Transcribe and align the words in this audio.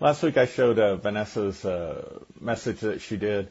last 0.00 0.22
week 0.22 0.38
I 0.38 0.46
showed 0.46 0.78
uh, 0.78 0.96
Vanessa's 0.96 1.64
uh, 1.64 2.18
message 2.40 2.80
that 2.80 3.02
she 3.02 3.16
did, 3.16 3.50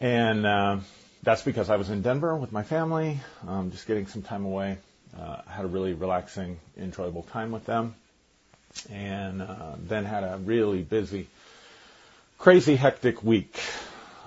and 0.00 0.44
uh, 0.44 0.78
that's 1.22 1.42
because 1.42 1.70
I 1.70 1.76
was 1.76 1.88
in 1.90 2.02
Denver 2.02 2.36
with 2.36 2.52
my 2.52 2.64
family, 2.64 3.20
um, 3.46 3.70
just 3.70 3.86
getting 3.86 4.06
some 4.08 4.22
time 4.22 4.44
away. 4.44 4.78
Uh, 5.18 5.42
had 5.42 5.64
a 5.64 5.68
really 5.68 5.92
relaxing, 5.92 6.58
enjoyable 6.78 7.22
time 7.22 7.52
with 7.52 7.66
them, 7.66 7.94
and 8.90 9.42
uh, 9.42 9.74
then 9.78 10.04
had 10.04 10.24
a 10.24 10.38
really 10.42 10.82
busy, 10.82 11.28
crazy, 12.38 12.76
hectic 12.76 13.22
week. 13.22 13.60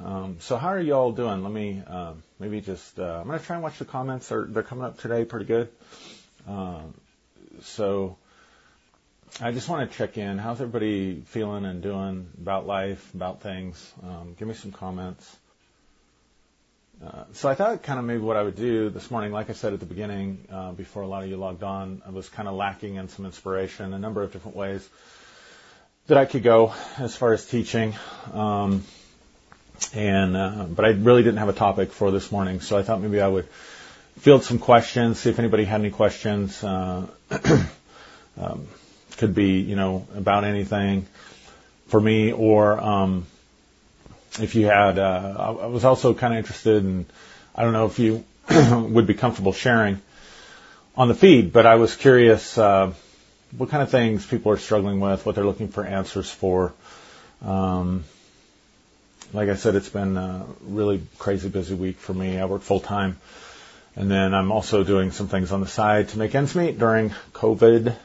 Um, 0.04 0.38
so 0.40 0.58
how 0.58 0.70
are 0.70 0.80
you 0.80 0.94
all 0.94 1.12
doing? 1.12 1.42
Let 1.44 1.52
me 1.52 1.82
uh, 1.88 2.14
maybe 2.40 2.62
just 2.62 3.00
uh, 3.00 3.22
I'm 3.22 3.32
to 3.32 3.40
try 3.40 3.56
and 3.56 3.64
watch 3.64 3.80
the 3.80 3.86
comments. 3.86 4.30
They're, 4.30 4.44
they're 4.44 4.64
coming 4.64 4.86
up 4.86 5.00
today 5.00 5.26
pretty 5.26 5.46
good. 5.46 5.70
Uh, 6.48 6.82
so 7.64 8.18
I 9.42 9.52
just 9.52 9.68
want 9.68 9.92
to 9.92 9.98
check 9.98 10.18
in. 10.18 10.38
How's 10.38 10.62
everybody 10.62 11.22
feeling 11.28 11.66
and 11.66 11.82
doing 11.82 12.30
about 12.42 12.66
life, 12.66 13.14
about 13.14 13.42
things? 13.42 13.94
Um, 14.02 14.34
give 14.40 14.48
me 14.48 14.54
some 14.54 14.72
comments. 14.72 15.36
Uh, 17.06 17.26
so 17.34 17.50
I 17.50 17.56
thought 17.56 17.84
kind 17.84 18.00
of 18.00 18.06
maybe 18.06 18.22
what 18.22 18.38
I 18.38 18.44
would 18.44 18.56
do 18.56 18.90
this 18.90 19.12
morning, 19.12 19.34
like 19.34 19.50
I 19.50 19.54
said 19.54 19.74
at 19.74 19.82
the 19.82 19.86
beginning, 19.86 20.48
uh, 20.50 20.72
before 20.72 21.04
a 21.04 21.08
lot 21.08 21.24
of 21.24 21.30
you 21.30 21.36
logged 21.36 21.64
on, 21.64 22.02
I 22.08 22.12
was 22.12 22.30
kind 22.30 22.48
of 22.48 22.56
lacking 22.56 22.96
in 22.96 23.10
some 23.10 23.26
inspiration, 23.26 23.94
a 23.94 24.00
number 24.00 24.24
of 24.24 24.32
different 24.32 24.56
ways 24.56 24.88
that 26.08 26.18
I 26.18 26.26
could 26.26 26.44
go 26.44 26.74
as 26.98 27.18
far 27.18 27.34
as 27.34 27.46
teaching. 27.46 27.94
Um, 28.32 28.86
and 29.94 30.38
uh, 30.38 30.66
but 30.70 30.86
I 30.86 30.90
really 30.92 31.24
didn't 31.24 31.40
have 31.40 31.50
a 31.50 31.54
topic 31.54 31.92
for 31.92 32.10
this 32.12 32.32
morning, 32.32 32.62
so 32.62 32.78
I 32.78 32.84
thought 32.84 33.02
maybe 33.02 33.20
I 33.20 33.28
would 33.28 33.50
field 34.20 34.44
some 34.44 34.60
questions, 34.60 35.20
see 35.20 35.30
if 35.30 35.40
anybody 35.40 35.66
had 35.66 35.82
any 35.82 35.92
questions. 35.92 36.64
Uh, 36.64 37.08
um, 38.38 38.68
could 39.18 39.36
be 39.36 39.60
you 39.60 39.76
know 39.76 40.08
about 40.16 40.44
anything 40.44 41.06
for 41.88 42.00
me, 42.00 42.32
or 42.32 42.80
um, 42.80 43.26
if 44.40 44.56
you 44.56 44.66
had. 44.66 45.00
Uh, 45.00 45.56
I 45.62 45.68
was 45.68 45.86
also 45.86 46.14
kind 46.14 46.34
of 46.34 46.40
interested 46.40 46.84
in. 46.84 47.06
I 47.56 47.64
don't 47.64 47.74
know 47.74 47.86
if 47.86 48.00
you 48.00 48.24
would 48.50 49.08
be 49.08 49.14
comfortable 49.14 49.54
sharing 49.54 50.02
on 50.98 51.08
the 51.08 51.16
feed, 51.16 51.52
but 51.54 51.66
I 51.66 51.76
was 51.76 51.96
curious 51.96 52.58
uh, 52.58 52.94
what 53.58 53.70
kind 53.70 53.84
of 53.84 53.90
things 53.90 54.26
people 54.26 54.52
are 54.52 54.58
struggling 54.58 55.00
with, 55.00 55.26
what 55.26 55.36
they're 55.36 55.46
looking 55.46 55.70
for 55.70 55.86
answers 55.86 56.30
for. 56.30 56.74
Um, 57.42 58.04
like 59.34 59.50
I 59.50 59.56
said, 59.56 59.76
it's 59.76 59.90
been 59.90 60.18
a 60.18 60.46
really 60.62 61.02
crazy 61.18 61.50
busy 61.50 61.76
week 61.76 61.98
for 61.98 62.14
me. 62.14 62.40
I 62.40 62.46
work 62.46 62.62
full 62.62 62.80
time. 62.80 63.18
And 63.96 64.12
then 64.12 64.34
I'm 64.34 64.52
also 64.52 64.84
doing 64.84 65.12
some 65.12 65.28
things 65.28 65.52
on 65.52 65.62
the 65.62 65.68
side 65.68 66.10
to 66.10 66.18
make 66.18 66.36
ends 66.36 66.56
meet 66.56 66.78
during 66.78 67.12
COVID 67.34 67.96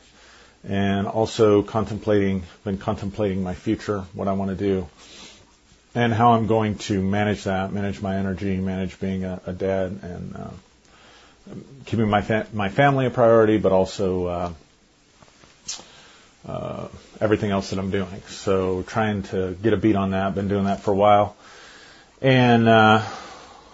and 0.69 1.07
also 1.07 1.63
contemplating, 1.63 2.43
been 2.65 2.79
contemplating 2.79 3.43
my 3.43 3.55
future, 3.55 4.01
what 4.13 4.29
I 4.29 4.33
want 4.33 4.51
to 4.51 4.57
do 4.57 4.89
and 5.95 6.13
how 6.13 6.33
I'm 6.33 6.47
going 6.47 6.77
to 6.79 7.03
manage 7.03 7.45
that, 7.45 7.73
manage 7.73 8.01
my 8.01 8.17
energy, 8.17 8.57
manage 8.57 9.01
being 9.01 9.25
a, 9.25 9.41
a 9.47 9.53
dad 9.53 9.99
and, 10.03 10.37
uh, 10.37 10.51
keeping 11.87 12.09
my, 12.09 12.23
fa- 12.23 12.47
my 12.53 12.69
family 12.69 13.07
a 13.07 13.11
priority, 13.11 13.59
but 13.59 13.73
also, 13.73 14.27
uh, 14.27 14.53
uh, 16.47 16.89
everything 17.21 17.51
else 17.51 17.71
that 17.71 17.79
I'm 17.79 17.91
doing. 17.91 18.23
So 18.29 18.83
trying 18.83 19.25
to 19.25 19.57
get 19.63 19.73
a 19.73 19.77
beat 19.77 19.97
on 19.97 20.13
that. 20.13 20.35
Been 20.35 20.49
doing 20.49 20.65
that 20.65 20.81
for 20.81 20.93
a 20.93 20.97
while, 20.97 21.37
and 22.23 22.69
uh, 22.69 23.05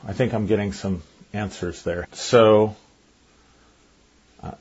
I 0.07 0.12
think 0.12 0.34
I'm 0.34 0.47
getting 0.47 0.73
some 0.73 1.03
answers 1.33 1.83
there. 1.83 2.09
So 2.12 2.75
uh, 4.42 4.53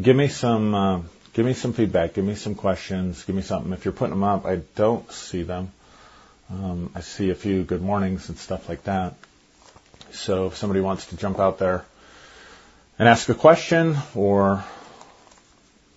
give 0.00 0.14
me 0.14 0.28
some 0.28 0.74
uh, 0.74 1.00
give 1.32 1.46
me 1.46 1.54
some 1.54 1.72
feedback. 1.72 2.14
Give 2.14 2.24
me 2.24 2.34
some 2.34 2.54
questions. 2.54 3.24
Give 3.24 3.36
me 3.36 3.42
something. 3.42 3.72
If 3.72 3.84
you're 3.84 3.92
putting 3.92 4.14
them 4.14 4.24
up, 4.24 4.46
I 4.46 4.56
don't 4.74 5.10
see 5.12 5.42
them. 5.42 5.72
Um, 6.50 6.90
I 6.94 7.00
see 7.00 7.30
a 7.30 7.34
few 7.34 7.62
good 7.62 7.82
mornings 7.82 8.28
and 8.28 8.36
stuff 8.36 8.68
like 8.68 8.84
that. 8.84 9.14
So 10.12 10.46
if 10.46 10.56
somebody 10.56 10.80
wants 10.80 11.06
to 11.06 11.16
jump 11.16 11.38
out 11.38 11.58
there 11.58 11.84
and 12.98 13.08
ask 13.08 13.28
a 13.28 13.34
question 13.34 13.96
or 14.14 14.64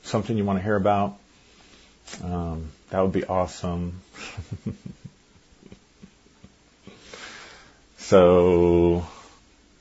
something 0.03 0.37
you 0.37 0.45
want 0.45 0.59
to 0.59 0.63
hear 0.63 0.75
about, 0.75 1.17
um, 2.23 2.69
that 2.91 3.01
would 3.01 3.11
be 3.11 3.25
awesome. 3.25 3.99
so, 7.97 9.05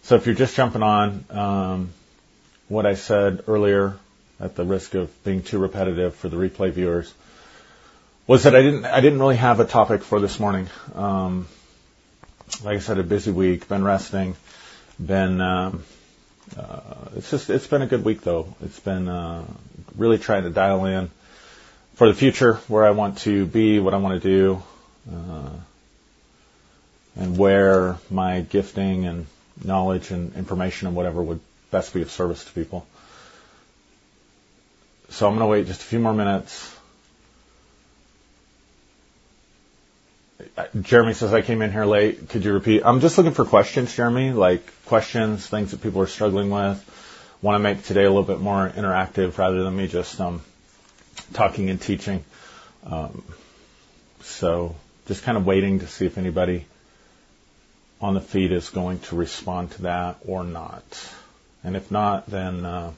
so 0.02 0.16
if 0.16 0.24
you're 0.24 0.34
just 0.34 0.56
jumping 0.56 0.82
on, 0.82 1.24
um, 1.30 1.92
what 2.68 2.86
I 2.86 2.94
said 2.94 3.44
earlier, 3.46 3.98
at 4.42 4.56
the 4.56 4.64
risk 4.64 4.94
of 4.94 5.10
being 5.24 5.42
too 5.42 5.58
repetitive 5.58 6.14
for 6.14 6.28
the 6.28 6.36
replay 6.36 6.70
viewers, 6.72 7.14
was 8.26 8.42
that 8.42 8.54
I 8.54 8.62
didn't 8.62 8.84
I 8.84 9.00
didn't 9.00 9.20
really 9.20 9.36
have 9.36 9.60
a 9.60 9.64
topic 9.64 10.02
for 10.02 10.20
this 10.20 10.38
morning. 10.38 10.68
Um, 10.94 11.46
like 12.64 12.76
I 12.76 12.80
said, 12.80 12.98
a 12.98 13.02
busy 13.02 13.30
week, 13.30 13.68
been 13.68 13.84
resting, 13.84 14.36
been 14.98 15.40
um, 15.40 15.84
uh, 16.56 16.80
it's 17.16 17.30
just 17.30 17.50
it's 17.50 17.66
been 17.66 17.82
a 17.82 17.86
good 17.86 18.04
week 18.04 18.22
though. 18.22 18.54
It's 18.62 18.80
been 18.80 19.08
uh, 19.08 19.44
really 19.96 20.18
trying 20.18 20.42
to 20.42 20.50
dial 20.50 20.84
in 20.84 21.10
for 21.94 22.08
the 22.08 22.14
future, 22.14 22.54
where 22.68 22.84
I 22.84 22.90
want 22.90 23.18
to 23.18 23.46
be, 23.46 23.78
what 23.78 23.94
I 23.94 23.98
want 23.98 24.20
to 24.20 24.28
do, 24.28 24.62
uh, 25.10 25.50
and 27.16 27.38
where 27.38 27.96
my 28.10 28.40
gifting 28.40 29.06
and 29.06 29.26
knowledge 29.62 30.10
and 30.10 30.34
information 30.34 30.88
and 30.88 30.96
whatever 30.96 31.22
would 31.22 31.40
best 31.70 31.94
be 31.94 32.02
of 32.02 32.10
service 32.10 32.44
to 32.44 32.52
people. 32.52 32.86
So 35.12 35.26
I'm 35.26 35.34
going 35.34 35.46
to 35.46 35.46
wait 35.46 35.66
just 35.66 35.82
a 35.82 35.84
few 35.84 35.98
more 35.98 36.14
minutes. 36.14 36.74
Jeremy 40.80 41.12
says 41.12 41.34
I 41.34 41.42
came 41.42 41.60
in 41.60 41.70
here 41.70 41.84
late. 41.84 42.30
Could 42.30 42.46
you 42.46 42.54
repeat? 42.54 42.82
I'm 42.82 43.00
just 43.00 43.18
looking 43.18 43.34
for 43.34 43.44
questions, 43.44 43.94
Jeremy, 43.94 44.32
like 44.32 44.62
questions, 44.86 45.46
things 45.46 45.72
that 45.72 45.82
people 45.82 46.00
are 46.00 46.06
struggling 46.06 46.48
with. 46.48 46.82
Want 47.42 47.56
to 47.56 47.58
make 47.58 47.82
today 47.82 48.04
a 48.04 48.08
little 48.08 48.22
bit 48.22 48.40
more 48.40 48.70
interactive 48.70 49.36
rather 49.36 49.62
than 49.62 49.76
me 49.76 49.86
just 49.86 50.18
um, 50.18 50.40
talking 51.34 51.68
and 51.68 51.78
teaching. 51.78 52.24
Um, 52.86 53.22
so 54.22 54.74
just 55.08 55.24
kind 55.24 55.36
of 55.36 55.44
waiting 55.44 55.80
to 55.80 55.86
see 55.86 56.06
if 56.06 56.16
anybody 56.16 56.64
on 58.00 58.14
the 58.14 58.20
feed 58.22 58.50
is 58.50 58.70
going 58.70 59.00
to 59.00 59.16
respond 59.16 59.72
to 59.72 59.82
that 59.82 60.16
or 60.26 60.42
not. 60.42 61.12
And 61.62 61.76
if 61.76 61.90
not, 61.90 62.26
then 62.30 62.64
uh, 62.64 62.92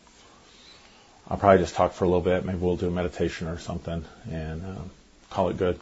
I'll 1.29 1.39
probably 1.39 1.59
just 1.63 1.75
talk 1.75 1.93
for 1.93 2.05
a 2.05 2.09
little 2.09 2.23
bit. 2.23 2.45
Maybe 2.45 2.59
we'll 2.59 2.77
do 2.77 2.89
a 2.89 2.91
meditation 2.91 3.49
or 3.49 3.59
something 3.59 4.05
and 4.31 4.65
uh, 4.65 4.83
call 5.31 5.49
it 5.49 5.57
good. 5.57 5.81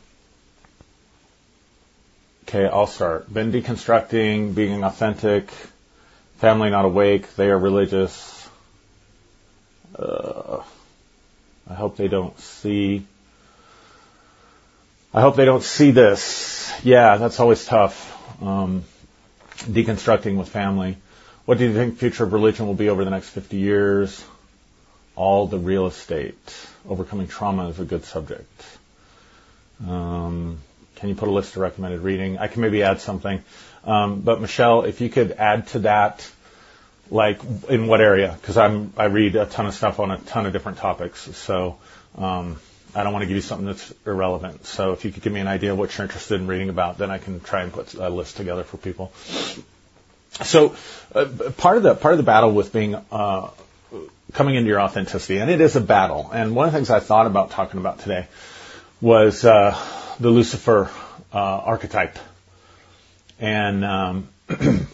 Okay, 2.45 2.67
I'll 2.67 2.87
start. 2.87 3.33
Been 3.33 3.51
deconstructing, 3.51 4.55
being 4.55 4.85
authentic, 4.85 5.51
family 6.39 6.71
not 6.71 6.85
awake, 6.85 7.35
they 7.37 7.49
are 7.51 7.59
religious. 7.59 8.49
Uh, 9.97 10.63
I 11.69 11.75
hope 11.75 11.97
they 11.97 12.09
don't 12.09 12.39
see. 12.39 13.07
I 15.15 15.21
hope 15.21 15.37
they 15.37 15.45
don't 15.45 15.63
see 15.63 15.91
this. 15.91 16.73
Yeah, 16.83 17.17
that's 17.17 17.39
always 17.41 17.65
tough. 17.65 18.09
Um, 18.43 18.85
deconstructing 19.59 20.37
with 20.37 20.49
family. 20.49 20.97
What 21.45 21.59
do 21.59 21.65
you 21.65 21.75
think 21.75 21.99
future 21.99 22.25
of 22.25 22.33
religion 22.33 22.67
will 22.67 22.75
be 22.75 22.89
over 22.89 23.05
the 23.05 23.11
next 23.11 23.29
50 23.31 23.57
years? 23.57 24.25
All 25.15 25.47
the 25.47 25.59
real 25.59 25.87
estate. 25.87 26.69
Overcoming 26.89 27.28
trauma 27.28 27.69
is 27.69 27.78
a 27.78 27.84
good 27.84 28.05
subject. 28.05 28.62
Um, 29.87 30.59
can 30.97 31.09
you 31.09 31.15
put 31.15 31.28
a 31.28 31.33
list 31.33 31.56
of 31.56 31.62
recommended 31.62 32.00
reading? 32.00 32.39
I 32.39 32.47
can 32.49 32.62
maybe 32.62 32.83
add 32.83 33.00
something. 33.00 33.43
Um, 33.84 34.21
but 34.21 34.41
Michelle, 34.41 34.84
if 34.84 35.00
you 35.00 35.09
could 35.09 35.33
add 35.33 35.67
to 35.69 35.81
that 35.81 36.28
like 37.11 37.41
in 37.69 37.87
what 37.87 38.00
area? 38.00 38.37
Because 38.41 38.56
I'm 38.56 38.93
I 38.97 39.05
read 39.05 39.37
a 39.37 39.47
ton 39.47 39.67
of 39.67 39.75
stuff 39.75 40.00
on 40.00 40.11
a 40.11 40.19
ton 40.19 40.47
of 40.47 40.53
different 40.53 40.78
topics, 40.78 41.21
so 41.37 41.79
um, 42.17 42.59
I 42.94 43.03
don't 43.03 43.12
want 43.12 43.23
to 43.23 43.27
give 43.27 43.37
you 43.37 43.43
something 43.43 43.67
that's 43.67 43.93
irrelevant. 44.06 44.64
So 44.67 44.93
if 44.93 45.05
you 45.05 45.12
could 45.12 45.23
give 45.23 45.32
me 45.32 45.41
an 45.41 45.49
idea 45.49 45.73
of 45.73 45.79
what 45.79 45.97
you're 45.97 46.05
interested 46.05 46.41
in 46.41 46.47
reading 46.47 46.70
about, 46.70 46.99
then 46.99 47.11
I 47.11 47.19
can 47.19 47.41
try 47.41 47.62
and 47.62 47.73
put 47.73 47.94
a 47.94 48.09
list 48.09 48.37
together 48.37 48.64
for 48.64 48.79
people. 48.79 49.12
So 50.43 50.75
uh, 51.14 51.26
part 51.56 51.76
of 51.76 51.82
the 51.82 51.94
part 51.94 52.14
of 52.14 52.19
the 52.19 52.25
battle 52.25 52.53
with 52.53 52.73
being 52.73 52.94
uh, 53.11 53.50
coming 54.33 54.55
into 54.55 54.69
your 54.69 54.81
authenticity, 54.81 55.39
and 55.39 55.50
it 55.50 55.61
is 55.61 55.77
a 55.77 55.81
battle. 55.81 56.31
And 56.33 56.55
one 56.55 56.67
of 56.67 56.73
the 56.73 56.79
things 56.79 56.91
I 56.91 57.00
thought 57.00 57.27
about 57.27 57.50
talking 57.50 57.81
about 57.81 58.00
today 58.00 58.27
was 59.00 59.44
uh, 59.44 59.77
the 60.21 60.31
Lucifer 60.31 60.91
uh, 61.33 61.39
archetype, 61.39 62.19
and 63.39 63.85
um, 63.85 64.29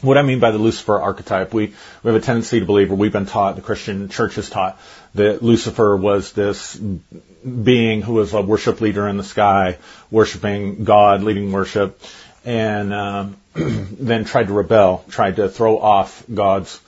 what 0.00 0.18
I 0.18 0.22
mean 0.22 0.40
by 0.40 0.50
the 0.50 0.58
Lucifer 0.58 1.00
archetype, 1.00 1.52
we, 1.52 1.68
we 2.02 2.12
have 2.12 2.14
a 2.14 2.24
tendency 2.24 2.60
to 2.60 2.66
believe, 2.66 2.90
or 2.90 2.96
we've 2.96 3.12
been 3.12 3.26
taught, 3.26 3.56
the 3.56 3.62
Christian 3.62 4.08
church 4.08 4.38
is 4.38 4.50
taught, 4.50 4.80
that 5.14 5.42
Lucifer 5.42 5.96
was 5.96 6.32
this 6.32 6.74
being 6.76 8.02
who 8.02 8.14
was 8.14 8.32
a 8.32 8.40
worship 8.40 8.80
leader 8.80 9.06
in 9.06 9.16
the 9.16 9.24
sky, 9.24 9.78
worshiping 10.10 10.84
God, 10.84 11.22
leading 11.22 11.52
worship, 11.52 12.00
and 12.44 12.92
um, 12.92 13.36
then 13.54 14.24
tried 14.24 14.48
to 14.48 14.52
rebel, 14.52 15.04
tried 15.10 15.36
to 15.36 15.48
throw 15.48 15.78
off 15.78 16.24
God's 16.32 16.80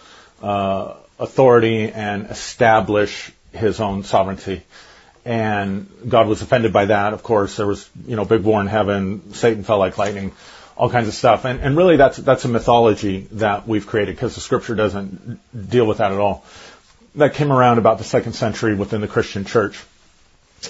uh, 0.42 0.94
authority 1.18 1.90
and 1.90 2.30
establish 2.30 3.32
his 3.52 3.80
own 3.80 4.04
sovereignty. 4.04 4.62
and 5.24 5.88
God 6.06 6.28
was 6.28 6.42
offended 6.42 6.72
by 6.72 6.86
that. 6.86 7.14
Of 7.14 7.22
course, 7.22 7.56
there 7.56 7.66
was, 7.66 7.88
you 8.06 8.16
know, 8.16 8.24
big 8.24 8.42
war 8.42 8.60
in 8.60 8.66
heaven. 8.66 9.32
Satan 9.32 9.64
fell 9.64 9.78
like 9.78 9.96
lightning, 9.96 10.32
all 10.76 10.90
kinds 10.90 11.08
of 11.08 11.14
stuff. 11.14 11.44
And, 11.44 11.60
and 11.60 11.76
really 11.76 11.96
that's, 11.96 12.18
that's 12.18 12.44
a 12.44 12.48
mythology 12.48 13.26
that 13.32 13.66
we've 13.66 13.86
created 13.86 14.16
because 14.16 14.34
the 14.34 14.42
scripture 14.42 14.74
doesn't 14.74 15.40
deal 15.70 15.86
with 15.86 15.98
that 15.98 16.12
at 16.12 16.18
all. 16.18 16.44
That 17.14 17.34
came 17.34 17.52
around 17.52 17.78
about 17.78 17.98
the 17.98 18.04
second 18.04 18.34
century 18.34 18.74
within 18.74 19.00
the 19.00 19.08
Christian 19.08 19.44
church. 19.44 19.82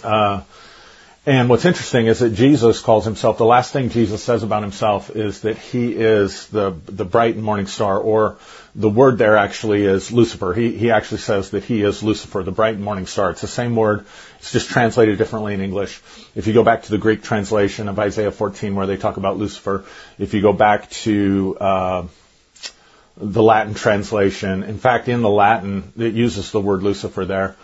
Uh, 0.03 0.43
and 1.27 1.49
what's 1.49 1.65
interesting 1.65 2.07
is 2.07 2.19
that 2.19 2.35
Jesus 2.35 2.81
calls 2.81 3.07
himself, 3.07 3.39
the 3.39 3.47
last 3.47 3.73
thing 3.73 3.89
Jesus 3.89 4.23
says 4.23 4.43
about 4.43 4.63
himself 4.63 5.15
is 5.17 5.41
that 5.41 5.57
he 5.57 5.93
is 5.93 6.49
the, 6.49 6.77
the 6.85 7.07
bright 7.07 7.35
and 7.35 7.43
morning 7.43 7.67
star, 7.67 7.99
or 7.99 8.37
the 8.75 8.91
word 8.91 9.17
there 9.17 9.37
actually 9.37 9.87
is 9.87 10.13
Lucifer. 10.13 10.53
He, 10.53 10.77
he 10.77 10.91
actually 10.91 11.19
says 11.19 11.51
that 11.51 11.65
he 11.65 11.83
is 11.83 12.03
Lucifer, 12.03 12.43
the 12.43 12.53
bright 12.53 12.75
and 12.75 12.85
morning 12.85 13.07
star. 13.07 13.31
It's 13.31 13.41
the 13.41 13.47
same 13.47 13.75
word. 13.75 14.05
It's 14.41 14.53
just 14.53 14.69
translated 14.69 15.17
differently 15.17 15.55
in 15.55 15.63
English. 15.63 16.03
If 16.35 16.47
you 16.47 16.53
go 16.53 16.63
back 16.63 16.83
to 16.83 16.91
the 16.91 16.99
Greek 16.99 17.23
translation 17.23 17.89
of 17.89 17.99
Isaiah 17.99 18.31
14 18.31 18.75
where 18.75 18.87
they 18.87 18.99
talk 18.99 19.17
about 19.17 19.39
Lucifer, 19.39 19.87
if 20.19 20.35
you 20.35 20.43
go 20.43 20.53
back 20.53 20.91
to, 20.91 21.57
uh, 21.59 22.07
the 23.17 23.43
Latin 23.43 23.75
translation, 23.75 24.65
in 24.65 24.79
fact, 24.79 25.09
in 25.09 25.23
the 25.23 25.31
Latin, 25.31 25.93
it 25.97 26.15
uses 26.15 26.51
the 26.51 26.61
word 26.61 26.83
Lucifer 26.83 27.25
there. 27.25 27.57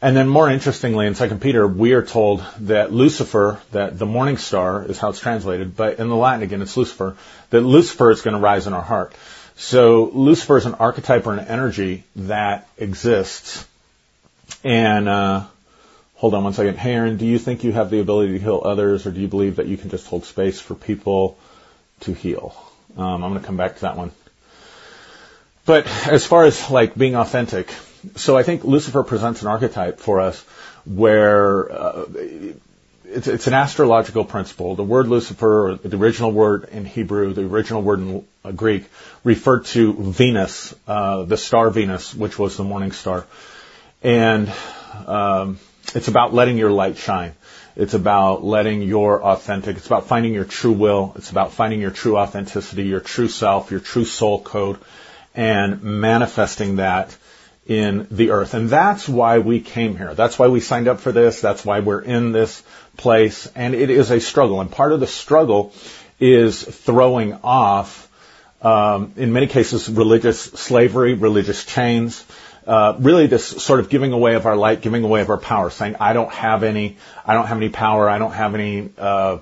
And 0.00 0.16
then 0.16 0.28
more 0.28 0.48
interestingly, 0.48 1.08
in 1.08 1.16
Second 1.16 1.40
Peter, 1.40 1.66
we 1.66 1.92
are 1.92 2.02
told 2.02 2.44
that 2.60 2.92
Lucifer, 2.92 3.60
that 3.72 3.98
the 3.98 4.06
morning 4.06 4.36
star 4.36 4.84
is 4.84 4.96
how 4.96 5.08
it's 5.08 5.18
translated, 5.18 5.76
but 5.76 5.98
in 5.98 6.08
the 6.08 6.14
Latin 6.14 6.42
again, 6.42 6.62
it's 6.62 6.76
Lucifer, 6.76 7.16
that 7.50 7.62
Lucifer 7.62 8.12
is 8.12 8.20
going 8.20 8.34
to 8.34 8.40
rise 8.40 8.68
in 8.68 8.74
our 8.74 8.82
heart. 8.82 9.12
So 9.56 10.04
Lucifer 10.14 10.56
is 10.56 10.66
an 10.66 10.74
archetype 10.74 11.26
or 11.26 11.32
an 11.32 11.40
energy 11.40 12.04
that 12.14 12.68
exists. 12.78 13.66
And, 14.62 15.08
uh, 15.08 15.46
hold 16.14 16.34
on 16.34 16.44
one 16.44 16.52
second. 16.52 16.78
Hey 16.78 16.94
Aaron, 16.94 17.16
do 17.16 17.26
you 17.26 17.38
think 17.38 17.64
you 17.64 17.72
have 17.72 17.90
the 17.90 17.98
ability 17.98 18.34
to 18.34 18.38
heal 18.38 18.62
others 18.64 19.04
or 19.04 19.10
do 19.10 19.20
you 19.20 19.28
believe 19.28 19.56
that 19.56 19.66
you 19.66 19.76
can 19.76 19.90
just 19.90 20.06
hold 20.06 20.24
space 20.24 20.60
for 20.60 20.76
people 20.76 21.36
to 22.00 22.12
heal? 22.12 22.54
Um, 22.96 23.24
I'm 23.24 23.30
going 23.30 23.40
to 23.40 23.46
come 23.46 23.56
back 23.56 23.74
to 23.76 23.80
that 23.82 23.96
one. 23.96 24.12
But 25.64 25.86
as 26.06 26.24
far 26.24 26.44
as 26.44 26.70
like 26.70 26.96
being 26.96 27.16
authentic, 27.16 27.72
so 28.16 28.36
I 28.36 28.42
think 28.42 28.64
Lucifer 28.64 29.02
presents 29.02 29.42
an 29.42 29.48
archetype 29.48 30.00
for 30.00 30.20
us 30.20 30.40
where 30.84 31.70
uh, 31.70 32.04
it's, 33.04 33.26
it's, 33.26 33.46
an 33.46 33.54
astrological 33.54 34.24
principle. 34.24 34.74
The 34.74 34.84
word 34.84 35.08
Lucifer, 35.08 35.78
the 35.82 35.96
original 35.96 36.32
word 36.32 36.68
in 36.70 36.84
Hebrew, 36.84 37.32
the 37.32 37.42
original 37.44 37.82
word 37.82 38.00
in 38.00 38.26
uh, 38.44 38.52
Greek, 38.52 38.84
referred 39.24 39.64
to 39.66 39.92
Venus, 39.94 40.74
uh, 40.86 41.24
the 41.24 41.36
star 41.36 41.70
Venus, 41.70 42.14
which 42.14 42.38
was 42.38 42.56
the 42.56 42.64
morning 42.64 42.92
star. 42.92 43.26
And 44.02 44.52
um, 45.06 45.58
it's 45.94 46.08
about 46.08 46.34
letting 46.34 46.58
your 46.58 46.70
light 46.70 46.96
shine. 46.98 47.34
It's 47.76 47.94
about 47.94 48.44
letting 48.44 48.82
your 48.82 49.22
authentic, 49.22 49.76
it's 49.76 49.86
about 49.86 50.06
finding 50.06 50.34
your 50.34 50.44
true 50.44 50.72
will. 50.72 51.12
It's 51.16 51.30
about 51.30 51.52
finding 51.52 51.80
your 51.80 51.92
true 51.92 52.18
authenticity, 52.18 52.84
your 52.84 53.00
true 53.00 53.28
self, 53.28 53.70
your 53.70 53.80
true 53.80 54.04
soul 54.04 54.40
code, 54.40 54.78
and 55.34 55.82
manifesting 55.82 56.76
that 56.76 57.16
in 57.68 58.08
the 58.10 58.30
earth. 58.30 58.54
And 58.54 58.70
that's 58.70 59.06
why 59.08 59.38
we 59.38 59.60
came 59.60 59.96
here. 59.96 60.14
That's 60.14 60.38
why 60.38 60.48
we 60.48 60.60
signed 60.60 60.88
up 60.88 61.00
for 61.00 61.12
this. 61.12 61.42
That's 61.42 61.64
why 61.64 61.80
we're 61.80 62.00
in 62.00 62.32
this 62.32 62.62
place. 62.96 63.46
And 63.54 63.74
it 63.74 63.90
is 63.90 64.10
a 64.10 64.20
struggle. 64.20 64.60
And 64.62 64.72
part 64.72 64.92
of 64.92 65.00
the 65.00 65.06
struggle 65.06 65.72
is 66.18 66.62
throwing 66.62 67.34
off, 67.44 68.10
um, 68.62 69.12
in 69.16 69.34
many 69.34 69.46
cases, 69.46 69.88
religious 69.88 70.40
slavery, 70.40 71.12
religious 71.12 71.64
chains. 71.64 72.24
Uh, 72.66 72.96
really 72.98 73.26
this 73.26 73.46
sort 73.46 73.80
of 73.80 73.88
giving 73.88 74.12
away 74.12 74.34
of 74.34 74.44
our 74.46 74.56
light, 74.56 74.82
giving 74.82 75.04
away 75.04 75.20
of 75.20 75.30
our 75.30 75.38
power, 75.38 75.70
saying, 75.70 75.96
I 76.00 76.12
don't 76.12 76.32
have 76.32 76.62
any, 76.62 76.96
I 77.24 77.34
don't 77.34 77.46
have 77.46 77.56
any 77.56 77.70
power, 77.70 78.10
I 78.10 78.18
don't 78.18 78.32
have 78.32 78.54
any, 78.54 78.90
uh, 78.98 79.38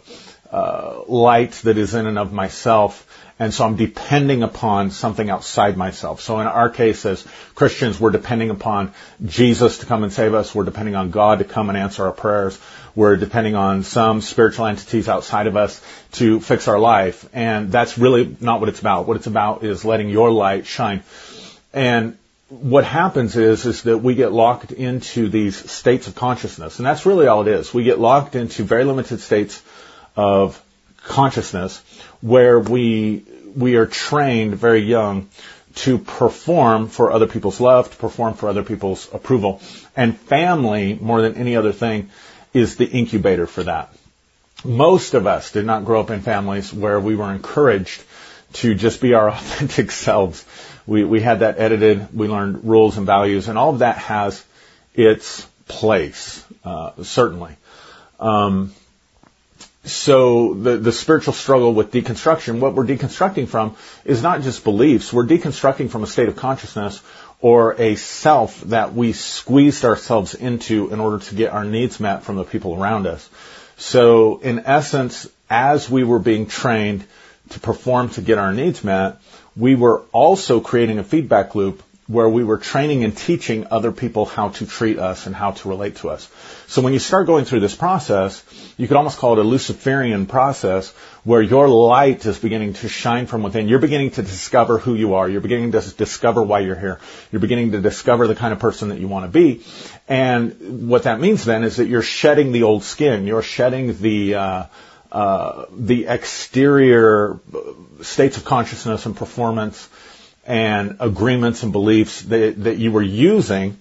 uh, 0.52 1.02
light 1.08 1.52
that 1.64 1.76
is 1.76 1.94
in 1.94 2.06
and 2.06 2.18
of 2.18 2.32
myself. 2.32 3.04
And 3.38 3.52
so 3.52 3.66
I'm 3.66 3.76
depending 3.76 4.42
upon 4.42 4.90
something 4.90 5.28
outside 5.28 5.76
myself. 5.76 6.22
So 6.22 6.40
in 6.40 6.46
our 6.46 6.70
case 6.70 7.04
as 7.04 7.22
Christians, 7.54 8.00
we're 8.00 8.10
depending 8.10 8.48
upon 8.48 8.94
Jesus 9.24 9.78
to 9.78 9.86
come 9.86 10.04
and 10.04 10.12
save 10.12 10.32
us. 10.32 10.54
We're 10.54 10.64
depending 10.64 10.96
on 10.96 11.10
God 11.10 11.40
to 11.40 11.44
come 11.44 11.68
and 11.68 11.76
answer 11.76 12.06
our 12.06 12.12
prayers. 12.12 12.58
We're 12.94 13.16
depending 13.16 13.54
on 13.54 13.82
some 13.82 14.22
spiritual 14.22 14.66
entities 14.66 15.06
outside 15.06 15.48
of 15.48 15.56
us 15.56 15.82
to 16.12 16.40
fix 16.40 16.66
our 16.66 16.78
life. 16.78 17.28
And 17.34 17.70
that's 17.70 17.98
really 17.98 18.34
not 18.40 18.60
what 18.60 18.70
it's 18.70 18.80
about. 18.80 19.06
What 19.06 19.18
it's 19.18 19.26
about 19.26 19.64
is 19.64 19.84
letting 19.84 20.08
your 20.08 20.30
light 20.30 20.66
shine. 20.66 21.02
And 21.74 22.16
what 22.48 22.84
happens 22.84 23.36
is, 23.36 23.66
is 23.66 23.82
that 23.82 23.98
we 23.98 24.14
get 24.14 24.32
locked 24.32 24.72
into 24.72 25.28
these 25.28 25.70
states 25.70 26.06
of 26.08 26.14
consciousness. 26.14 26.78
And 26.78 26.86
that's 26.86 27.04
really 27.04 27.26
all 27.26 27.42
it 27.42 27.48
is. 27.48 27.74
We 27.74 27.84
get 27.84 27.98
locked 27.98 28.34
into 28.34 28.64
very 28.64 28.84
limited 28.84 29.20
states 29.20 29.62
of 30.16 30.62
consciousness 31.06 31.78
where 32.20 32.58
we 32.58 33.24
we 33.56 33.76
are 33.76 33.86
trained 33.86 34.54
very 34.54 34.80
young 34.80 35.28
to 35.76 35.98
perform 35.98 36.88
for 36.88 37.12
other 37.12 37.26
people's 37.26 37.60
love, 37.60 37.90
to 37.90 37.96
perform 37.96 38.34
for 38.34 38.48
other 38.48 38.62
people's 38.62 39.08
approval. 39.12 39.60
And 39.94 40.16
family, 40.16 40.98
more 41.00 41.20
than 41.20 41.34
any 41.34 41.56
other 41.56 41.72
thing, 41.72 42.10
is 42.54 42.76
the 42.76 42.86
incubator 42.86 43.46
for 43.46 43.62
that. 43.64 43.92
Most 44.64 45.14
of 45.14 45.26
us 45.26 45.52
did 45.52 45.66
not 45.66 45.84
grow 45.84 46.00
up 46.00 46.10
in 46.10 46.22
families 46.22 46.72
where 46.72 46.98
we 46.98 47.14
were 47.14 47.30
encouraged 47.32 48.02
to 48.54 48.74
just 48.74 49.00
be 49.00 49.14
our 49.14 49.28
authentic 49.36 49.90
selves. 49.90 50.44
We, 50.86 51.04
we 51.04 51.20
had 51.20 51.40
that 51.40 51.58
edited, 51.58 52.14
we 52.16 52.28
learned 52.28 52.64
rules 52.64 52.96
and 52.96 53.06
values, 53.06 53.48
and 53.48 53.58
all 53.58 53.70
of 53.70 53.80
that 53.80 53.98
has 53.98 54.42
its 54.94 55.46
place, 55.68 56.44
uh, 56.64 56.92
certainly. 57.02 57.56
Um, 58.18 58.72
so 59.86 60.54
the, 60.54 60.76
the 60.76 60.92
spiritual 60.92 61.32
struggle 61.32 61.72
with 61.72 61.92
deconstruction, 61.92 62.58
what 62.58 62.74
we're 62.74 62.84
deconstructing 62.84 63.48
from 63.48 63.76
is 64.04 64.22
not 64.22 64.42
just 64.42 64.64
beliefs. 64.64 65.12
We're 65.12 65.26
deconstructing 65.26 65.90
from 65.90 66.02
a 66.02 66.06
state 66.06 66.28
of 66.28 66.36
consciousness 66.36 67.00
or 67.40 67.80
a 67.80 67.94
self 67.94 68.60
that 68.62 68.94
we 68.94 69.12
squeezed 69.12 69.84
ourselves 69.84 70.34
into 70.34 70.92
in 70.92 71.00
order 71.00 71.24
to 71.24 71.34
get 71.34 71.52
our 71.52 71.64
needs 71.64 72.00
met 72.00 72.24
from 72.24 72.36
the 72.36 72.44
people 72.44 72.74
around 72.74 73.06
us. 73.06 73.28
So 73.76 74.38
in 74.38 74.60
essence, 74.60 75.28
as 75.48 75.88
we 75.88 76.02
were 76.02 76.18
being 76.18 76.46
trained 76.46 77.04
to 77.50 77.60
perform 77.60 78.08
to 78.10 78.22
get 78.22 78.38
our 78.38 78.52
needs 78.52 78.82
met, 78.82 79.20
we 79.54 79.74
were 79.74 80.00
also 80.12 80.60
creating 80.60 80.98
a 80.98 81.04
feedback 81.04 81.54
loop 81.54 81.82
where 82.06 82.28
we 82.28 82.44
were 82.44 82.58
training 82.58 83.02
and 83.02 83.16
teaching 83.16 83.66
other 83.70 83.90
people 83.90 84.26
how 84.26 84.50
to 84.50 84.66
treat 84.66 84.98
us 84.98 85.26
and 85.26 85.34
how 85.34 85.50
to 85.50 85.68
relate 85.68 85.96
to 85.96 86.08
us. 86.08 86.28
So 86.68 86.80
when 86.80 86.92
you 86.92 87.00
start 87.00 87.26
going 87.26 87.44
through 87.44 87.60
this 87.60 87.74
process, 87.74 88.44
you 88.76 88.86
could 88.86 88.96
almost 88.96 89.18
call 89.18 89.32
it 89.32 89.38
a 89.38 89.42
Luciferian 89.42 90.26
process 90.26 90.90
where 91.24 91.42
your 91.42 91.68
light 91.68 92.24
is 92.24 92.38
beginning 92.38 92.74
to 92.74 92.88
shine 92.88 93.26
from 93.26 93.42
within. 93.42 93.66
You're 93.66 93.80
beginning 93.80 94.12
to 94.12 94.22
discover 94.22 94.78
who 94.78 94.94
you 94.94 95.14
are. 95.14 95.28
You're 95.28 95.40
beginning 95.40 95.72
to 95.72 95.80
discover 95.80 96.42
why 96.42 96.60
you're 96.60 96.78
here. 96.78 97.00
You're 97.32 97.40
beginning 97.40 97.72
to 97.72 97.80
discover 97.80 98.28
the 98.28 98.36
kind 98.36 98.52
of 98.52 98.60
person 98.60 98.90
that 98.90 99.00
you 99.00 99.08
want 99.08 99.24
to 99.24 99.30
be. 99.30 99.64
And 100.06 100.88
what 100.88 101.04
that 101.04 101.20
means 101.20 101.44
then 101.44 101.64
is 101.64 101.76
that 101.76 101.88
you're 101.88 102.02
shedding 102.02 102.52
the 102.52 102.62
old 102.62 102.84
skin. 102.84 103.26
You're 103.26 103.42
shedding 103.42 103.98
the, 104.00 104.34
uh, 104.36 104.64
uh, 105.10 105.64
the 105.72 106.06
exterior 106.06 107.40
states 108.02 108.36
of 108.36 108.44
consciousness 108.44 109.06
and 109.06 109.16
performance 109.16 109.88
and 110.46 110.96
agreements 111.00 111.62
and 111.62 111.72
beliefs 111.72 112.22
that, 112.22 112.62
that 112.64 112.78
you 112.78 112.92
were 112.92 113.02
using 113.02 113.78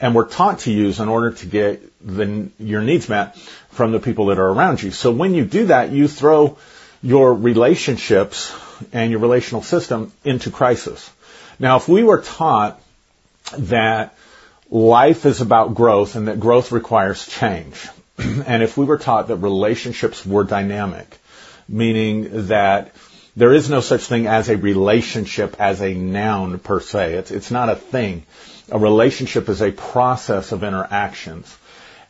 and 0.00 0.14
were 0.14 0.26
taught 0.26 0.60
to 0.60 0.72
use 0.72 1.00
in 1.00 1.08
order 1.08 1.30
to 1.30 1.46
get 1.46 1.80
the, 2.04 2.50
your 2.58 2.82
needs 2.82 3.08
met 3.08 3.36
from 3.70 3.92
the 3.92 4.00
people 4.00 4.26
that 4.26 4.38
are 4.38 4.48
around 4.48 4.82
you. 4.82 4.90
So 4.90 5.10
when 5.10 5.34
you 5.34 5.44
do 5.44 5.66
that, 5.66 5.92
you 5.92 6.08
throw 6.08 6.58
your 7.02 7.34
relationships 7.34 8.54
and 8.92 9.10
your 9.10 9.20
relational 9.20 9.62
system 9.62 10.12
into 10.24 10.50
crisis. 10.50 11.10
Now, 11.58 11.76
if 11.76 11.88
we 11.88 12.02
were 12.02 12.20
taught 12.20 12.80
that 13.56 14.16
life 14.70 15.24
is 15.26 15.40
about 15.40 15.74
growth 15.74 16.16
and 16.16 16.28
that 16.28 16.40
growth 16.40 16.72
requires 16.72 17.26
change, 17.26 17.88
and 18.18 18.62
if 18.62 18.76
we 18.76 18.84
were 18.84 18.98
taught 18.98 19.28
that 19.28 19.36
relationships 19.36 20.26
were 20.26 20.44
dynamic, 20.44 21.18
meaning 21.68 22.48
that 22.48 22.92
there 23.36 23.52
is 23.52 23.70
no 23.70 23.80
such 23.80 24.02
thing 24.02 24.26
as 24.26 24.48
a 24.48 24.56
relationship 24.56 25.56
as 25.58 25.80
a 25.80 25.94
noun 25.94 26.58
per 26.58 26.80
se. 26.80 27.14
It's, 27.14 27.30
it's 27.30 27.50
not 27.50 27.68
a 27.68 27.76
thing. 27.76 28.26
A 28.70 28.78
relationship 28.78 29.48
is 29.48 29.62
a 29.62 29.72
process 29.72 30.52
of 30.52 30.64
interactions. 30.64 31.56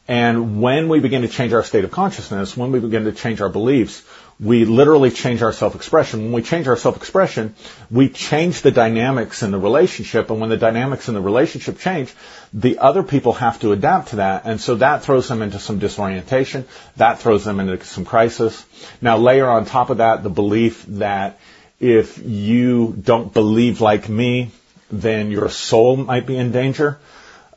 And 0.09 0.61
when 0.61 0.89
we 0.89 0.99
begin 0.99 1.23
to 1.23 1.29
change 1.29 1.53
our 1.53 1.63
state 1.63 1.85
of 1.85 1.93
consciousness, 1.93 2.57
when 2.57 2.73
we 2.73 2.81
begin 2.81 3.05
to 3.05 3.13
change 3.13 3.41
our 3.41 3.49
beliefs, 3.49 4.03
we 4.41 4.65
literally 4.65 5.11
change 5.11 5.43
our 5.43 5.53
self-expression. 5.53 6.23
When 6.23 6.33
we 6.33 6.43
change 6.43 6.67
our 6.69 6.77
self-expression, 6.77 7.55
we 7.91 8.09
change 8.09 8.63
the 8.63 8.71
dynamics 8.71 9.43
in 9.43 9.51
the 9.51 9.59
relationship, 9.59 10.31
and 10.31 10.41
when 10.41 10.51
the 10.51 10.57
dynamics 10.57 11.09
in 11.09 11.15
the 11.15 11.21
relationship 11.21 11.79
change, 11.79 12.13
the 12.53 12.79
other 12.79 13.03
people 13.03 13.35
have 13.35 13.61
to 13.61 13.73
adapt 13.73 14.09
to 14.09 14.17
that, 14.17 14.43
and 14.45 14.61
so 14.61 14.77
that 14.77 15.03
throws 15.03 15.29
them 15.29 15.43
into 15.43 15.59
some 15.59 15.79
disorientation, 15.79 16.67
that 16.97 17.21
throws 17.21 17.45
them 17.45 17.61
into 17.61 17.85
some 17.85 18.05
crisis. 18.05 18.65
Now 19.01 19.17
layer 19.19 19.49
on 19.49 19.65
top 19.65 19.91
of 19.91 19.99
that 19.99 20.23
the 20.23 20.31
belief 20.31 20.85
that 20.87 21.39
if 21.79 22.19
you 22.19 22.95
don't 23.01 23.33
believe 23.33 23.81
like 23.81 24.09
me, 24.09 24.51
then 24.91 25.31
your 25.31 25.49
soul 25.49 25.97
might 25.97 26.27
be 26.27 26.37
in 26.37 26.53
danger, 26.53 26.99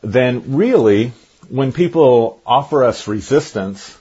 then 0.02 0.56
really 0.56 1.14
when 1.50 1.72
people 1.72 2.42
offer 2.46 2.84
us 2.84 3.08
resistance, 3.08 3.98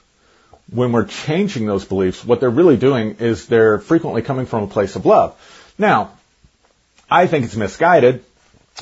when 0.70 0.92
we're 0.92 1.04
changing 1.04 1.66
those 1.66 1.84
beliefs, 1.84 2.24
what 2.24 2.40
they're 2.40 2.50
really 2.50 2.76
doing 2.76 3.16
is 3.20 3.46
they're 3.46 3.78
frequently 3.78 4.22
coming 4.22 4.46
from 4.46 4.64
a 4.64 4.66
place 4.66 4.96
of 4.96 5.04
love. 5.06 5.36
Now, 5.78 6.12
I 7.10 7.26
think 7.26 7.44
it's 7.44 7.56
misguided. 7.56 8.24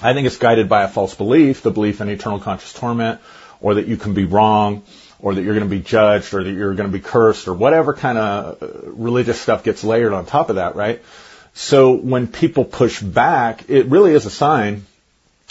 I 0.00 0.14
think 0.14 0.26
it's 0.26 0.38
guided 0.38 0.68
by 0.68 0.84
a 0.84 0.88
false 0.88 1.14
belief, 1.14 1.62
the 1.62 1.70
belief 1.70 2.00
in 2.00 2.08
eternal 2.08 2.40
conscious 2.40 2.72
torment, 2.72 3.20
or 3.60 3.74
that 3.74 3.86
you 3.86 3.96
can 3.96 4.14
be 4.14 4.24
wrong, 4.24 4.82
or 5.20 5.34
that 5.34 5.42
you're 5.42 5.54
going 5.54 5.68
to 5.68 5.76
be 5.76 5.82
judged, 5.82 6.32
or 6.34 6.42
that 6.42 6.50
you're 6.50 6.74
going 6.74 6.90
to 6.90 6.96
be 6.96 7.02
cursed, 7.02 7.48
or 7.48 7.54
whatever 7.54 7.94
kind 7.94 8.18
of 8.18 8.58
religious 8.86 9.40
stuff 9.40 9.64
gets 9.64 9.84
layered 9.84 10.12
on 10.12 10.24
top 10.24 10.50
of 10.50 10.56
that, 10.56 10.76
right? 10.76 11.02
So 11.54 11.92
when 11.92 12.26
people 12.26 12.64
push 12.64 13.00
back, 13.00 13.68
it 13.68 13.86
really 13.86 14.14
is 14.14 14.24
a 14.24 14.30
sign 14.30 14.86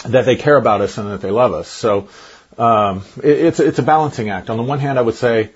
that 0.06 0.26
they 0.26 0.36
care 0.36 0.58
about 0.58 0.82
us 0.82 0.98
and 0.98 1.12
that 1.12 1.22
they 1.22 1.30
love 1.30 1.54
us. 1.54 1.68
So 1.68 2.10
um, 2.58 3.04
it, 3.18 3.30
it's 3.30 3.60
it's 3.60 3.80
a 3.80 3.84
balancing 3.84 4.30
act. 4.30 4.50
On 4.50 4.58
the 4.58 4.64
one 4.64 4.80
hand, 4.80 4.98
I 4.98 5.04
would 5.04 5.16
say 5.16 5.52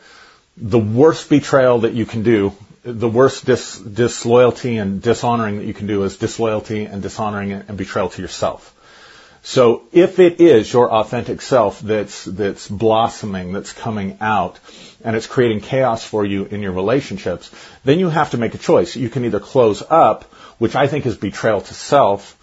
the 0.58 0.80
worst 0.80 1.30
betrayal 1.30 1.80
that 1.80 1.94
you 1.94 2.06
can 2.06 2.24
do, 2.24 2.54
the 2.84 3.10
worst 3.10 3.46
dis, 3.46 3.80
disloyalty 3.80 4.78
and 4.78 5.02
dishonoring 5.02 5.58
that 5.58 5.66
you 5.66 5.74
can 5.74 5.88
do 5.88 6.04
is 6.04 6.18
disloyalty 6.18 6.86
and 6.86 7.02
dishonoring 7.02 7.52
and 7.52 7.78
betrayal 7.78 8.10
to 8.10 8.22
yourself. 8.22 8.72
So 9.42 9.84
if 9.92 10.20
it 10.20 10.42
is 10.42 10.72
your 10.72 10.92
authentic 10.92 11.42
self 11.42 11.80
that's 11.80 12.26
that's 12.26 12.68
blossoming, 12.68 13.54
that's 13.54 13.74
coming 13.74 14.18
out, 14.20 14.58
and 15.04 15.16
it's 15.16 15.28
creating 15.28 15.62
chaos 15.62 16.04
for 16.04 16.26
you 16.26 16.46
in 16.46 16.64
your 16.64 16.72
relationships, 16.72 17.52
then 17.84 18.00
you 18.00 18.10
have 18.10 18.32
to 18.32 18.38
make 18.38 18.56
a 18.56 18.58
choice. 18.58 18.96
You 18.96 19.10
can 19.10 19.24
either 19.26 19.40
close 19.40 19.84
up, 19.88 20.24
which 20.58 20.76
I 20.76 20.88
think 20.88 21.06
is 21.06 21.16
betrayal 21.16 21.62
to 21.62 21.74
self, 21.76 22.36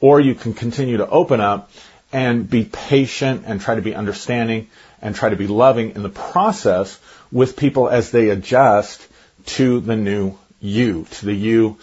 or 0.00 0.18
you 0.20 0.34
can 0.34 0.52
continue 0.52 0.96
to 0.96 1.08
open 1.08 1.40
up 1.40 1.70
and 2.12 2.50
be 2.50 2.64
patient 2.64 3.44
and 3.46 3.60
try 3.60 3.76
to 3.76 3.82
be 3.82 3.94
understanding 3.94 4.68
and 5.00 5.14
try 5.14 5.28
to 5.28 5.36
be 5.36 5.46
loving 5.46 5.94
in 5.94 6.02
the 6.02 6.08
process 6.08 6.98
with 7.30 7.56
people 7.56 7.88
as 7.88 8.10
they 8.10 8.30
adjust 8.30 9.06
to 9.46 9.80
the 9.80 9.96
new 9.96 10.36
you, 10.60 11.06
to 11.10 11.26
the 11.26 11.34
you 11.34 11.78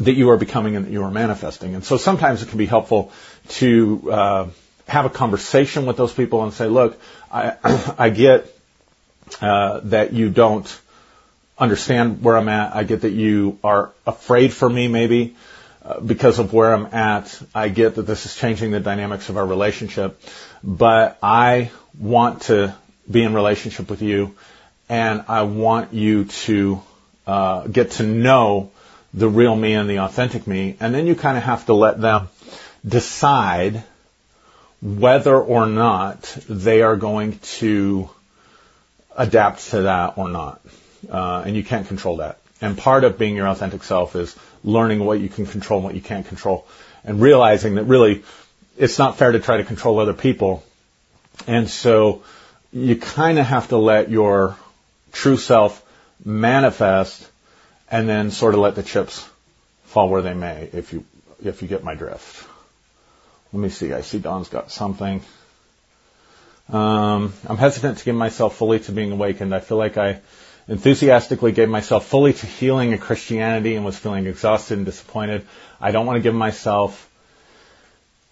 that 0.00 0.14
you 0.14 0.30
are 0.30 0.36
becoming 0.36 0.76
and 0.76 0.86
that 0.86 0.92
you 0.92 1.02
are 1.04 1.10
manifesting. 1.10 1.74
And 1.74 1.84
so 1.84 1.96
sometimes 1.96 2.42
it 2.42 2.48
can 2.48 2.58
be 2.58 2.66
helpful 2.66 3.12
to 3.48 4.10
uh, 4.10 4.46
have 4.88 5.06
a 5.06 5.10
conversation 5.10 5.86
with 5.86 5.96
those 5.96 6.12
people 6.12 6.42
and 6.42 6.52
say, 6.52 6.66
look, 6.66 7.00
I, 7.32 7.94
I 7.98 8.10
get 8.10 8.52
uh, 9.40 9.80
that 9.84 10.12
you 10.12 10.30
don't 10.30 10.80
understand 11.58 12.22
where 12.22 12.36
I'm 12.36 12.48
at. 12.48 12.74
I 12.74 12.84
get 12.84 13.02
that 13.02 13.12
you 13.12 13.58
are 13.64 13.92
afraid 14.06 14.52
for 14.52 14.68
me, 14.68 14.88
maybe 14.88 15.36
uh, 15.84 16.00
because 16.00 16.38
of 16.38 16.52
where 16.52 16.74
I'm 16.74 16.86
at. 16.86 17.40
I 17.54 17.68
get 17.68 17.94
that 17.94 18.02
this 18.02 18.26
is 18.26 18.36
changing 18.36 18.72
the 18.72 18.80
dynamics 18.80 19.28
of 19.28 19.36
our 19.36 19.46
relationship, 19.46 20.20
but 20.62 21.18
I 21.22 21.70
want 21.98 22.42
to 22.42 22.74
be 23.10 23.22
in 23.22 23.34
relationship 23.34 23.90
with 23.90 24.02
you, 24.02 24.34
and 24.88 25.24
I 25.28 25.42
want 25.42 25.92
you 25.92 26.24
to 26.24 26.82
uh, 27.26 27.66
get 27.66 27.92
to 27.92 28.02
know 28.02 28.70
the 29.14 29.28
real 29.28 29.56
me 29.56 29.74
and 29.74 29.88
the 29.88 30.00
authentic 30.00 30.46
me, 30.46 30.76
and 30.80 30.94
then 30.94 31.06
you 31.06 31.14
kind 31.14 31.36
of 31.36 31.44
have 31.44 31.66
to 31.66 31.74
let 31.74 32.00
them 32.00 32.28
decide 32.86 33.82
whether 34.82 35.36
or 35.36 35.66
not 35.66 36.22
they 36.48 36.82
are 36.82 36.96
going 36.96 37.38
to 37.38 38.10
adapt 39.16 39.70
to 39.70 39.82
that 39.82 40.18
or 40.18 40.28
not. 40.28 40.60
Uh, 41.10 41.42
and 41.46 41.56
you 41.56 41.64
can't 41.64 41.88
control 41.88 42.18
that. 42.18 42.38
And 42.60 42.76
part 42.76 43.04
of 43.04 43.18
being 43.18 43.36
your 43.36 43.48
authentic 43.48 43.82
self 43.82 44.16
is 44.16 44.36
learning 44.64 45.04
what 45.04 45.20
you 45.20 45.28
can 45.28 45.46
control 45.46 45.78
and 45.78 45.84
what 45.84 45.94
you 45.94 46.00
can't 46.00 46.26
control 46.26 46.66
and 47.04 47.20
realizing 47.20 47.76
that 47.76 47.84
really 47.84 48.24
it's 48.76 48.98
not 48.98 49.16
fair 49.16 49.32
to 49.32 49.40
try 49.40 49.58
to 49.58 49.64
control 49.64 49.98
other 49.98 50.12
people. 50.12 50.62
And 51.46 51.68
so 51.68 52.22
you 52.72 52.96
kind 52.96 53.38
of 53.38 53.46
have 53.46 53.68
to 53.68 53.76
let 53.76 54.10
your 54.10 54.56
true 55.12 55.36
self 55.36 55.82
manifest 56.24 57.28
and 57.90 58.08
then 58.08 58.30
sort 58.30 58.54
of 58.54 58.60
let 58.60 58.74
the 58.74 58.82
chips 58.82 59.28
fall 59.84 60.08
where 60.08 60.22
they 60.22 60.34
may 60.34 60.68
if 60.72 60.92
you 60.92 61.04
if 61.44 61.62
you 61.62 61.68
get 61.68 61.84
my 61.84 61.94
drift. 61.94 62.46
Let 63.52 63.60
me 63.60 63.68
see. 63.68 63.92
I 63.92 64.00
see 64.00 64.18
Don's 64.18 64.48
got 64.48 64.70
something. 64.70 65.22
Um, 66.68 67.32
I'm 67.46 67.56
hesitant 67.56 67.98
to 67.98 68.04
give 68.04 68.16
myself 68.16 68.56
fully 68.56 68.80
to 68.80 68.92
being 68.92 69.12
awakened. 69.12 69.54
I 69.54 69.60
feel 69.60 69.78
like 69.78 69.96
I 69.96 70.20
enthusiastically 70.68 71.52
gave 71.52 71.68
myself 71.68 72.06
fully 72.06 72.32
to 72.32 72.46
healing 72.46 72.90
in 72.90 72.98
Christianity 72.98 73.76
and 73.76 73.84
was 73.84 73.96
feeling 73.96 74.26
exhausted 74.26 74.78
and 74.78 74.84
disappointed. 74.84 75.46
I 75.80 75.92
don't 75.92 76.06
want 76.06 76.16
to 76.16 76.22
give 76.22 76.34
myself 76.34 77.05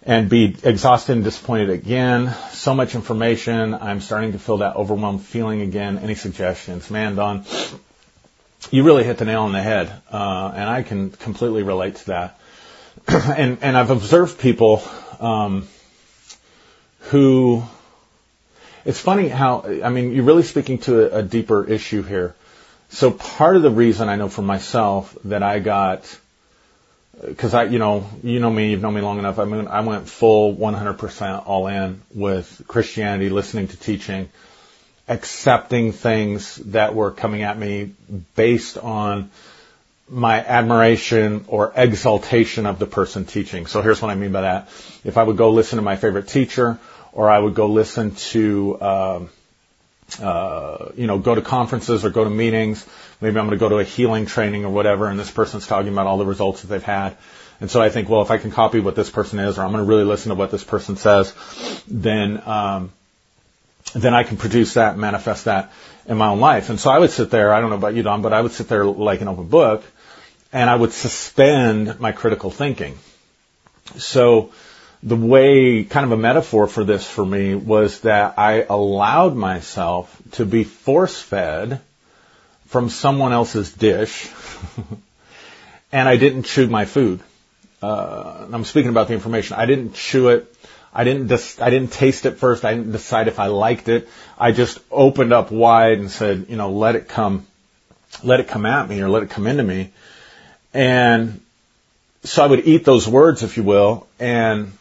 and 0.05 0.29
be 0.29 0.55
exhausted 0.63 1.13
and 1.13 1.23
disappointed 1.23 1.71
again. 1.71 2.33
So 2.51 2.73
much 2.75 2.93
information. 2.95 3.73
I'm 3.73 4.01
starting 4.01 4.33
to 4.33 4.39
feel 4.39 4.57
that 4.57 4.75
overwhelmed 4.75 5.23
feeling 5.23 5.61
again. 5.61 5.97
Any 5.97 6.15
suggestions? 6.15 6.91
Man, 6.91 7.15
Don, 7.15 7.43
you 8.69 8.83
really 8.83 9.03
hit 9.03 9.17
the 9.17 9.25
nail 9.25 9.41
on 9.41 9.51
the 9.51 9.61
head. 9.61 9.91
Uh, 10.11 10.51
and 10.55 10.69
I 10.69 10.83
can 10.83 11.09
completely 11.09 11.63
relate 11.63 11.95
to 11.97 12.05
that. 12.07 12.39
and, 13.07 13.57
and 13.61 13.75
I've 13.75 13.89
observed 13.89 14.39
people, 14.39 14.83
um, 15.19 15.67
who 16.99 17.63
it's 18.85 18.99
funny 18.99 19.27
how, 19.27 19.63
I 19.83 19.89
mean, 19.89 20.13
you're 20.13 20.23
really 20.23 20.43
speaking 20.43 20.77
to 20.79 21.11
a, 21.11 21.19
a 21.19 21.23
deeper 21.23 21.67
issue 21.67 22.03
here. 22.03 22.35
So 22.89 23.09
part 23.09 23.55
of 23.55 23.63
the 23.63 23.71
reason 23.71 24.09
I 24.09 24.15
know 24.15 24.29
for 24.29 24.43
myself 24.43 25.17
that 25.25 25.41
I 25.41 25.57
got, 25.57 26.19
because 27.23 27.53
I, 27.53 27.63
you 27.65 27.79
know, 27.79 28.09
you 28.23 28.39
know 28.39 28.49
me, 28.49 28.71
you've 28.71 28.81
known 28.81 28.93
me 28.93 29.01
long 29.01 29.19
enough. 29.19 29.39
I 29.39 29.45
mean, 29.45 29.67
I 29.67 29.81
went 29.81 30.09
full 30.09 30.55
100% 30.55 31.47
all 31.47 31.67
in 31.67 32.01
with 32.13 32.61
Christianity, 32.67 33.29
listening 33.29 33.67
to 33.69 33.77
teaching, 33.77 34.29
accepting 35.07 35.91
things 35.91 36.55
that 36.57 36.95
were 36.95 37.11
coming 37.11 37.43
at 37.43 37.57
me 37.57 37.91
based 38.35 38.77
on 38.77 39.29
my 40.07 40.43
admiration 40.43 41.45
or 41.47 41.73
exaltation 41.75 42.65
of 42.65 42.79
the 42.79 42.85
person 42.85 43.25
teaching. 43.25 43.65
So 43.65 43.81
here's 43.81 44.01
what 44.01 44.11
I 44.11 44.15
mean 44.15 44.31
by 44.31 44.41
that. 44.41 44.67
If 45.03 45.17
I 45.17 45.23
would 45.23 45.37
go 45.37 45.51
listen 45.51 45.77
to 45.77 45.83
my 45.83 45.95
favorite 45.95 46.27
teacher 46.27 46.79
or 47.11 47.29
I 47.29 47.39
would 47.39 47.55
go 47.55 47.67
listen 47.67 48.13
to, 48.15 48.77
uh, 48.79 49.19
uh, 50.21 50.91
you 50.95 51.07
know, 51.07 51.17
go 51.17 51.35
to 51.35 51.41
conferences 51.41 52.05
or 52.05 52.09
go 52.09 52.23
to 52.23 52.29
meetings. 52.29 52.85
Maybe 53.21 53.39
I'm 53.39 53.47
going 53.47 53.57
to 53.57 53.63
go 53.63 53.69
to 53.69 53.79
a 53.79 53.83
healing 53.83 54.25
training 54.25 54.65
or 54.65 54.69
whatever, 54.69 55.07
and 55.07 55.19
this 55.19 55.31
person's 55.31 55.67
talking 55.67 55.91
about 55.91 56.07
all 56.07 56.17
the 56.17 56.25
results 56.25 56.61
that 56.61 56.67
they've 56.67 56.83
had. 56.83 57.17
And 57.61 57.71
so 57.71 57.81
I 57.81 57.89
think, 57.89 58.09
well, 58.09 58.21
if 58.21 58.31
I 58.31 58.37
can 58.37 58.51
copy 58.51 58.79
what 58.79 58.95
this 58.95 59.09
person 59.09 59.39
is, 59.39 59.57
or 59.57 59.61
I'm 59.61 59.71
going 59.71 59.83
to 59.83 59.89
really 59.89 60.03
listen 60.03 60.29
to 60.29 60.35
what 60.35 60.51
this 60.51 60.63
person 60.63 60.97
says, 60.97 61.33
then 61.87 62.41
um, 62.45 62.91
then 63.93 64.13
I 64.13 64.23
can 64.23 64.37
produce 64.37 64.73
that 64.73 64.97
manifest 64.97 65.45
that 65.45 65.71
in 66.05 66.17
my 66.17 66.27
own 66.27 66.39
life. 66.39 66.69
And 66.69 66.79
so 66.79 66.89
I 66.89 66.99
would 66.99 67.11
sit 67.11 67.29
there. 67.31 67.53
I 67.53 67.61
don't 67.61 67.69
know 67.69 67.77
about 67.77 67.93
you, 67.93 68.03
Don, 68.03 68.21
but 68.21 68.33
I 68.33 68.41
would 68.41 68.51
sit 68.51 68.67
there 68.67 68.85
like 68.85 69.21
an 69.21 69.27
open 69.27 69.47
book, 69.47 69.83
and 70.51 70.69
I 70.69 70.75
would 70.75 70.91
suspend 70.91 71.99
my 71.99 72.11
critical 72.11 72.51
thinking. 72.51 72.97
So 73.97 74.51
the 75.03 75.15
way, 75.15 75.83
kind 75.83 76.05
of 76.05 76.11
a 76.11 76.17
metaphor 76.17 76.67
for 76.67 76.83
this 76.83 77.07
for 77.07 77.25
me 77.25 77.55
was 77.55 78.01
that 78.01 78.37
I 78.37 78.63
allowed 78.63 79.35
myself 79.35 80.15
to 80.33 80.45
be 80.45 80.63
force 80.63 81.21
fed 81.21 81.81
from 82.67 82.89
someone 82.89 83.31
else's 83.31 83.71
dish 83.71 84.29
and 85.91 86.09
I 86.09 86.17
didn't 86.17 86.43
chew 86.43 86.67
my 86.67 86.85
food. 86.85 87.21
Uh, 87.81 88.47
I'm 88.51 88.65
speaking 88.65 88.89
about 88.89 89.07
the 89.07 89.13
information. 89.13 89.57
I 89.57 89.65
didn't 89.65 89.93
chew 89.93 90.29
it. 90.29 90.51
I 90.93 91.03
didn't 91.03 91.27
dis- 91.27 91.59
I 91.59 91.69
didn't 91.69 91.91
taste 91.91 92.25
it 92.25 92.37
first. 92.37 92.65
I 92.65 92.73
didn't 92.73 92.93
decide 92.93 93.27
if 93.27 93.39
I 93.39 93.47
liked 93.47 93.89
it. 93.89 94.07
I 94.37 94.51
just 94.51 94.79
opened 94.89 95.33
up 95.33 95.51
wide 95.51 95.99
and 95.99 96.09
said, 96.09 96.47
you 96.49 96.55
know, 96.55 96.71
let 96.71 96.95
it 96.95 97.07
come, 97.07 97.45
let 98.23 98.39
it 98.39 98.47
come 98.47 98.65
at 98.65 98.89
me 98.89 99.01
or 99.01 99.09
let 99.09 99.23
it 99.23 99.29
come 99.29 99.45
into 99.45 99.63
me. 99.63 99.91
And 100.73 101.41
so 102.23 102.43
I 102.43 102.47
would 102.47 102.65
eat 102.65 102.85
those 102.85 103.07
words, 103.07 103.43
if 103.43 103.57
you 103.57 103.63
will, 103.63 104.07
and 104.19 104.71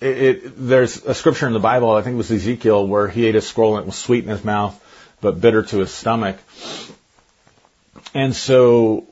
it, 0.00 0.18
it, 0.18 0.52
there's 0.56 1.04
a 1.04 1.14
scripture 1.14 1.46
in 1.46 1.52
the 1.52 1.60
Bible, 1.60 1.90
I 1.90 2.02
think 2.02 2.14
it 2.14 2.18
was 2.18 2.30
Ezekiel, 2.30 2.86
where 2.86 3.08
he 3.08 3.26
ate 3.26 3.36
a 3.36 3.40
scroll 3.40 3.76
and 3.76 3.84
it 3.84 3.86
was 3.86 3.96
sweet 3.96 4.24
in 4.24 4.30
his 4.30 4.44
mouth, 4.44 4.78
but 5.20 5.40
bitter 5.40 5.62
to 5.62 5.78
his 5.78 5.92
stomach. 5.92 6.38
And 8.12 8.34
so 8.34 9.06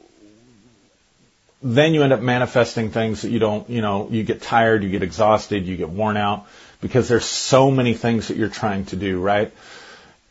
then 1.62 1.94
you 1.94 2.02
end 2.02 2.12
up 2.12 2.20
manifesting 2.20 2.90
things 2.90 3.22
that 3.22 3.30
you 3.30 3.38
don't, 3.38 3.68
you 3.70 3.82
know, 3.82 4.08
you 4.10 4.24
get 4.24 4.42
tired, 4.42 4.82
you 4.82 4.90
get 4.90 5.02
exhausted, 5.02 5.66
you 5.66 5.76
get 5.76 5.88
worn 5.88 6.16
out 6.16 6.46
because 6.80 7.08
there's 7.08 7.24
so 7.24 7.70
many 7.70 7.94
things 7.94 8.28
that 8.28 8.36
you're 8.36 8.48
trying 8.48 8.84
to 8.86 8.96
do, 8.96 9.20
right? 9.20 9.52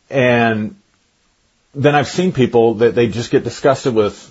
And 0.09 0.75
then 1.73 1.95
I've 1.95 2.09
seen 2.09 2.33
people 2.33 2.75
that 2.75 2.95
they 2.95 3.07
just 3.07 3.31
get 3.31 3.45
disgusted 3.45 3.95
with 3.95 4.27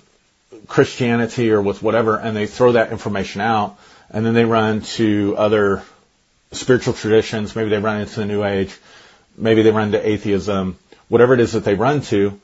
Christianity 0.67 1.51
or 1.51 1.61
with 1.61 1.81
whatever 1.81 2.17
and 2.17 2.37
they 2.37 2.45
throw 2.45 2.73
that 2.73 2.91
information 2.91 3.41
out 3.41 3.79
and 4.11 4.25
then 4.25 4.35
they 4.35 4.45
run 4.45 4.81
to 4.81 5.35
other 5.37 5.83
spiritual 6.51 6.93
traditions, 6.93 7.55
maybe 7.55 7.69
they 7.69 7.79
run 7.79 8.01
into 8.01 8.19
the 8.19 8.25
New 8.25 8.43
Age, 8.43 8.75
maybe 9.37 9.61
they 9.61 9.71
run 9.71 9.87
into 9.87 10.07
atheism, 10.07 10.77
whatever 11.07 11.33
it 11.33 11.39
is 11.39 11.53
that 11.53 11.63
they 11.63 11.75
run 11.75 12.01
to, 12.01 12.39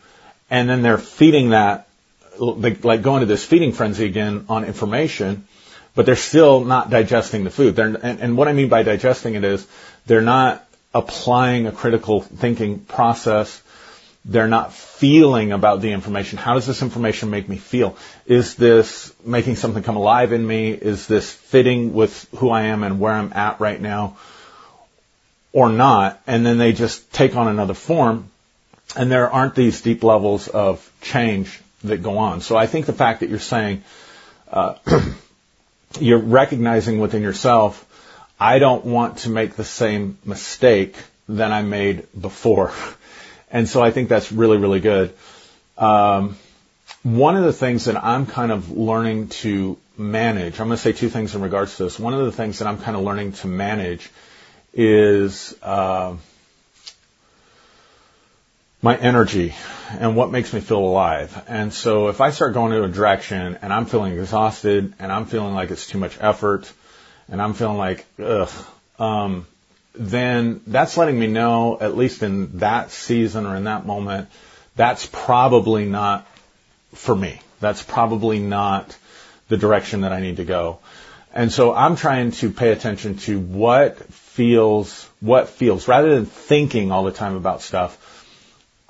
and 0.49 0.69
then 0.69 0.81
they're 0.81 0.97
feeding 0.97 1.49
that, 1.49 1.87
like 2.39 3.01
going 3.01 3.21
to 3.21 3.25
this 3.25 3.43
feeding 3.45 3.71
frenzy 3.71 4.05
again 4.05 4.45
on 4.47 4.63
information, 4.63 5.47
but 5.95 6.05
they're 6.05 6.15
still 6.15 6.63
not 6.63 6.89
digesting 6.89 7.43
the 7.43 7.49
food. 7.49 7.77
And, 7.79 7.97
and 7.97 8.37
what 8.37 8.47
I 8.47 8.53
mean 8.53 8.69
by 8.69 8.83
digesting 8.83 9.35
it 9.35 9.43
is 9.43 9.67
they're 10.05 10.21
not 10.21 10.63
applying 10.93 11.67
a 11.67 11.71
critical 11.71 12.21
thinking 12.21 12.79
process. 12.79 13.61
They're 14.29 14.49
not 14.49 14.73
feeling 14.73 15.53
about 15.53 15.79
the 15.79 15.93
information. 15.93 16.37
How 16.37 16.55
does 16.55 16.67
this 16.67 16.81
information 16.81 17.29
make 17.29 17.47
me 17.47 17.55
feel? 17.55 17.95
Is 18.25 18.55
this 18.55 19.13
making 19.23 19.55
something 19.55 19.83
come 19.83 19.95
alive 19.95 20.33
in 20.33 20.45
me? 20.45 20.71
Is 20.71 21.07
this 21.07 21.31
fitting 21.31 21.93
with 21.93 22.27
who 22.35 22.49
I 22.49 22.63
am 22.63 22.83
and 22.83 22.99
where 22.99 23.13
I'm 23.13 23.31
at 23.31 23.61
right 23.61 23.79
now? 23.79 24.17
Or 25.53 25.69
not? 25.69 26.21
And 26.27 26.45
then 26.45 26.57
they 26.57 26.73
just 26.73 27.13
take 27.13 27.37
on 27.37 27.47
another 27.47 27.73
form. 27.73 28.29
And 28.97 29.09
there 29.09 29.29
aren't 29.29 29.55
these 29.55 29.81
deep 29.81 30.03
levels 30.03 30.49
of 30.49 30.91
change 31.01 31.61
that 31.85 32.03
go 32.03 32.17
on. 32.17 32.41
So 32.41 32.57
I 32.57 32.67
think 32.67 32.85
the 32.85 32.93
fact 32.93 33.21
that 33.21 33.29
you're 33.29 33.39
saying, 33.39 33.81
uh, 34.51 34.75
you're 36.01 36.19
recognizing 36.19 36.99
within 36.99 37.21
yourself, 37.21 37.85
I 38.37 38.59
don't 38.59 38.83
want 38.83 39.19
to 39.19 39.29
make 39.29 39.55
the 39.55 39.63
same 39.63 40.17
mistake 40.25 40.97
that 41.29 41.53
I 41.53 41.61
made 41.61 42.07
before. 42.19 42.73
And 43.51 43.67
so 43.67 43.81
I 43.81 43.91
think 43.91 44.09
that's 44.09 44.31
really, 44.31 44.57
really 44.57 44.79
good. 44.79 45.13
Um, 45.77 46.37
one 47.03 47.37
of 47.37 47.43
the 47.43 47.53
things 47.53 47.85
that 47.85 48.03
I'm 48.03 48.25
kind 48.25 48.51
of 48.51 48.71
learning 48.71 49.29
to 49.29 49.77
manage, 49.97 50.59
I'm 50.59 50.67
going 50.67 50.77
to 50.77 50.83
say 50.83 50.91
two 50.91 51.09
things 51.09 51.35
in 51.35 51.41
regards 51.41 51.77
to 51.77 51.83
this. 51.83 51.99
One 51.99 52.13
of 52.13 52.25
the 52.25 52.31
things 52.31 52.59
that 52.59 52.67
I'm 52.67 52.79
kind 52.79 52.97
of 52.97 53.03
learning 53.03 53.33
to 53.33 53.47
manage 53.47 54.09
is 54.73 55.55
uh, 55.61 56.15
my 58.81 58.97
energy 58.97 59.55
and 59.91 60.15
what 60.15 60.31
makes 60.31 60.53
me 60.53 60.59
feel 60.59 60.79
alive. 60.79 61.43
And 61.47 61.73
so 61.73 62.09
if 62.09 62.21
I 62.21 62.31
start 62.31 62.53
going 62.53 62.73
in 62.73 62.83
a 62.83 62.89
direction 62.89 63.57
and 63.61 63.71
I'm 63.73 63.85
feeling 63.85 64.17
exhausted 64.17 64.93
and 64.99 65.11
I'm 65.11 65.25
feeling 65.25 65.53
like 65.53 65.71
it's 65.71 65.87
too 65.87 65.97
much 65.97 66.17
effort 66.19 66.71
and 67.29 67.41
I'm 67.41 67.53
feeling 67.53 67.77
like, 67.77 68.05
ugh, 68.21 68.49
um, 68.99 69.47
then 69.97 70.61
that's 70.67 70.97
letting 70.97 71.19
me 71.19 71.27
know, 71.27 71.77
at 71.79 71.97
least 71.97 72.23
in 72.23 72.59
that 72.59 72.91
season 72.91 73.45
or 73.45 73.55
in 73.55 73.65
that 73.65 73.85
moment, 73.85 74.29
that's 74.75 75.05
probably 75.11 75.85
not 75.85 76.27
for 76.93 77.15
me. 77.15 77.41
That's 77.59 77.81
probably 77.83 78.39
not 78.39 78.95
the 79.49 79.57
direction 79.57 80.01
that 80.01 80.13
I 80.13 80.21
need 80.21 80.37
to 80.37 80.45
go. 80.45 80.79
And 81.33 81.51
so 81.51 81.73
I'm 81.73 81.95
trying 81.95 82.31
to 82.31 82.51
pay 82.51 82.71
attention 82.71 83.17
to 83.19 83.39
what 83.39 84.03
feels, 84.05 85.07
what 85.19 85.49
feels, 85.49 85.87
rather 85.87 86.15
than 86.15 86.25
thinking 86.25 86.91
all 86.91 87.03
the 87.03 87.11
time 87.11 87.35
about 87.35 87.61
stuff, 87.61 88.03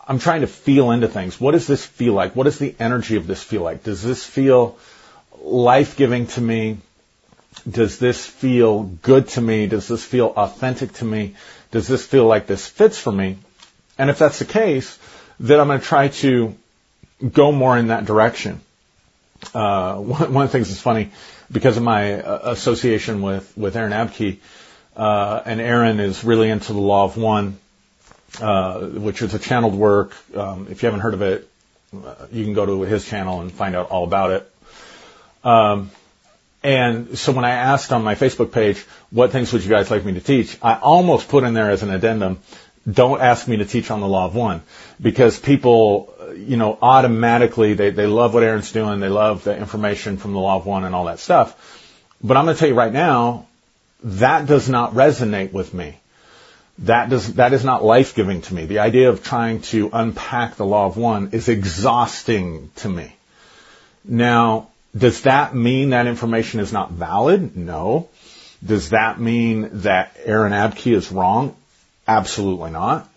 I'm 0.08 0.20
trying 0.20 0.42
to 0.42 0.48
feel 0.48 0.92
into 0.92 1.08
things. 1.08 1.40
What 1.40 1.52
does 1.52 1.68
this 1.68 1.86
feel 1.86 2.14
like? 2.14 2.36
What 2.36 2.46
does 2.46 2.60
the 2.60 2.76
energy 2.80 3.18
of 3.18 3.28
this 3.28 3.44
feel 3.44 3.62
like? 3.62 3.84
Does 3.84 4.02
this 4.02 4.24
feel 4.24 4.78
life 5.42 5.98
giving 5.98 6.28
to 6.28 6.42
me? 6.42 6.78
Does 7.70 8.00
this 8.00 8.26
feel 8.26 8.84
good 8.84 9.28
to 9.30 9.42
me? 9.42 9.68
Does 9.68 9.88
this 9.88 10.04
feel 10.04 10.28
authentic 10.36 10.94
to 10.94 11.06
me? 11.06 11.36
Does 11.72 11.88
this 11.88 12.06
feel 12.06 12.26
like 12.26 12.48
this 12.48 12.68
fits 12.68 12.98
for 12.98 13.12
me? 13.12 13.38
And 13.98 14.10
if 14.10 14.20
that's 14.20 14.40
the 14.40 14.46
case, 14.46 14.98
then 15.40 15.60
I'm 15.60 15.68
going 15.68 15.80
to 15.80 15.86
try 15.86 16.10
to 16.10 16.56
go 17.34 17.52
more 17.52 17.78
in 17.78 17.88
that 17.88 18.06
direction. 18.06 18.62
Uh, 19.54 19.96
one, 19.96 20.34
one 20.34 20.46
of 20.46 20.52
the 20.52 20.58
things 20.58 20.70
that's 20.70 20.82
funny 20.82 21.12
because 21.52 21.78
of 21.78 21.84
my 21.84 22.22
uh, 22.22 22.52
association 22.52 23.22
with 23.22 23.56
with 23.58 23.76
Aaron 23.76 23.92
Abke, 23.92 24.38
uh, 24.96 25.42
and 25.46 25.62
Aaron 25.62 26.00
is 26.00 26.24
really 26.24 26.50
into 26.50 26.74
the 26.74 26.80
law 26.80 27.06
of 27.06 27.18
one 27.18 27.58
uh, 28.42 28.80
which 28.82 29.22
is 29.22 29.34
a 29.34 29.40
channeled 29.40 29.76
work. 29.76 30.14
Um, 30.36 30.68
if 30.70 30.84
you 30.84 30.88
haven't 30.88 31.02
heard 31.02 31.14
of 31.14 31.22
it, 31.22 31.50
uh, 31.94 32.28
you 32.32 32.44
can 32.44 32.54
go 32.54 32.66
to 32.66 32.82
his 32.82 33.06
channel 33.06 33.42
and 33.42 33.52
find 33.52 33.76
out 33.76 33.90
all 33.90 34.04
about 34.04 34.32
it. 34.32 34.52
Um, 35.44 35.92
and 36.64 37.18
so 37.18 37.32
when 37.32 37.46
I 37.46 37.52
asked 37.52 37.92
on 37.92 38.04
my 38.04 38.16
Facebook 38.16 38.52
page, 38.52 38.80
what 39.12 39.32
things 39.32 39.54
would 39.54 39.64
you 39.64 39.70
guys 39.70 39.92
like 39.92 40.04
me 40.04 40.14
to 40.14 40.22
teach? 40.22 40.58
I 40.62 40.76
almost 40.76 41.30
put 41.30 41.44
in 41.44 41.54
there 41.54 41.70
as 41.70 41.84
an 41.84 41.92
addendum, 41.92 42.40
don't 42.90 43.22
ask 43.22 43.48
me 43.48 43.58
to 43.58 43.66
teach 43.66 43.92
on 43.92 44.00
the 44.02 44.08
law 44.08 44.26
of 44.26 44.36
one 44.36 44.62
because 45.02 45.40
people, 45.40 46.14
you 46.36 46.58
know, 46.58 46.78
automatically 46.82 47.74
they, 47.74 47.90
they 47.90 48.08
love 48.08 48.34
what 48.34 48.44
Aaron's 48.44 48.72
doing. 48.72 49.00
They 49.00 49.10
love 49.10 49.44
the 49.44 49.58
information 49.58 50.18
from 50.18 50.34
the 50.34 50.40
law 50.40 50.56
of 50.56 50.66
one 50.66 50.86
and 50.86 50.96
all 50.96 51.06
that 51.06 51.20
stuff. 51.20 51.56
But 52.24 52.38
I'm 52.38 52.46
going 52.46 52.56
to 52.56 52.60
tell 52.60 52.70
you 52.70 52.76
right 52.76 52.94
now, 52.94 53.46
that 54.04 54.46
does 54.46 54.70
not 54.70 54.94
resonate 54.94 55.52
with 55.52 55.74
me 55.74 55.98
that 56.80 57.10
does 57.10 57.34
that 57.34 57.54
is 57.54 57.66
not 57.66 57.84
life 57.84 58.14
giving 58.14 58.42
to 58.44 58.54
me. 58.54 58.66
The 58.66 58.80
idea 58.80 59.10
of 59.10 59.24
trying 59.24 59.62
to 59.62 59.90
unpack 59.92 60.56
the 60.56 60.66
law 60.66 60.86
of 60.86 60.98
one 60.98 61.30
is 61.32 61.50
exhausting 61.50 62.72
to 62.78 62.90
me. 62.90 63.16
Now, 64.06 64.70
does 64.98 65.22
that 65.24 65.56
mean 65.56 65.90
that 65.90 66.08
information 66.08 66.60
is 66.60 66.74
not 66.74 66.92
valid? 66.92 67.56
No. 67.56 68.10
Does 68.66 68.90
that 68.90 69.20
mean 69.20 69.82
that 69.82 70.16
Aaron 70.24 70.52
Abke 70.52 70.96
is 70.96 71.12
wrong? 71.12 71.56
Absolutely 72.08 72.72
not. 72.72 73.10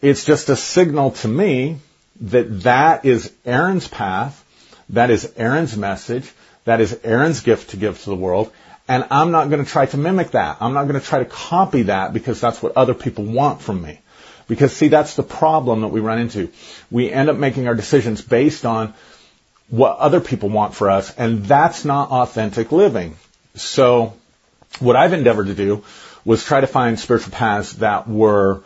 It's 0.00 0.24
just 0.24 0.48
a 0.48 0.56
signal 0.56 1.12
to 1.12 1.28
me 1.28 1.78
that 2.20 2.62
that 2.62 3.04
is 3.04 3.32
Aaron's 3.44 3.88
path, 3.88 4.44
that 4.90 5.10
is 5.10 5.32
Aaron's 5.36 5.76
message, 5.76 6.30
that 6.64 6.80
is 6.80 6.98
Aaron's 7.02 7.40
gift 7.40 7.70
to 7.70 7.76
give 7.76 8.00
to 8.02 8.10
the 8.10 8.16
world, 8.16 8.52
and 8.86 9.06
I'm 9.10 9.30
not 9.30 9.50
going 9.50 9.64
to 9.64 9.70
try 9.70 9.86
to 9.86 9.96
mimic 9.96 10.30
that. 10.30 10.58
I'm 10.60 10.72
not 10.72 10.88
going 10.88 11.00
to 11.00 11.06
try 11.06 11.18
to 11.18 11.24
copy 11.24 11.82
that 11.82 12.12
because 12.12 12.40
that's 12.40 12.62
what 12.62 12.76
other 12.76 12.94
people 12.94 13.24
want 13.24 13.60
from 13.60 13.82
me. 13.82 14.00
Because 14.46 14.72
see, 14.72 14.88
that's 14.88 15.14
the 15.14 15.22
problem 15.22 15.82
that 15.82 15.88
we 15.88 16.00
run 16.00 16.18
into. 16.18 16.50
We 16.90 17.12
end 17.12 17.28
up 17.28 17.36
making 17.36 17.68
our 17.68 17.74
decisions 17.74 18.22
based 18.22 18.64
on 18.64 18.94
what 19.70 19.98
other 19.98 20.20
people 20.20 20.48
want 20.48 20.74
for 20.74 20.90
us, 20.90 21.14
and 21.16 21.44
that's 21.44 21.84
not 21.84 22.10
authentic 22.10 22.72
living. 22.72 23.16
So, 23.54 24.14
what 24.80 24.96
I've 24.96 25.12
endeavored 25.12 25.48
to 25.48 25.54
do 25.54 25.84
was 26.24 26.44
try 26.44 26.60
to 26.60 26.66
find 26.66 26.98
spiritual 26.98 27.32
paths 27.32 27.74
that 27.74 28.08
were 28.08 28.62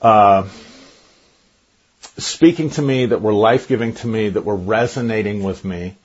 uh, 0.00 0.48
speaking 2.18 2.70
to 2.70 2.82
me, 2.82 3.06
that 3.06 3.20
were 3.20 3.32
life 3.32 3.68
giving 3.68 3.94
to 3.94 4.06
me, 4.06 4.30
that 4.30 4.42
were 4.42 4.56
resonating 4.56 5.42
with 5.42 5.64
me, 5.64 5.96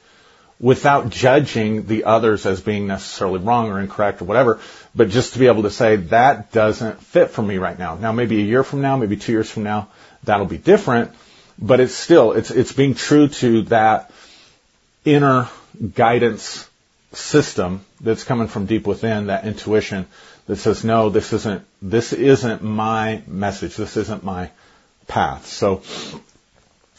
without 0.60 1.10
judging 1.10 1.88
the 1.88 2.04
others 2.04 2.45
as 2.45 2.62
being 2.62 2.88
necessarily 2.88 3.39
wrong 3.39 3.69
or 3.69 3.80
incorrect 3.80 4.21
or 4.21 4.26
whatever, 4.26 4.60
but 4.93 5.10
just 5.10 5.34
to 5.34 5.39
be 5.39 5.47
able 5.47 5.63
to 5.63 5.71
say 5.71 5.95
that 5.95 6.52
doesn't 6.52 7.02
fit 7.02 7.32
for 7.32 7.41
me 7.41 7.58
right 7.58 7.80
now. 7.80 7.95
Now 7.95 8.12
maybe 8.12 8.39
a 8.39 8.45
year 8.45 8.63
from 8.63 8.82
now, 8.82 8.95
maybe 8.97 9.17
two 9.17 9.32
years 9.32 9.50
from 9.50 9.63
now, 9.63 9.89
that'll 10.24 10.45
be 10.45 10.60
different, 10.60 11.12
but 11.62 11.80
it's 11.80 11.93
still, 11.93 12.34
it's, 12.34 12.50
it's 12.52 12.74
being 12.74 12.95
true 12.95 13.28
to 13.28 13.62
that 13.63 14.12
inner 15.06 15.47
guidance 15.93 16.67
system 17.13 17.86
that's 18.00 18.24
coming 18.24 18.47
from 18.47 18.65
deep 18.65 18.88
within, 18.88 19.28
that 19.28 19.45
intuition 19.45 20.08
that 20.47 20.56
says, 20.56 20.84
no, 20.84 21.10
this 21.10 21.32
isn't, 21.34 21.63
this 21.82 22.13
isn't 22.13 22.63
my 22.63 23.21
message. 23.28 23.76
This 23.76 23.95
isn't 23.95 24.24
my 24.24 24.50
path. 25.08 25.45
So 25.45 25.84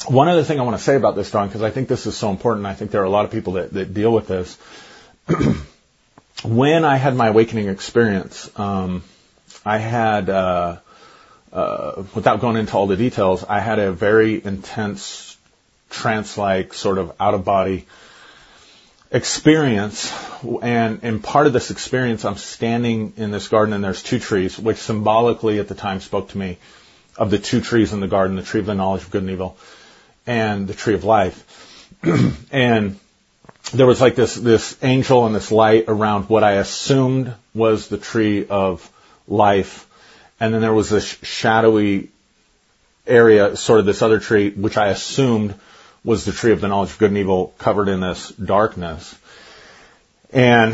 one 0.07 0.29
other 0.29 0.45
thing 0.45 0.61
I 0.61 0.63
want 0.63 0.77
to 0.77 0.83
say 0.83 0.97
about 0.97 1.17
this, 1.17 1.31
Don, 1.31 1.49
because 1.49 1.63
I 1.63 1.71
think 1.71 1.89
this 1.89 2.07
is 2.07 2.17
so 2.17 2.31
important. 2.31 2.67
I 2.67 2.75
think 2.75 2.91
there 2.91 3.01
are 3.01 3.07
a 3.07 3.11
lot 3.11 3.25
of 3.25 3.31
people 3.31 3.55
that, 3.55 3.73
that 3.73 3.95
deal 3.95 4.13
with 4.13 4.29
this. 4.29 4.57
when 6.45 6.85
I 6.85 6.97
had 6.97 7.17
my 7.17 7.29
awakening 7.29 7.69
experience, 7.69 8.51
um, 8.59 9.03
I 9.65 9.79
had, 9.79 10.31
uh, 10.31 10.77
uh, 11.53 12.03
without 12.15 12.41
going 12.41 12.57
into 12.57 12.77
all 12.77 12.87
the 12.87 12.97
details, 12.97 13.45
I 13.45 13.61
had 13.61 13.79
a 13.79 13.93
very 13.93 14.43
intense 14.43 15.37
trance-like 15.91 16.75
sort 16.75 16.99
of 16.99 17.13
out-of-body 17.21 17.87
experience. 19.11 20.13
And 20.63 21.05
in 21.05 21.21
part 21.21 21.47
of 21.47 21.53
this 21.53 21.71
experience, 21.71 22.25
I'm 22.25 22.37
standing 22.37 23.13
in 23.17 23.31
this 23.31 23.49
garden 23.49 23.75
and 23.75 23.85
there's 23.85 24.03
two 24.03 24.19
trees, 24.19 24.59
which 24.59 24.79
symbolically 24.79 25.59
at 25.59 25.69
the 25.69 25.75
time 25.75 26.01
spoke 26.01 26.31
to 26.31 26.39
me 26.39 26.59
of 27.17 27.31
the 27.31 27.39
two 27.39 27.61
trees 27.61 27.93
in 27.93 28.01
the 28.01 28.09
garden, 28.09 28.37
the 28.37 28.43
tree 28.43 28.61
of 28.61 28.67
the 28.67 28.75
knowledge 28.75 29.03
of 29.03 29.11
good 29.11 29.23
and 29.23 29.31
evil 29.31 29.57
and 30.27 30.67
the 30.67 30.75
tree 30.75 30.95
of 30.95 31.05
life. 31.05 31.99
and 32.53 32.99
there 33.75 33.87
was 33.87 34.01
like 34.01 34.15
this, 34.15 34.35
this 34.35 34.77
angel 34.83 35.27
and 35.27 35.35
this 35.35 35.53
light 35.53 35.85
around 35.89 36.29
what 36.29 36.45
I 36.45 36.53
assumed 36.53 37.33
was 37.55 37.89
the 37.89 37.99
tree 37.99 38.47
of 38.47 38.89
life. 39.29 39.87
And 40.43 40.53
then 40.53 40.61
there 40.61 40.75
was 40.75 40.91
this 40.91 41.07
shadowy 41.23 42.09
area, 43.07 43.55
sort 43.55 43.79
of 43.79 43.87
this 43.87 44.03
other 44.03 44.19
tree, 44.19 44.51
which 44.51 44.77
I 44.77 44.89
assumed 44.89 45.55
was 46.03 46.25
the 46.25 46.33
tree 46.33 46.51
of 46.51 46.61
the 46.61 46.67
knowledge 46.67 46.91
of 46.91 46.99
good 46.99 47.13
and 47.13 47.19
evil 47.19 47.55
covered 47.59 47.87
in 47.87 48.01
this 48.01 48.31
darkness. 48.31 49.15
And 50.33 50.73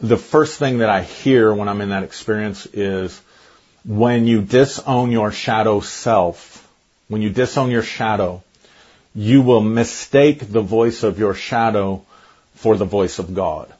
the 0.00 0.16
first 0.16 0.60
thing 0.60 0.78
that 0.78 0.90
I 0.90 1.02
hear 1.02 1.52
when 1.52 1.68
I'm 1.68 1.80
in 1.80 1.88
that 1.88 2.04
experience 2.04 2.66
is 2.66 3.20
when 3.84 4.28
you 4.28 4.42
disown 4.42 5.10
your 5.10 5.32
shadow 5.32 5.80
self, 5.80 6.64
when 7.08 7.20
you 7.20 7.30
disown 7.30 7.72
your 7.72 7.82
shadow, 7.82 8.44
you 9.12 9.42
will 9.42 9.60
mistake 9.60 10.52
the 10.52 10.62
voice 10.62 11.02
of 11.02 11.18
your 11.18 11.34
shadow 11.34 12.04
for 12.54 12.76
the 12.76 12.84
voice 12.84 13.18
of 13.18 13.34
God. 13.34 13.74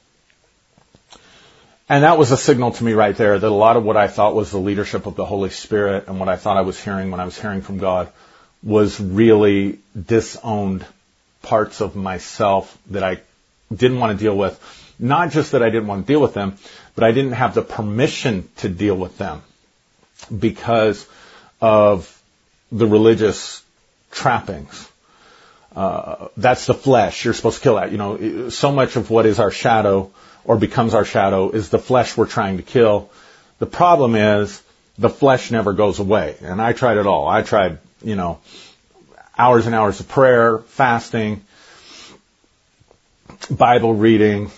And 1.88 2.04
that 2.04 2.18
was 2.18 2.32
a 2.32 2.36
signal 2.36 2.72
to 2.72 2.84
me 2.84 2.92
right 2.92 3.16
there 3.16 3.38
that 3.38 3.48
a 3.48 3.50
lot 3.50 3.76
of 3.76 3.84
what 3.84 3.96
I 3.96 4.08
thought 4.08 4.34
was 4.34 4.50
the 4.50 4.58
leadership 4.58 5.06
of 5.06 5.16
the 5.16 5.24
Holy 5.24 5.50
Spirit 5.50 6.06
and 6.06 6.20
what 6.20 6.28
I 6.28 6.36
thought 6.36 6.56
I 6.56 6.62
was 6.62 6.78
hearing 6.82 7.10
when 7.10 7.20
I 7.20 7.24
was 7.24 7.40
hearing 7.40 7.62
from 7.62 7.78
God 7.78 8.12
was 8.62 9.00
really 9.00 9.78
disowned 10.00 10.84
parts 11.42 11.80
of 11.80 11.96
myself 11.96 12.76
that 12.90 13.02
I 13.02 13.20
didn't 13.74 14.00
want 14.00 14.18
to 14.18 14.22
deal 14.22 14.36
with. 14.36 14.58
Not 14.98 15.30
just 15.30 15.52
that 15.52 15.62
I 15.62 15.70
didn't 15.70 15.86
want 15.86 16.06
to 16.06 16.12
deal 16.12 16.20
with 16.20 16.34
them, 16.34 16.58
but 16.94 17.04
I 17.04 17.12
didn't 17.12 17.32
have 17.32 17.54
the 17.54 17.62
permission 17.62 18.48
to 18.56 18.68
deal 18.68 18.96
with 18.96 19.16
them. 19.16 19.42
because 20.36 21.06
of 21.60 22.22
the 22.70 22.86
religious 22.86 23.62
trappings. 24.10 24.88
Uh, 25.74 26.28
that's 26.36 26.66
the 26.66 26.74
flesh. 26.74 27.24
You're 27.24 27.34
supposed 27.34 27.58
to 27.58 27.62
kill 27.62 27.76
that. 27.76 27.92
You 27.92 27.98
know, 27.98 28.48
so 28.50 28.72
much 28.72 28.96
of 28.96 29.10
what 29.10 29.26
is 29.26 29.38
our 29.38 29.50
shadow 29.50 30.10
or 30.48 30.56
becomes 30.56 30.94
our 30.94 31.04
shadow 31.04 31.50
is 31.50 31.68
the 31.68 31.78
flesh 31.78 32.16
we're 32.16 32.26
trying 32.26 32.56
to 32.56 32.62
kill. 32.62 33.10
The 33.58 33.66
problem 33.66 34.14
is 34.14 34.62
the 34.98 35.10
flesh 35.10 35.50
never 35.50 35.74
goes 35.74 35.98
away. 35.98 36.36
And 36.40 36.60
I 36.60 36.72
tried 36.72 36.96
it 36.96 37.06
all. 37.06 37.28
I 37.28 37.42
tried, 37.42 37.78
you 38.02 38.16
know, 38.16 38.40
hours 39.36 39.66
and 39.66 39.74
hours 39.74 40.00
of 40.00 40.08
prayer, 40.08 40.58
fasting, 40.58 41.44
Bible 43.50 43.94
reading, 43.94 44.50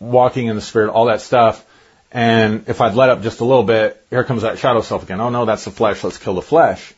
walking 0.00 0.48
in 0.48 0.56
the 0.56 0.60
Spirit, 0.60 0.90
all 0.90 1.06
that 1.06 1.20
stuff. 1.20 1.64
And 2.10 2.68
if 2.68 2.80
I'd 2.80 2.94
let 2.94 3.08
up 3.08 3.22
just 3.22 3.38
a 3.38 3.44
little 3.44 3.62
bit, 3.62 4.04
here 4.10 4.24
comes 4.24 4.42
that 4.42 4.58
shadow 4.58 4.80
self 4.80 5.04
again. 5.04 5.20
Oh 5.20 5.28
no, 5.28 5.44
that's 5.44 5.64
the 5.64 5.70
flesh. 5.70 6.02
Let's 6.02 6.18
kill 6.18 6.34
the 6.34 6.42
flesh. 6.42 6.94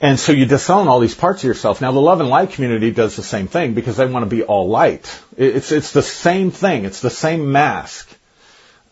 And 0.00 0.18
so 0.18 0.30
you 0.30 0.46
disown 0.46 0.86
all 0.86 1.00
these 1.00 1.16
parts 1.16 1.42
of 1.42 1.48
yourself. 1.48 1.80
Now 1.80 1.90
the 1.90 2.00
love 2.00 2.20
and 2.20 2.28
light 2.28 2.50
community 2.50 2.92
does 2.92 3.16
the 3.16 3.22
same 3.22 3.48
thing 3.48 3.74
because 3.74 3.96
they 3.96 4.06
want 4.06 4.24
to 4.24 4.30
be 4.30 4.44
all 4.44 4.68
light. 4.68 5.20
It's, 5.36 5.72
it's 5.72 5.92
the 5.92 6.02
same 6.02 6.52
thing. 6.52 6.84
It's 6.84 7.00
the 7.00 7.10
same 7.10 7.50
mask. 7.50 8.08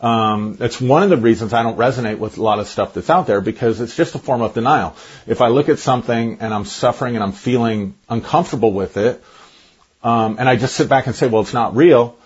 Um, 0.01 0.59
it's 0.61 0.81
one 0.81 1.05
of 1.05 1.11
the 1.11 1.17
reasons 1.17 1.53
I 1.53 1.63
don't 1.63 1.79
resonate 1.79 2.19
with 2.19 2.37
a 2.39 2.43
lot 2.43 2.59
of 2.59 2.67
stuff 2.67 2.93
that's 2.93 3.09
out 3.09 3.27
there 3.27 3.41
because 3.41 3.81
it's 3.81 3.97
just 3.97 4.15
a 4.15 4.19
form 4.19 4.43
of 4.43 4.53
denial. 4.53 4.95
If 5.27 5.41
I 5.41 5.49
look 5.49 5.69
at 5.69 5.79
something 5.79 6.39
and 6.41 6.53
I'm 6.53 6.65
suffering 6.65 7.15
and 7.15 7.25
I'm 7.25 7.33
feeling 7.33 7.95
uncomfortable 8.09 8.73
with 8.73 8.97
it, 8.97 9.23
um, 10.03 10.37
and 10.39 10.49
I 10.49 10.57
just 10.57 10.75
sit 10.75 10.89
back 10.89 11.07
and 11.07 11.15
say, 11.15 11.29
well, 11.29 11.43
it's 11.43 11.55
not 11.55 11.77
real. 11.77 12.17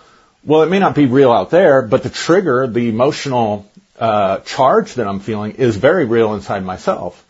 Well, 0.43 0.63
it 0.63 0.69
may 0.69 0.79
not 0.79 0.95
be 0.95 1.05
real 1.05 1.31
out 1.31 1.51
there, 1.51 1.81
but 1.83 2.03
the 2.03 2.09
trigger, 2.09 2.67
the 2.67 2.89
emotional 2.89 3.71
uh, 3.99 4.39
charge 4.39 4.95
that 4.95 5.07
I'm 5.07 5.19
feeling 5.19 5.53
is 5.53 5.77
very 5.77 6.05
real 6.05 6.33
inside 6.33 6.65
myself. 6.65 7.23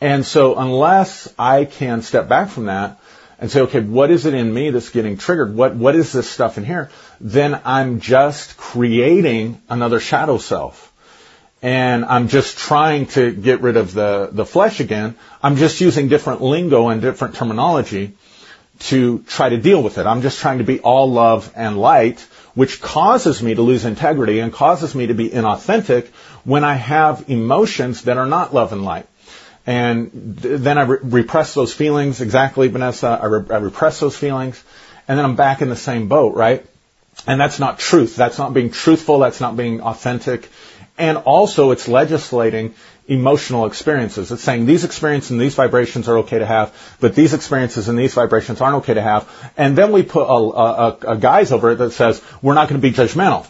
And 0.00 0.26
so 0.26 0.56
unless 0.56 1.32
I 1.38 1.64
can 1.64 2.02
step 2.02 2.28
back 2.28 2.50
from 2.50 2.66
that 2.66 3.00
and 3.38 3.50
say, 3.50 3.60
okay, 3.62 3.80
what 3.80 4.10
is 4.10 4.26
it 4.26 4.34
in 4.34 4.52
me 4.52 4.70
that's 4.70 4.90
getting 4.90 5.16
triggered? 5.16 5.54
What, 5.54 5.74
what 5.74 5.94
is 5.96 6.12
this 6.12 6.28
stuff 6.28 6.58
in 6.58 6.64
here? 6.64 6.90
Then 7.20 7.60
I'm 7.64 8.00
just 8.00 8.56
creating 8.56 9.60
another 9.68 10.00
shadow 10.00 10.38
self. 10.38 10.92
And 11.62 12.04
I'm 12.04 12.28
just 12.28 12.58
trying 12.58 13.06
to 13.08 13.32
get 13.32 13.62
rid 13.62 13.76
of 13.76 13.92
the, 13.94 14.28
the 14.30 14.44
flesh 14.44 14.80
again. 14.80 15.16
I'm 15.42 15.56
just 15.56 15.80
using 15.80 16.08
different 16.08 16.42
lingo 16.42 16.88
and 16.88 17.00
different 17.00 17.34
terminology 17.34 18.12
to 18.78 19.20
try 19.20 19.48
to 19.48 19.56
deal 19.56 19.82
with 19.82 19.96
it. 19.96 20.06
I'm 20.06 20.20
just 20.20 20.38
trying 20.38 20.58
to 20.58 20.64
be 20.64 20.80
all 20.80 21.10
love 21.10 21.50
and 21.56 21.78
light, 21.78 22.20
which 22.54 22.80
causes 22.82 23.42
me 23.42 23.54
to 23.54 23.62
lose 23.62 23.86
integrity 23.86 24.40
and 24.40 24.52
causes 24.52 24.94
me 24.94 25.06
to 25.06 25.14
be 25.14 25.30
inauthentic 25.30 26.08
when 26.44 26.62
I 26.62 26.74
have 26.74 27.28
emotions 27.28 28.02
that 28.02 28.18
are 28.18 28.26
not 28.26 28.52
love 28.52 28.72
and 28.72 28.84
light. 28.84 29.06
And 29.66 30.10
then 30.12 30.78
I 30.78 30.82
re- 30.82 30.98
repress 31.02 31.54
those 31.54 31.72
feelings. 31.72 32.20
Exactly, 32.20 32.68
Vanessa. 32.68 33.18
I, 33.20 33.26
re- 33.26 33.50
I 33.50 33.58
repress 33.58 33.98
those 33.98 34.16
feelings. 34.16 34.62
And 35.08 35.18
then 35.18 35.24
I'm 35.24 35.36
back 35.36 35.60
in 35.60 35.68
the 35.68 35.76
same 35.76 36.08
boat, 36.08 36.34
right? 36.34 36.64
And 37.26 37.40
that's 37.40 37.58
not 37.58 37.78
truth. 37.78 38.14
That's 38.16 38.38
not 38.38 38.54
being 38.54 38.70
truthful. 38.70 39.18
That's 39.18 39.40
not 39.40 39.56
being 39.56 39.80
authentic. 39.80 40.48
And 40.98 41.18
also 41.18 41.72
it's 41.72 41.88
legislating 41.88 42.74
emotional 43.08 43.66
experiences. 43.66 44.32
It's 44.32 44.42
saying 44.42 44.66
these 44.66 44.84
experiences 44.84 45.30
and 45.30 45.40
these 45.40 45.54
vibrations 45.54 46.08
are 46.08 46.18
okay 46.18 46.38
to 46.38 46.46
have, 46.46 46.96
but 47.00 47.14
these 47.14 47.34
experiences 47.34 47.88
and 47.88 47.98
these 47.98 48.14
vibrations 48.14 48.60
aren't 48.60 48.76
okay 48.76 48.94
to 48.94 49.02
have. 49.02 49.28
And 49.56 49.76
then 49.76 49.92
we 49.92 50.02
put 50.02 50.24
a, 50.24 50.32
a, 50.32 51.12
a 51.12 51.16
guise 51.16 51.52
over 51.52 51.72
it 51.72 51.76
that 51.76 51.92
says 51.92 52.22
we're 52.42 52.54
not 52.54 52.68
going 52.68 52.80
to 52.80 52.88
be 52.88 52.94
judgmental. 52.94 53.46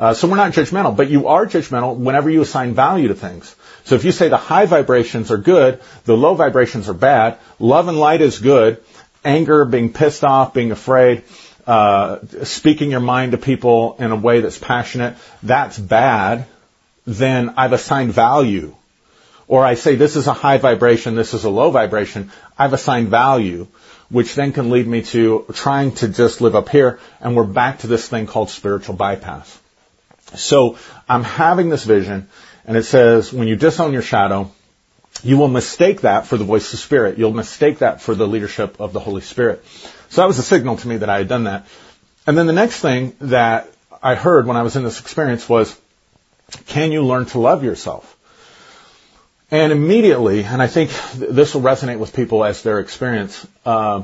Uh, 0.00 0.14
so 0.14 0.26
we're 0.26 0.36
not 0.36 0.52
judgmental, 0.52 0.96
but 0.96 1.10
you 1.10 1.28
are 1.28 1.44
judgmental 1.44 1.94
whenever 1.94 2.30
you 2.30 2.40
assign 2.40 2.72
value 2.72 3.08
to 3.08 3.14
things. 3.14 3.54
So 3.84 3.96
if 3.96 4.04
you 4.06 4.12
say 4.12 4.30
the 4.30 4.38
high 4.38 4.64
vibrations 4.64 5.30
are 5.30 5.36
good, 5.36 5.78
the 6.06 6.16
low 6.16 6.34
vibrations 6.34 6.88
are 6.88 6.94
bad, 6.94 7.36
love 7.58 7.86
and 7.86 8.00
light 8.00 8.22
is 8.22 8.38
good, 8.38 8.82
anger, 9.26 9.66
being 9.66 9.92
pissed 9.92 10.24
off, 10.24 10.54
being 10.54 10.72
afraid, 10.72 11.22
uh, 11.66 12.20
speaking 12.44 12.90
your 12.90 13.00
mind 13.00 13.32
to 13.32 13.38
people 13.38 13.96
in 13.98 14.10
a 14.10 14.16
way 14.16 14.40
that's 14.40 14.56
passionate, 14.56 15.16
that's 15.42 15.78
bad, 15.78 16.46
then 17.06 17.52
I've 17.58 17.74
assigned 17.74 18.14
value. 18.14 18.74
Or 19.48 19.66
I 19.66 19.74
say 19.74 19.96
this 19.96 20.16
is 20.16 20.26
a 20.26 20.32
high 20.32 20.56
vibration, 20.56 21.14
this 21.14 21.34
is 21.34 21.44
a 21.44 21.50
low 21.50 21.70
vibration, 21.70 22.32
I've 22.58 22.72
assigned 22.72 23.08
value, 23.08 23.66
which 24.08 24.34
then 24.34 24.54
can 24.54 24.70
lead 24.70 24.86
me 24.86 25.02
to 25.02 25.44
trying 25.52 25.92
to 25.96 26.08
just 26.08 26.40
live 26.40 26.56
up 26.56 26.70
here, 26.70 27.00
and 27.20 27.36
we're 27.36 27.44
back 27.44 27.80
to 27.80 27.86
this 27.86 28.08
thing 28.08 28.26
called 28.26 28.48
spiritual 28.48 28.94
bypass. 28.94 29.58
So 30.34 30.78
I'm 31.08 31.24
having 31.24 31.68
this 31.68 31.84
vision, 31.84 32.28
and 32.66 32.76
it 32.76 32.84
says, 32.84 33.32
when 33.32 33.48
you 33.48 33.56
disown 33.56 33.92
your 33.92 34.02
shadow, 34.02 34.50
you 35.22 35.36
will 35.36 35.48
mistake 35.48 36.02
that 36.02 36.26
for 36.26 36.36
the 36.36 36.44
voice 36.44 36.72
of 36.72 36.78
Spirit. 36.78 37.18
You'll 37.18 37.32
mistake 37.32 37.78
that 37.78 38.00
for 38.00 38.14
the 38.14 38.26
leadership 38.26 38.80
of 38.80 38.92
the 38.92 39.00
Holy 39.00 39.22
Spirit. 39.22 39.64
So 40.08 40.22
that 40.22 40.26
was 40.26 40.38
a 40.38 40.42
signal 40.42 40.76
to 40.78 40.88
me 40.88 40.98
that 40.98 41.10
I 41.10 41.18
had 41.18 41.28
done 41.28 41.44
that. 41.44 41.66
And 42.26 42.38
then 42.38 42.46
the 42.46 42.52
next 42.52 42.80
thing 42.80 43.14
that 43.20 43.68
I 44.02 44.14
heard 44.14 44.46
when 44.46 44.56
I 44.56 44.62
was 44.62 44.76
in 44.76 44.84
this 44.84 45.00
experience 45.00 45.48
was, 45.48 45.78
can 46.66 46.92
you 46.92 47.04
learn 47.04 47.26
to 47.26 47.38
love 47.38 47.64
yourself? 47.64 48.16
And 49.50 49.72
immediately, 49.72 50.44
and 50.44 50.62
I 50.62 50.68
think 50.68 50.90
this 51.14 51.54
will 51.54 51.62
resonate 51.62 51.98
with 51.98 52.14
people 52.14 52.44
as 52.44 52.62
their 52.62 52.78
experience, 52.78 53.46
uh, 53.66 54.02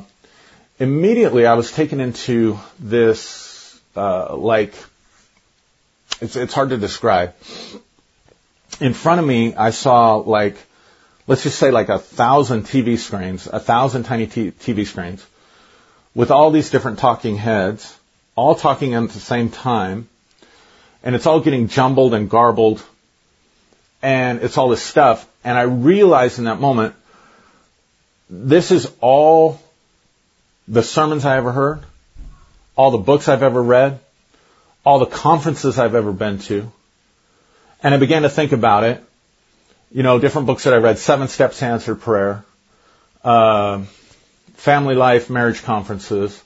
immediately 0.78 1.46
I 1.46 1.54
was 1.54 1.70
taken 1.70 2.00
into 2.00 2.58
this, 2.80 3.80
uh, 3.94 4.36
like, 4.36 4.74
it's, 6.20 6.36
it's 6.36 6.54
hard 6.54 6.70
to 6.70 6.78
describe 6.78 7.34
in 8.80 8.94
front 8.94 9.20
of 9.20 9.26
me, 9.26 9.54
I 9.54 9.70
saw 9.70 10.16
like, 10.16 10.56
let's 11.26 11.42
just 11.42 11.58
say 11.58 11.70
like 11.70 11.88
a 11.88 11.98
thousand 11.98 12.64
TV 12.64 12.98
screens, 12.98 13.46
a 13.46 13.60
thousand 13.60 14.04
tiny 14.04 14.26
t- 14.26 14.50
TV 14.52 14.86
screens 14.86 15.24
with 16.14 16.30
all 16.30 16.50
these 16.50 16.70
different 16.70 16.98
talking 16.98 17.36
heads, 17.36 17.98
all 18.34 18.54
talking 18.54 18.94
at 18.94 19.10
the 19.10 19.20
same 19.20 19.50
time. 19.50 20.08
And 21.02 21.14
it's 21.14 21.26
all 21.26 21.40
getting 21.40 21.68
jumbled 21.68 22.14
and 22.14 22.28
garbled. 22.28 22.82
And 24.02 24.40
it's 24.42 24.58
all 24.58 24.68
this 24.68 24.82
stuff. 24.82 25.26
And 25.44 25.56
I 25.56 25.62
realized 25.62 26.38
in 26.38 26.44
that 26.44 26.60
moment, 26.60 26.94
this 28.28 28.72
is 28.72 28.90
all 29.00 29.60
the 30.66 30.82
sermons 30.82 31.24
I 31.24 31.36
ever 31.36 31.52
heard, 31.52 31.82
all 32.74 32.90
the 32.90 32.98
books 32.98 33.28
I've 33.28 33.44
ever 33.44 33.62
read, 33.62 34.00
all 34.86 35.00
the 35.00 35.06
conferences 35.06 35.80
I've 35.80 35.96
ever 35.96 36.12
been 36.12 36.38
to, 36.38 36.70
and 37.82 37.92
I 37.92 37.96
began 37.98 38.22
to 38.22 38.30
think 38.30 38.52
about 38.52 38.84
it. 38.84 39.02
You 39.90 40.04
know, 40.04 40.20
different 40.20 40.46
books 40.46 40.62
that 40.62 40.74
I 40.74 40.76
read, 40.76 40.98
Seven 40.98 41.26
Steps 41.26 41.58
to 41.58 41.64
Answered 41.64 42.00
Prayer, 42.00 42.44
uh, 43.24 43.82
Family 44.54 44.94
Life, 44.94 45.28
Marriage 45.28 45.64
Conferences, 45.64 46.40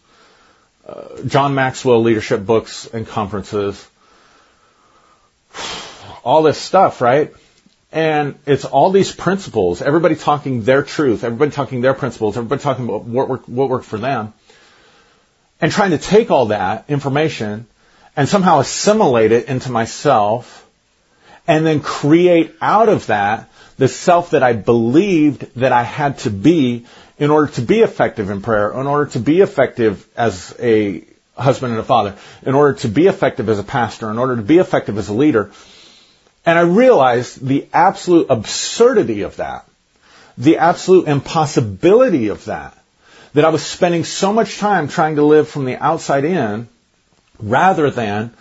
uh, 0.89 1.23
John 1.27 1.55
Maxwell 1.55 2.01
leadership 2.01 2.47
books 2.47 2.87
and 2.87 3.07
conferences, 3.07 3.87
all 6.25 6.43
this 6.43 6.57
stuff, 6.57 7.03
right? 7.03 7.35
And 7.93 8.39
it's 8.47 8.65
all 8.65 8.91
these 8.91 9.15
principles, 9.15 9.83
everybody 9.83 10.15
talking 10.15 10.63
their 10.63 10.83
truth, 10.83 11.25
everybody 11.25 11.51
talking 11.51 11.83
their 11.83 11.95
principles, 11.95 12.39
everybody 12.39 12.63
talking 12.63 12.87
about 12.87 13.05
what 13.05 13.29
worked, 13.29 13.49
what 13.51 13.69
worked 13.69 13.85
for 13.85 13.99
them, 13.99 14.33
and 15.61 15.71
trying 15.71 15.91
to 15.91 15.99
take 15.99 16.31
all 16.31 16.47
that 16.47 16.87
information 16.89 17.67
and 18.21 18.29
somehow 18.29 18.59
assimilate 18.59 19.33
it 19.33 19.49
into 19.49 19.73
myself 19.73 20.69
and 21.49 21.65
then 21.65 21.81
create 21.81 22.55
out 22.61 22.91
of 22.91 23.07
that 23.07 23.49
the 23.79 23.89
self 23.89 24.33
that 24.33 24.43
I 24.43 24.53
believed 24.53 25.55
that 25.55 25.73
I 25.73 25.85
had 25.85 26.19
to 26.19 26.31
be 26.31 26.85
in 27.19 27.31
order 27.31 27.51
to 27.53 27.63
be 27.63 27.81
effective 27.81 28.29
in 28.29 28.43
prayer, 28.43 28.79
in 28.79 28.87
order 28.87 29.11
to 29.13 29.21
be 29.21 29.41
effective 29.41 30.07
as 30.15 30.55
a 30.61 31.03
husband 31.35 31.73
and 31.73 31.81
a 31.81 31.83
father, 31.83 32.15
in 32.43 32.55
order 32.55 32.75
to 32.81 32.89
be 32.89 33.07
effective 33.07 33.49
as 33.49 33.59
a 33.59 33.65
pastor, 33.65 34.11
in 34.11 34.19
order 34.19 34.37
to 34.37 34.43
be 34.43 34.59
effective 34.59 34.99
as 34.99 35.09
a 35.09 35.15
leader. 35.15 35.51
And 36.45 36.59
I 36.59 36.63
realized 36.63 37.43
the 37.43 37.69
absolute 37.73 38.27
absurdity 38.29 39.23
of 39.23 39.37
that, 39.37 39.67
the 40.37 40.59
absolute 40.59 41.09
impossibility 41.09 42.29
of 42.29 42.45
that, 42.45 42.77
that 43.33 43.47
I 43.47 43.49
was 43.49 43.65
spending 43.65 44.05
so 44.05 44.31
much 44.31 44.59
time 44.59 44.89
trying 44.89 45.17
to 45.17 45.25
live 45.25 45.49
from 45.49 45.65
the 45.65 45.83
outside 45.83 46.27
in 46.27 46.69
rather 47.43 47.91
than 47.91 48.33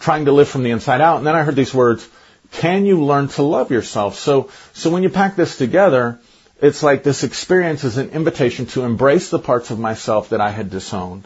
trying 0.00 0.26
to 0.26 0.32
live 0.32 0.48
from 0.48 0.62
the 0.62 0.70
inside 0.70 1.00
out. 1.00 1.18
And 1.18 1.26
then 1.26 1.34
I 1.34 1.42
heard 1.42 1.56
these 1.56 1.74
words, 1.74 2.08
can 2.52 2.86
you 2.86 3.04
learn 3.04 3.28
to 3.28 3.42
love 3.42 3.70
yourself? 3.70 4.18
So, 4.18 4.50
so 4.72 4.90
when 4.90 5.02
you 5.02 5.10
pack 5.10 5.36
this 5.36 5.58
together, 5.58 6.18
it's 6.60 6.82
like 6.82 7.02
this 7.02 7.24
experience 7.24 7.84
is 7.84 7.98
an 7.98 8.10
invitation 8.10 8.66
to 8.66 8.84
embrace 8.84 9.30
the 9.30 9.38
parts 9.38 9.70
of 9.70 9.78
myself 9.78 10.30
that 10.30 10.40
I 10.40 10.50
had 10.50 10.70
disowned. 10.70 11.24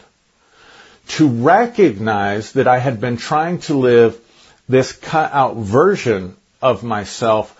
To 1.09 1.27
recognize 1.27 2.53
that 2.53 2.67
I 2.67 2.79
had 2.79 3.01
been 3.01 3.17
trying 3.17 3.59
to 3.61 3.73
live 3.73 4.19
this 4.69 4.91
cut 4.93 5.33
out 5.33 5.57
version 5.57 6.35
of 6.61 6.83
myself 6.83 7.59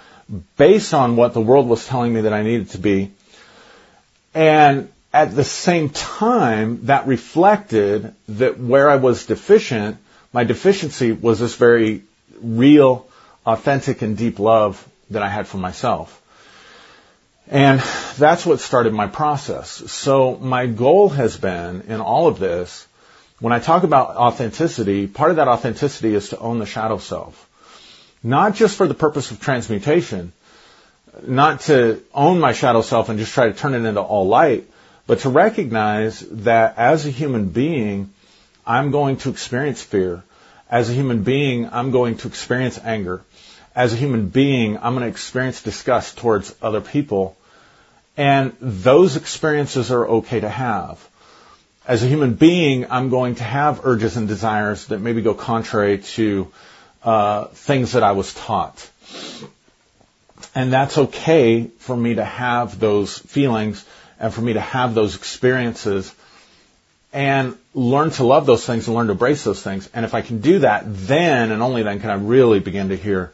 based 0.58 0.93
on 0.93 1.15
what 1.15 1.34
the 1.34 1.41
world 1.41 1.67
was 1.67 1.86
telling 1.86 2.13
me 2.13 2.21
that 2.21 2.34
I 2.34 2.43
needed 2.43 2.69
to 2.71 2.78
be. 2.78 3.12
And 4.34 4.92
at 5.13 5.36
the 5.36 5.43
same 5.43 5.89
time, 5.89 6.88
that 6.88 7.06
reflected 7.06 8.15
that 8.30 8.60
where 8.60 8.89
I 8.89 8.95
was 8.95 9.28
deficient, 9.28 9.97
my 10.34 10.43
deficiency 10.43 11.12
was 11.12 11.39
this 11.39 11.56
very 11.56 12.02
real 12.41 13.08
authentic 13.45 14.02
and 14.02 14.17
deep 14.17 14.39
love 14.39 14.86
that 15.12 15.21
I 15.21 15.30
had 15.30 15.47
for 15.47 15.58
myself. 15.58 16.19
And 17.47 17.80
that's 18.17 18.45
what 18.45 18.60
started 18.60 18.93
my 18.93 19.08
process. 19.08 19.69
So 19.91 20.38
my 20.38 20.65
goal 20.65 21.10
has 21.10 21.38
been 21.38 21.82
in 21.82 22.02
all 22.02 22.28
of 22.28 22.39
this, 22.39 22.88
when 23.39 23.54
I 23.54 23.60
talk 23.60 23.84
about 23.84 24.15
authenticity, 24.15 25.06
part 25.06 25.30
of 25.30 25.36
that 25.36 25.47
authenticity 25.47 26.15
is 26.15 26.30
to 26.30 26.39
own 26.39 26.60
the 26.60 26.65
shadow 26.65 26.97
self. 26.97 27.49
Not 28.23 28.56
just 28.56 28.78
for 28.78 28.88
the 28.88 28.93
purpose 28.93 29.32
of 29.32 29.41
transmutation, 29.41 30.32
not 31.21 31.60
to 31.62 32.02
own 32.13 32.39
my 32.39 32.54
shadow 32.54 32.82
self 32.82 33.10
and 33.10 33.19
just 33.19 33.34
try 33.34 33.47
to 33.47 33.54
turn 33.54 33.76
it 33.76 33.86
into 33.86 34.02
all 34.02 34.28
light, 34.28 34.69
but 35.05 35.19
to 35.19 35.29
recognize 35.29 36.19
that 36.19 36.77
as 36.77 37.05
a 37.05 37.09
human 37.09 37.49
being, 37.49 38.13
I'm 38.65 38.91
going 38.91 39.17
to 39.17 39.29
experience 39.29 39.81
fear. 39.81 40.23
As 40.69 40.89
a 40.89 40.93
human 40.93 41.23
being, 41.23 41.69
I'm 41.71 41.91
going 41.91 42.17
to 42.17 42.27
experience 42.27 42.79
anger. 42.83 43.21
As 43.75 43.93
a 43.93 43.97
human 43.97 44.29
being, 44.29 44.77
I'm 44.77 44.93
going 44.93 45.01
to 45.01 45.07
experience 45.07 45.61
disgust 45.61 46.17
towards 46.17 46.55
other 46.61 46.81
people. 46.81 47.35
And 48.15 48.55
those 48.61 49.15
experiences 49.15 49.91
are 49.91 50.07
okay 50.07 50.39
to 50.39 50.49
have. 50.49 51.05
As 51.85 52.01
a 52.03 52.07
human 52.07 52.35
being, 52.35 52.85
I'm 52.89 53.09
going 53.09 53.35
to 53.35 53.43
have 53.43 53.85
urges 53.85 54.15
and 54.15 54.27
desires 54.27 54.87
that 54.87 54.99
maybe 54.99 55.21
go 55.21 55.33
contrary 55.33 55.97
to 55.97 56.47
uh, 57.03 57.45
things 57.47 57.91
that 57.91 58.03
I 58.03 58.13
was 58.13 58.33
taught. 58.33 58.89
And 60.55 60.71
that's 60.71 60.97
okay 60.97 61.67
for 61.79 61.97
me 61.97 62.15
to 62.15 62.23
have 62.23 62.79
those 62.79 63.17
feelings 63.17 63.83
and 64.19 64.34
for 64.34 64.41
me 64.41 64.54
to 64.54 64.62
have 64.62 64.93
those 64.93 65.15
experiences 65.15 66.13
and 67.12 67.56
learn 67.76 68.10
to 68.12 68.23
love 68.23 68.45
those 68.45 68.65
things 68.65 68.88
and 68.88 68.95
learn 68.95 69.08
to 69.08 69.13
embrace 69.13 69.43
those 69.43 69.62
things. 69.62 69.89
And 69.93 70.04
if 70.06 70.13
I 70.13 70.21
can 70.21 70.41
do 70.41 70.60
that, 70.60 70.84
then 70.86 71.52
and 71.52 71.62
only 71.62 71.84
then 71.84 71.99
can 71.99 72.10
I 72.10 72.15
really 72.15 72.60
begin 72.60 72.89
to 72.89 72.97
hear 72.97 73.32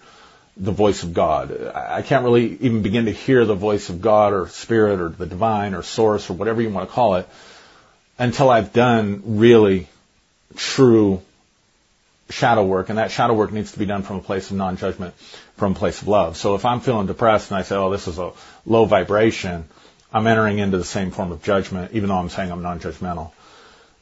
the 0.58 0.72
voice 0.72 1.04
of 1.04 1.14
God. 1.14 1.72
I 1.74 2.02
can't 2.02 2.26
really 2.26 2.58
even 2.58 2.82
begin 2.82 3.06
to 3.06 3.12
hear 3.12 3.46
the 3.46 3.56
voice 3.56 3.88
of 3.90 4.02
God 4.02 4.34
or 4.34 4.50
spirit 4.50 5.00
or 5.00 5.08
the 5.08 5.26
divine 5.26 5.74
or 5.74 5.84
source 5.84 6.30
or 6.30 6.34
whatever 6.34 6.62
you 6.62 6.70
want 6.70 6.90
to 6.90 6.94
call 6.94 7.16
it 7.16 7.28
until 8.18 8.50
I've 8.50 8.74
done 8.74 9.24
really 9.26 9.88
true 10.58 11.22
shadow 12.30 12.66
work, 12.66 12.90
and 12.90 12.98
that 12.98 13.12
shadow 13.12 13.34
work 13.34 13.52
needs 13.52 13.72
to 13.72 13.80
be 13.80 13.86
done 13.86 14.04
from 14.04 14.18
a 14.18 14.22
place 14.22 14.52
of 14.52 14.58
non-judgment, 14.58 15.16
from 15.58 15.72
a 15.72 15.76
place 15.76 16.02
of 16.02 16.08
love. 16.08 16.38
So 16.38 16.56
if 16.56 16.66
I'm 16.66 16.82
feeling 16.82 17.08
depressed 17.08 17.50
and 17.50 17.58
I 17.58 17.64
say, 17.64 17.76
oh, 17.76 17.90
this 17.90 18.08
is 18.08 18.20
a 18.20 18.34
low 18.66 18.86
vibration, 18.86 19.64
I'm 20.12 20.26
entering 20.28 20.60
into 20.60 20.78
the 20.78 20.84
same 20.84 21.12
form 21.12 21.32
of 21.32 21.44
judgment, 21.44 21.92
even 21.94 22.10
though 22.10 22.18
I'm 22.18 22.30
saying 22.30 22.52
I'm 22.52 22.62
non-judgmental. 22.62 23.32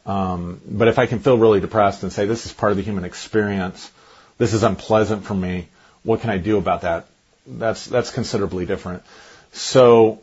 Um, 0.05 0.61
but 0.65 0.87
if 0.87 0.99
I 0.99 1.05
can 1.05 1.19
feel 1.19 1.37
really 1.37 1.59
depressed 1.59 2.03
and 2.03 2.13
say, 2.13 2.25
this 2.25 2.45
is 2.45 2.53
part 2.53 2.71
of 2.71 2.77
the 2.77 2.83
human 2.83 3.03
experience, 3.03 3.91
this 4.37 4.53
is 4.53 4.63
unpleasant 4.63 5.25
for 5.25 5.33
me, 5.33 5.67
what 6.03 6.21
can 6.21 6.29
I 6.29 6.37
do 6.37 6.57
about 6.57 6.81
that? 6.81 7.07
That's, 7.45 7.85
that's 7.85 8.11
considerably 8.11 8.65
different. 8.65 9.03
So 9.51 10.21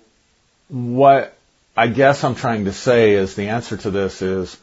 what 0.68 1.37
I 1.77 1.88
guess 1.88 2.25
I'm 2.25 2.35
trying 2.35 2.64
to 2.64 2.73
say 2.73 3.12
is 3.12 3.35
the 3.35 3.49
answer 3.49 3.77
to 3.77 3.90
this 3.90 4.23
is, 4.23 4.57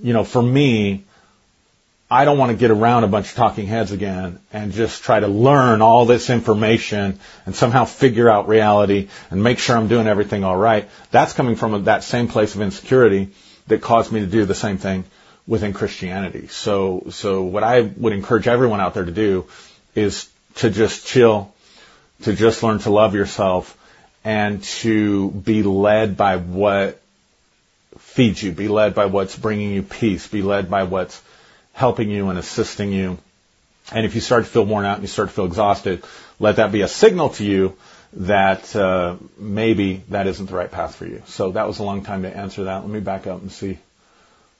you 0.00 0.12
know, 0.12 0.24
for 0.24 0.42
me, 0.42 1.04
I 2.08 2.24
don't 2.24 2.38
want 2.38 2.52
to 2.52 2.56
get 2.56 2.70
around 2.70 3.02
a 3.02 3.08
bunch 3.08 3.30
of 3.30 3.34
talking 3.34 3.66
heads 3.66 3.90
again 3.90 4.38
and 4.52 4.72
just 4.72 5.02
try 5.02 5.18
to 5.18 5.26
learn 5.26 5.82
all 5.82 6.06
this 6.06 6.30
information 6.30 7.18
and 7.44 7.54
somehow 7.54 7.84
figure 7.84 8.30
out 8.30 8.46
reality 8.46 9.08
and 9.30 9.42
make 9.42 9.58
sure 9.58 9.76
I'm 9.76 9.88
doing 9.88 10.06
everything 10.06 10.44
all 10.44 10.56
right. 10.56 10.88
That's 11.10 11.32
coming 11.32 11.56
from 11.56 11.84
that 11.84 12.04
same 12.04 12.28
place 12.28 12.54
of 12.54 12.60
insecurity 12.60 13.30
that 13.66 13.80
caused 13.80 14.12
me 14.12 14.20
to 14.20 14.26
do 14.26 14.44
the 14.44 14.54
same 14.54 14.78
thing 14.78 15.04
within 15.48 15.72
Christianity. 15.72 16.46
So, 16.46 17.06
so 17.10 17.42
what 17.42 17.64
I 17.64 17.80
would 17.80 18.12
encourage 18.12 18.46
everyone 18.46 18.80
out 18.80 18.94
there 18.94 19.04
to 19.04 19.10
do 19.10 19.46
is 19.96 20.28
to 20.56 20.70
just 20.70 21.06
chill, 21.06 21.52
to 22.22 22.34
just 22.34 22.62
learn 22.62 22.78
to 22.80 22.90
love 22.90 23.16
yourself 23.16 23.76
and 24.24 24.62
to 24.62 25.30
be 25.30 25.64
led 25.64 26.16
by 26.16 26.36
what 26.36 27.00
feeds 27.98 28.40
you, 28.40 28.52
be 28.52 28.68
led 28.68 28.94
by 28.94 29.06
what's 29.06 29.36
bringing 29.36 29.72
you 29.72 29.82
peace, 29.82 30.28
be 30.28 30.42
led 30.42 30.70
by 30.70 30.84
what's 30.84 31.20
helping 31.76 32.10
you 32.10 32.30
and 32.30 32.38
assisting 32.38 32.90
you. 32.90 33.18
And 33.92 34.06
if 34.06 34.14
you 34.14 34.22
start 34.22 34.44
to 34.44 34.50
feel 34.50 34.64
worn 34.64 34.86
out 34.86 34.94
and 34.94 35.02
you 35.02 35.08
start 35.08 35.28
to 35.28 35.34
feel 35.34 35.44
exhausted, 35.44 36.02
let 36.40 36.56
that 36.56 36.72
be 36.72 36.80
a 36.80 36.88
signal 36.88 37.28
to 37.30 37.44
you 37.44 37.76
that 38.14 38.74
uh, 38.74 39.16
maybe 39.36 40.02
that 40.08 40.26
isn't 40.26 40.46
the 40.46 40.54
right 40.54 40.70
path 40.70 40.94
for 40.94 41.04
you. 41.04 41.22
So 41.26 41.50
that 41.50 41.66
was 41.66 41.78
a 41.78 41.82
long 41.82 42.02
time 42.02 42.22
to 42.22 42.34
answer 42.34 42.64
that. 42.64 42.80
Let 42.80 42.88
me 42.88 43.00
back 43.00 43.26
up 43.26 43.42
and 43.42 43.52
see 43.52 43.78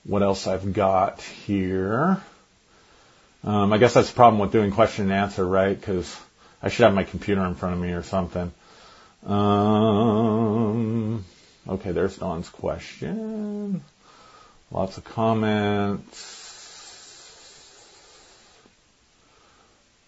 what 0.04 0.22
else 0.22 0.46
I've 0.46 0.74
got 0.74 1.22
here. 1.22 2.22
Um, 3.42 3.72
I 3.72 3.78
guess 3.78 3.94
that's 3.94 4.10
the 4.10 4.14
problem 4.14 4.38
with 4.38 4.52
doing 4.52 4.70
question 4.70 5.04
and 5.04 5.14
answer, 5.14 5.44
right? 5.44 5.80
Because 5.80 6.14
I 6.62 6.68
should 6.68 6.84
have 6.84 6.92
my 6.92 7.04
computer 7.04 7.42
in 7.46 7.54
front 7.54 7.76
of 7.76 7.80
me 7.80 7.92
or 7.92 8.02
something. 8.02 8.52
Um, 9.24 11.24
okay, 11.66 11.92
there's 11.92 12.18
Don's 12.18 12.50
question. 12.50 13.82
Lots 14.70 14.98
of 14.98 15.04
comments. 15.04 16.35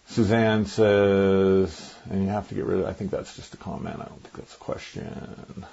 Suzanne 0.09 0.65
says, 0.65 1.95
and 2.09 2.23
you 2.23 2.29
have 2.29 2.49
to 2.49 2.55
get 2.55 2.65
rid 2.65 2.79
of, 2.79 2.87
I 2.87 2.93
think 2.93 3.11
that's 3.11 3.35
just 3.35 3.53
a 3.53 3.57
comment. 3.57 3.97
I 3.99 4.05
don't 4.05 4.21
think 4.23 4.33
that's 4.37 4.55
a 4.55 4.57
question. 4.57 5.65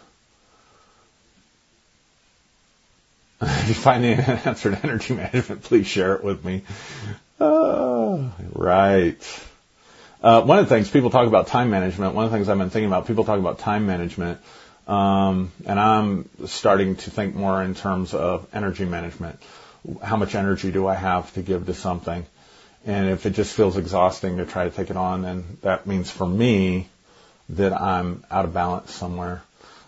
if 3.40 3.68
you 3.68 3.74
find 3.74 4.04
the 4.04 4.08
answer 4.46 4.70
to 4.70 4.82
energy 4.82 5.14
management, 5.14 5.62
please 5.62 5.86
share 5.86 6.14
it 6.16 6.22
with 6.22 6.44
me. 6.44 6.62
Uh, 7.40 8.28
right. 8.52 9.44
Uh, 10.22 10.42
one 10.42 10.58
of 10.58 10.68
the 10.68 10.74
things 10.74 10.90
people 10.90 11.08
talk 11.08 11.26
about 11.26 11.46
time 11.46 11.70
management, 11.70 12.14
one 12.14 12.26
of 12.26 12.30
the 12.30 12.36
things 12.36 12.50
I've 12.50 12.58
been 12.58 12.68
thinking 12.70 12.88
about, 12.88 13.06
people 13.06 13.24
talk 13.24 13.38
about 13.38 13.58
time 13.58 13.86
management, 13.86 14.38
um, 14.86 15.50
and 15.64 15.80
I'm 15.80 16.28
starting 16.44 16.96
to 16.96 17.10
think 17.10 17.34
more 17.34 17.62
in 17.62 17.74
terms 17.74 18.12
of 18.12 18.46
energy 18.52 18.84
management. 18.84 19.40
How 20.02 20.16
much 20.16 20.34
energy 20.34 20.72
do 20.72 20.86
I 20.86 20.94
have 20.94 21.32
to 21.34 21.42
give 21.42 21.66
to 21.66 21.74
something? 21.74 22.26
And 22.86 23.10
if 23.10 23.26
it 23.26 23.30
just 23.30 23.54
feels 23.54 23.76
exhausting 23.76 24.36
to 24.36 24.46
try 24.46 24.64
to 24.64 24.70
take 24.70 24.90
it 24.90 24.96
on, 24.96 25.22
then 25.22 25.58
that 25.62 25.86
means 25.86 26.10
for 26.10 26.26
me 26.26 26.88
that 27.50 27.72
I'm 27.72 28.24
out 28.30 28.44
of 28.44 28.54
balance 28.54 28.92
somewhere. 28.92 29.42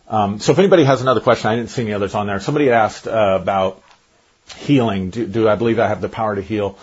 Um, 0.09 0.41
so 0.41 0.53
if 0.53 0.59
anybody 0.59 0.85
has 0.85 1.01
another 1.01 1.21
question, 1.21 1.51
I 1.51 1.57
didn't 1.57 1.71
see 1.71 1.83
any 1.83 1.93
others 1.93 2.15
on 2.15 2.27
there. 2.27 2.41
Somebody 2.41 2.71
asked 2.71 3.07
uh, 3.07 3.39
about 3.41 3.83
healing. 4.57 5.11
Do, 5.11 5.27
do 5.27 5.49
I 5.49 5.55
believe 5.55 5.79
I 5.79 5.87
have 5.87 6.01
the 6.01 6.09
power 6.09 6.35
to 6.35 6.43
heal? 6.43 6.79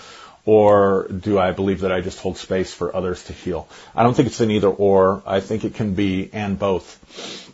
Or 0.45 1.07
do 1.07 1.39
I 1.39 1.51
believe 1.51 1.81
that 1.81 1.91
I 1.91 2.01
just 2.01 2.19
hold 2.19 2.37
space 2.37 2.71
for 2.73 2.95
others 2.95 3.23
to 3.25 3.33
heal? 3.33 3.67
I 3.95 4.03
don't 4.03 4.13
think 4.13 4.27
it's 4.27 4.41
an 4.41 4.51
either 4.51 4.69
or. 4.69 5.23
I 5.25 5.39
think 5.39 5.65
it 5.65 5.73
can 5.73 5.95
be 5.95 6.29
and 6.31 6.57
both. 6.59 7.51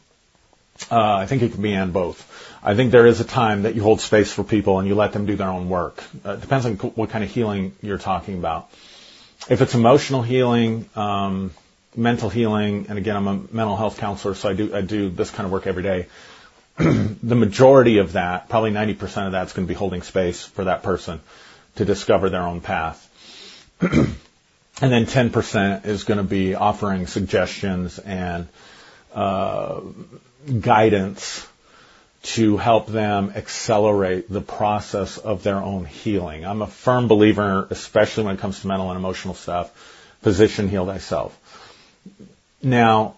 Uh, 0.91 1.15
I 1.15 1.25
think 1.25 1.41
it 1.41 1.53
can 1.53 1.61
be 1.61 1.73
and 1.73 1.93
both. 1.93 2.27
I 2.63 2.75
think 2.75 2.91
there 2.91 3.07
is 3.07 3.19
a 3.19 3.23
time 3.23 3.63
that 3.63 3.75
you 3.75 3.81
hold 3.81 4.01
space 4.01 4.31
for 4.31 4.43
people 4.43 4.77
and 4.79 4.87
you 4.87 4.93
let 4.93 5.13
them 5.13 5.25
do 5.25 5.35
their 5.35 5.49
own 5.49 5.67
work. 5.67 6.03
Uh, 6.23 6.33
it 6.33 6.41
depends 6.41 6.65
on 6.65 6.75
what 6.75 7.09
kind 7.09 7.23
of 7.23 7.31
healing 7.31 7.73
you're 7.81 7.97
talking 7.97 8.37
about. 8.37 8.69
If 9.49 9.61
it's 9.61 9.73
emotional 9.73 10.21
healing, 10.21 10.87
um, 10.95 11.51
mental 11.95 12.29
healing, 12.29 12.85
and 12.89 12.99
again, 12.99 13.15
I'm 13.15 13.27
a 13.27 13.33
mental 13.51 13.75
health 13.75 13.97
counselor, 13.97 14.35
so 14.35 14.49
I 14.49 14.53
do 14.53 14.75
I 14.75 14.81
do 14.81 15.09
this 15.09 15.31
kind 15.31 15.45
of 15.45 15.51
work 15.51 15.65
every 15.65 15.81
day. 15.81 16.05
the 16.77 17.35
majority 17.35 17.97
of 17.97 18.13
that, 18.13 18.49
probably 18.49 18.71
90% 18.71 19.25
of 19.25 19.31
that's 19.31 19.53
going 19.53 19.67
to 19.67 19.67
be 19.67 19.77
holding 19.77 20.03
space 20.03 20.43
for 20.43 20.65
that 20.65 20.83
person 20.83 21.19
to 21.75 21.85
discover 21.85 22.29
their 22.29 22.43
own 22.43 22.61
path. 22.61 23.07
and 23.81 24.15
then 24.79 25.05
10% 25.05 25.85
is 25.85 26.03
going 26.03 26.17
to 26.17 26.23
be 26.23 26.55
offering 26.55 27.07
suggestions 27.07 27.99
and 27.99 28.47
uh, 29.13 29.81
guidance 30.59 31.40
to 32.23 32.57
help 32.57 32.87
them 32.87 33.33
accelerate 33.35 34.29
the 34.29 34.41
process 34.41 35.17
of 35.17 35.43
their 35.43 35.57
own 35.57 35.85
healing. 35.85 36.45
I'm 36.45 36.61
a 36.61 36.67
firm 36.67 37.07
believer, 37.07 37.67
especially 37.69 38.25
when 38.25 38.35
it 38.35 38.39
comes 38.39 38.61
to 38.61 38.67
mental 38.67 38.89
and 38.89 38.97
emotional 38.97 39.33
stuff, 39.33 39.71
position 40.21 40.69
heal 40.69 40.85
thyself. 40.85 41.37
Now, 42.61 43.15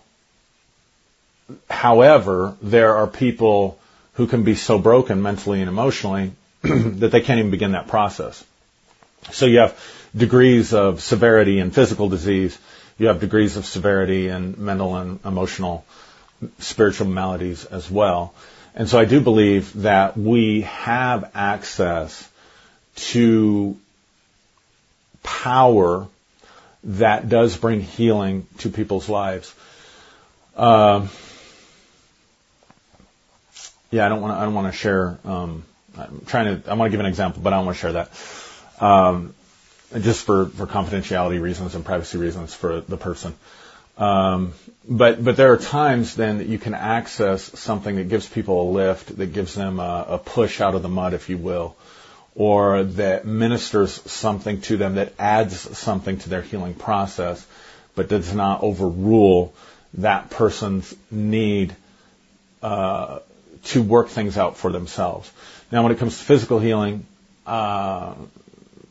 however, 1.70 2.56
there 2.62 2.96
are 2.96 3.08
people 3.08 3.78
who 4.14 4.28
can 4.28 4.44
be 4.44 4.56
so 4.56 4.80
broken 4.80 5.22
mentally 5.22 5.60
and 5.60 5.68
emotionally 5.68 6.32
that 6.62 7.12
they 7.12 7.22
can't 7.22 7.40
even 7.40 7.52
begin 7.52 7.74
that 7.74 7.88
process. 7.88 8.44
So 9.32 9.46
you 9.46 9.60
have 9.60 9.78
degrees 10.16 10.74
of 10.74 11.02
severity 11.02 11.60
in 11.60 11.72
physical 11.72 12.08
disease. 12.08 12.58
You 12.98 13.08
have 13.08 13.20
degrees 13.20 13.58
of 13.58 13.66
severity 13.66 14.30
in 14.30 14.56
mental 14.64 14.96
and 14.96 15.20
emotional 15.26 15.86
spiritual 16.60 17.08
maladies 17.08 17.66
as 17.66 17.90
well. 17.90 18.34
And 18.76 18.90
so 18.90 18.98
I 18.98 19.06
do 19.06 19.22
believe 19.22 19.74
that 19.82 20.18
we 20.18 20.62
have 20.62 21.32
access 21.36 22.28
to 22.96 23.78
power 25.22 26.08
that 26.86 27.30
does 27.30 27.56
bring 27.56 27.82
healing 27.82 28.48
to 28.60 28.70
people's 28.70 29.08
lives. 29.08 29.54
Uh, 30.56 31.08
yeah, 33.92 34.06
I 34.06 34.10
don't 34.10 34.22
want 34.22 34.34
to. 34.34 34.38
I 34.40 34.44
don't 34.44 34.54
want 34.54 34.72
to 34.74 34.78
share. 34.78 35.18
Um, 35.24 35.64
I'm 35.98 36.24
trying 36.26 36.62
to. 36.62 36.70
I 36.70 36.74
want 36.74 36.90
to 36.90 36.92
give 36.92 37.00
an 37.00 37.06
example, 37.06 37.42
but 37.42 37.54
I 37.54 37.58
don't 37.58 37.66
want 37.66 37.78
to 37.78 37.82
share 37.82 37.94
that. 37.94 38.84
Um, 38.84 39.36
just 40.00 40.26
for 40.26 40.48
for 40.48 40.66
confidentiality 40.66 41.40
reasons 41.40 41.76
and 41.76 41.86
privacy 41.86 42.18
reasons 42.18 42.54
for 42.54 42.82
the 42.82 42.98
person. 42.98 43.36
Um, 43.98 44.54
but 44.88 45.24
but 45.24 45.38
there 45.38 45.54
are 45.54 45.58
times 45.58 46.16
then 46.16 46.40
that 46.40 46.48
you 46.48 46.58
can 46.58 46.74
access 46.74 47.44
something 47.60 47.96
that 47.98 48.10
gives 48.10 48.28
people 48.28 48.70
a 48.70 48.70
lift, 48.72 49.16
that 49.18 49.34
gives 49.34 49.54
them 49.54 49.80
a, 49.80 50.06
a 50.10 50.18
push 50.18 50.62
out 50.62 50.76
of 50.76 50.82
the 50.82 50.90
mud, 50.90 51.14
if 51.14 51.30
you 51.30 51.38
will, 51.38 51.76
or 52.36 52.84
that 52.84 53.26
ministers 53.26 53.92
something 54.12 54.62
to 54.62 54.78
them 54.78 54.96
that 54.96 55.14
adds 55.20 55.56
something 55.78 56.18
to 56.20 56.30
their 56.30 56.42
healing 56.42 56.74
process, 56.74 57.46
but 57.96 58.10
does 58.10 58.34
not 58.34 58.64
overrule 58.64 59.54
that 59.96 60.30
person's 60.30 60.94
need 61.12 61.76
uh, 62.62 63.20
to 63.66 63.82
work 63.84 64.10
things 64.10 64.38
out 64.38 64.58
for 64.58 64.72
themselves. 64.72 65.32
Now, 65.72 65.84
when 65.84 65.92
it 65.92 66.00
comes 66.00 66.18
to 66.18 66.24
physical 66.24 66.60
healing, 66.60 67.06
uh, 67.46 68.16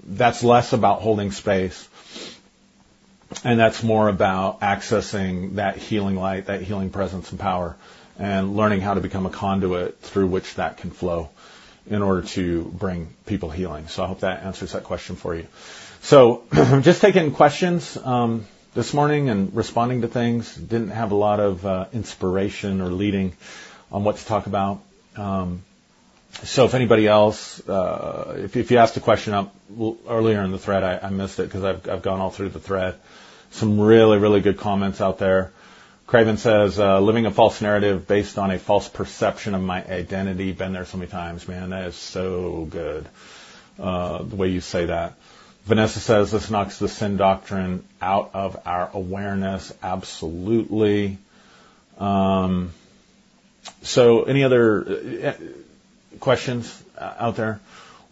that's 0.04 0.42
less 0.42 0.72
about 0.72 1.00
holding 1.00 1.32
space, 1.32 1.88
and 3.44 3.58
that's 3.58 3.82
more 3.82 4.08
about 4.08 4.60
accessing 4.60 5.56
that 5.56 5.76
healing 5.76 6.16
light, 6.16 6.46
that 6.46 6.62
healing 6.62 6.90
presence 6.90 7.30
and 7.30 7.40
power, 7.40 7.76
and 8.18 8.56
learning 8.56 8.80
how 8.80 8.94
to 8.94 9.00
become 9.00 9.26
a 9.26 9.30
conduit 9.30 10.00
through 10.00 10.26
which 10.26 10.54
that 10.54 10.76
can 10.76 10.90
flow 10.90 11.30
in 11.86 12.02
order 12.02 12.22
to 12.22 12.64
bring 12.64 13.14
people 13.26 13.50
healing. 13.50 13.88
So 13.88 14.04
I 14.04 14.06
hope 14.06 14.20
that 14.20 14.42
answers 14.44 14.72
that 14.72 14.84
question 14.84 15.16
for 15.16 15.34
you. 15.34 15.46
So 16.02 16.44
I'm 16.52 16.82
just 16.90 17.00
taking 17.00 17.32
questions 17.32 17.96
um, 17.96 18.46
this 18.74 18.94
morning 18.94 19.28
and 19.28 19.54
responding 19.54 20.02
to 20.02 20.08
things. 20.08 20.54
Didn't 20.54 20.90
have 20.90 21.12
a 21.12 21.16
lot 21.16 21.40
of 21.40 21.66
uh, 21.66 21.86
inspiration 21.92 22.80
or 22.80 22.88
leading 22.88 23.36
on 23.90 24.04
what 24.04 24.16
to 24.16 24.26
talk 24.26 24.46
about. 24.46 24.80
Um, 25.16 25.62
so 26.32 26.64
if 26.64 26.74
anybody 26.74 27.06
else, 27.06 27.66
uh, 27.68 28.34
if, 28.38 28.56
if, 28.56 28.70
you 28.70 28.78
asked 28.78 28.96
a 28.96 29.00
question 29.00 29.34
up 29.34 29.54
earlier 30.08 30.42
in 30.42 30.50
the 30.50 30.58
thread, 30.58 30.82
I, 30.82 31.06
I 31.06 31.10
missed 31.10 31.38
it 31.38 31.44
because 31.44 31.62
I've, 31.62 31.88
I've, 31.88 32.02
gone 32.02 32.20
all 32.20 32.30
through 32.30 32.48
the 32.48 32.58
thread. 32.58 32.96
Some 33.50 33.78
really, 33.78 34.18
really 34.18 34.40
good 34.40 34.58
comments 34.58 35.00
out 35.00 35.18
there. 35.18 35.52
Craven 36.06 36.36
says, 36.36 36.78
uh, 36.78 37.00
living 37.00 37.26
a 37.26 37.30
false 37.30 37.60
narrative 37.60 38.08
based 38.08 38.38
on 38.38 38.50
a 38.50 38.58
false 38.58 38.88
perception 38.88 39.54
of 39.54 39.62
my 39.62 39.84
identity. 39.84 40.52
Been 40.52 40.72
there 40.72 40.84
so 40.84 40.98
many 40.98 41.10
times, 41.10 41.46
man. 41.46 41.70
That 41.70 41.88
is 41.88 41.96
so 41.96 42.66
good. 42.68 43.06
Uh, 43.78 44.22
the 44.22 44.36
way 44.36 44.48
you 44.48 44.60
say 44.60 44.86
that. 44.86 45.14
Vanessa 45.64 46.00
says 46.00 46.32
this 46.32 46.50
knocks 46.50 46.78
the 46.78 46.88
sin 46.88 47.16
doctrine 47.16 47.84
out 48.00 48.30
of 48.34 48.60
our 48.66 48.90
awareness. 48.92 49.72
Absolutely. 49.82 51.18
Um, 51.98 52.72
so, 53.82 54.24
any 54.24 54.42
other 54.42 54.84
uh, 55.28 55.32
questions 56.22 56.82
out 56.98 57.36
there, 57.36 57.60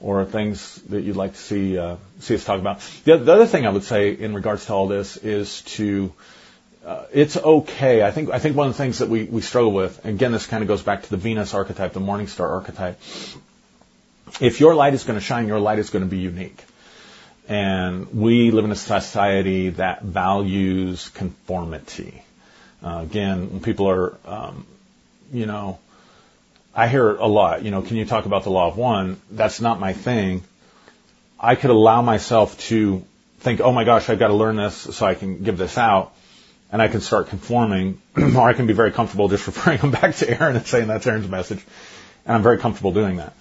or 0.00 0.24
things 0.24 0.76
that 0.88 1.02
you'd 1.02 1.16
like 1.16 1.32
to 1.32 1.38
see 1.38 1.78
uh, 1.78 1.96
see 2.18 2.34
us 2.34 2.44
talk 2.44 2.60
about? 2.60 2.80
The, 3.04 3.16
the, 3.16 3.32
other 3.32 3.46
thing 3.46 3.66
I 3.66 3.70
would 3.70 3.84
say 3.84 4.12
in 4.12 4.34
regards 4.34 4.66
to 4.66 4.74
all 4.74 4.88
this 4.88 5.16
is 5.16 5.62
to 5.76 6.12
uh, 6.84 7.04
it's 7.12 7.36
okay. 7.36 8.02
I 8.02 8.10
think 8.10 8.30
I 8.30 8.38
think 8.38 8.56
one 8.56 8.68
of 8.68 8.74
the 8.74 8.82
things 8.82 8.98
that 8.98 9.08
we, 9.08 9.24
we 9.24 9.40
struggle 9.40 9.72
with, 9.72 10.04
again, 10.04 10.32
this 10.32 10.46
kind 10.46 10.62
of 10.62 10.68
goes 10.68 10.82
back 10.82 11.04
to 11.04 11.10
the 11.10 11.16
Venus 11.16 11.54
archetype, 11.54 11.92
the 11.92 12.00
Morning 12.00 12.26
Star 12.26 12.48
archetype. 12.48 13.00
If 14.40 14.60
your 14.60 14.74
light 14.74 14.94
is 14.94 15.04
going 15.04 15.18
to 15.18 15.24
shine, 15.24 15.48
your 15.48 15.60
light 15.60 15.78
is 15.78 15.90
going 15.90 16.04
to 16.04 16.10
be 16.10 16.18
unique. 16.18 16.62
And 17.48 18.12
we 18.14 18.50
live 18.50 18.64
in 18.64 18.70
a 18.70 18.76
society 18.76 19.70
that 19.70 20.02
values 20.02 21.08
conformity. 21.10 22.22
Uh, 22.82 23.00
again, 23.02 23.50
when 23.50 23.60
people 23.60 23.88
are, 23.90 24.16
um, 24.24 24.66
you 25.32 25.46
know, 25.46 25.78
I 26.74 26.88
hear 26.88 27.16
a 27.16 27.26
lot, 27.26 27.64
you 27.64 27.70
know, 27.70 27.82
can 27.82 27.96
you 27.96 28.04
talk 28.04 28.26
about 28.26 28.44
the 28.44 28.50
law 28.50 28.68
of 28.68 28.76
one? 28.76 29.20
That's 29.30 29.60
not 29.60 29.80
my 29.80 29.92
thing. 29.92 30.42
I 31.38 31.56
could 31.56 31.70
allow 31.70 32.00
myself 32.02 32.58
to 32.68 33.04
think, 33.40 33.60
oh 33.60 33.72
my 33.72 33.84
gosh, 33.84 34.08
I've 34.08 34.18
got 34.18 34.28
to 34.28 34.34
learn 34.34 34.56
this 34.56 34.74
so 34.74 35.06
I 35.06 35.14
can 35.14 35.42
give 35.42 35.58
this 35.58 35.76
out. 35.76 36.14
And 36.72 36.80
I 36.80 36.86
can 36.86 37.00
start 37.00 37.28
conforming, 37.28 38.00
or 38.16 38.48
I 38.48 38.52
can 38.52 38.68
be 38.68 38.72
very 38.72 38.92
comfortable 38.92 39.28
just 39.28 39.46
referring 39.48 39.78
them 39.78 39.90
back 39.90 40.14
to 40.16 40.30
Aaron 40.30 40.54
and 40.54 40.66
saying 40.66 40.86
that's 40.86 41.06
Aaron's 41.06 41.28
message. 41.28 41.64
And 42.24 42.36
I'm 42.36 42.42
very 42.42 42.58
comfortable 42.58 42.92
doing 42.92 43.16
that. 43.16 43.34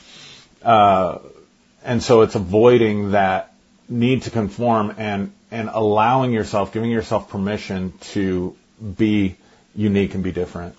Uh, 0.63 1.19
and 1.83 2.01
so 2.01 2.21
it's 2.21 2.35
avoiding 2.35 3.11
that 3.11 3.53
need 3.87 4.23
to 4.23 4.31
conform 4.31 4.95
and, 4.97 5.31
and 5.51 5.69
allowing 5.71 6.31
yourself, 6.31 6.73
giving 6.73 6.89
yourself 6.89 7.29
permission 7.29 7.93
to 8.01 8.55
be 8.97 9.35
unique 9.75 10.15
and 10.15 10.23
be 10.23 10.31
different. 10.31 10.75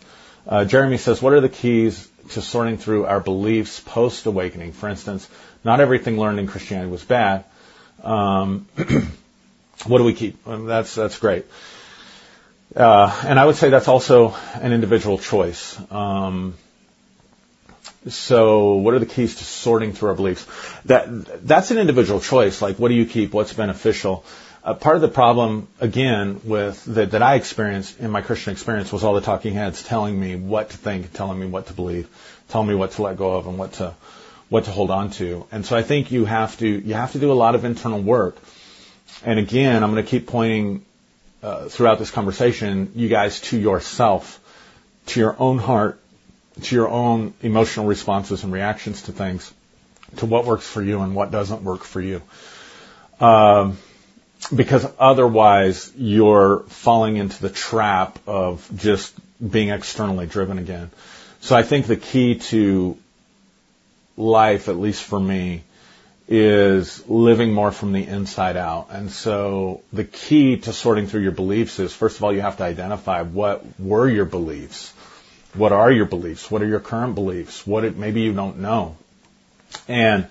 Uh, 0.47 0.65
Jeremy 0.65 0.97
says, 0.97 1.23
what 1.23 1.33
are 1.33 1.41
the 1.41 1.49
keys 1.49 2.10
to 2.31 2.43
sorting 2.43 2.79
through 2.79 3.07
our 3.07 3.21
beliefs 3.21 3.81
post 3.81 4.27
awakening? 4.27 4.73
For 4.73 4.89
instance, 4.89 5.29
not 5.65 5.81
everything 5.81 6.19
learned 6.19 6.39
in 6.39 6.47
Christianity 6.47 6.91
was 6.91 7.05
bad. 7.05 7.45
Um, 8.03 8.67
what 9.87 9.99
do 9.99 10.05
we 10.05 10.15
keep? 10.15 10.39
that's 10.45 10.95
that's 10.95 11.19
great. 11.19 11.47
Uh, 12.75 13.23
and 13.27 13.39
I 13.39 13.47
would 13.47 13.57
say 13.57 13.69
that's 13.69 13.89
also 13.89 14.35
an 14.55 14.73
individual 14.73 15.19
choice. 15.19 15.77
Um, 15.91 16.55
so 18.09 18.75
what 18.77 18.95
are 18.95 18.99
the 18.99 19.07
keys 19.07 19.37
to 19.37 19.45
sorting 19.45 19.93
through 19.93 20.11
our 20.11 20.15
beliefs? 20.15 20.47
That 20.87 21.47
that's 21.47 21.71
an 21.71 21.79
individual 21.79 22.21
choice. 22.21 22.63
Like, 22.63 22.79
what 22.79 22.89
do 22.89 22.95
you 22.95 23.07
keep? 23.07 23.33
What's 23.33 23.53
beneficial? 23.53 24.25
Uh, 24.63 24.75
part 24.75 24.97
of 24.97 25.03
the 25.03 25.09
problem, 25.09 25.69
again, 25.81 26.41
with 26.45 26.85
that, 26.85 27.13
that 27.13 27.23
I 27.23 27.37
experienced 27.37 27.99
in 27.99 28.11
my 28.11 28.21
Christian 28.21 28.53
experience 28.53 28.93
was 28.93 29.05
all 29.05 29.15
the 29.15 29.23
talking 29.23 29.55
heads 29.55 29.83
telling 29.83 30.21
me 30.21 30.37
what 30.37 30.69
to 30.71 30.77
think, 30.77 31.13
telling 31.15 31.41
me 31.41 31.47
what 31.47 31.69
to 31.69 31.73
believe, 31.73 32.09
telling 32.49 32.69
me 32.69 32.75
what 32.75 32.91
to 32.93 33.03
let 33.03 33.17
go 33.17 33.37
of 33.37 33.47
and 33.47 33.59
what 33.59 33.73
to 33.75 33.95
what 34.51 34.65
to 34.65 34.71
hold 34.71 34.91
on 34.91 35.11
to. 35.13 35.47
And 35.51 35.65
so 35.65 35.77
I 35.77 35.83
think 35.83 36.13
you 36.13 36.27
have 36.27 36.59
to 36.59 36.67
you 36.69 36.93
have 36.93 37.13
to 37.13 37.19
do 37.19 37.33
a 37.33 37.35
lot 37.35 37.55
of 37.55 37.65
internal 37.65 38.03
work. 38.03 38.37
And 39.25 39.39
again, 39.39 39.83
I'm 39.83 39.93
going 39.93 40.05
to 40.05 40.11
keep 40.11 40.27
pointing 40.27 40.85
uh, 41.43 41.69
throughout 41.69 41.99
this 41.99 42.11
conversation, 42.11 42.93
you 42.95 43.09
guys, 43.09 43.41
to 43.41 43.59
yourself, 43.59 44.39
to 45.07 45.21
your 45.21 45.37
own 45.39 45.59
heart, 45.59 46.01
to 46.63 46.75
your 46.75 46.89
own 46.89 47.33
emotional 47.43 47.87
responses 47.87 48.45
and 48.45 48.53
reactions 48.53 49.03
to 49.03 49.13
things, 49.13 49.53
to 50.17 50.27
what 50.27 50.45
works 50.45 50.67
for 50.67 50.83
you 50.83 51.01
and 51.01 51.15
what 51.15 51.31
doesn't 51.31 51.63
work 51.63 51.83
for 51.83 52.01
you. 52.01 52.21
Um, 53.21 53.79
because 54.55 54.87
otherwise 54.99 55.93
you're 55.97 56.61
falling 56.69 57.17
into 57.17 57.41
the 57.41 57.51
trap 57.51 58.19
of 58.27 58.69
just 58.77 59.15
being 59.41 59.71
externally 59.71 60.27
driven 60.27 60.59
again. 60.59 60.91
So 61.41 61.57
I 61.57 61.63
think 61.63 61.87
the 61.87 61.97
key 61.97 62.37
to 62.51 62.97
life, 64.17 64.69
at 64.69 64.77
least 64.77 65.03
for 65.03 65.19
me, 65.19 65.63
is 66.29 67.07
living 67.09 67.53
more 67.53 67.73
from 67.73 67.93
the 67.93 68.07
inside 68.07 68.57
out. 68.57 68.89
And 68.91 69.11
so 69.11 69.83
the 69.93 70.05
key 70.05 70.59
to 70.59 70.73
sorting 70.73 71.07
through 71.07 71.23
your 71.23 71.33
beliefs 71.33 71.79
is 71.79 71.93
first 71.93 72.19
of 72.19 72.25
all, 72.25 72.33
you 72.33 72.41
have 72.41 72.59
to 72.59 72.65
identify 72.65 73.23
what 73.23 73.65
were 73.81 74.09
your 74.09 74.27
beliefs 74.27 74.93
what 75.55 75.73
are 75.73 75.91
your 75.91 76.07
beliefs? 76.07 76.51
What 76.51 76.63
are 76.63 76.67
your 76.67 76.81
current 76.81 77.15
beliefs? 77.15 77.67
What 77.67 77.85
it, 77.85 77.97
maybe 77.97 78.21
you 78.23 78.33
don't 78.33 78.59
know. 78.59 78.97
And 79.89 80.29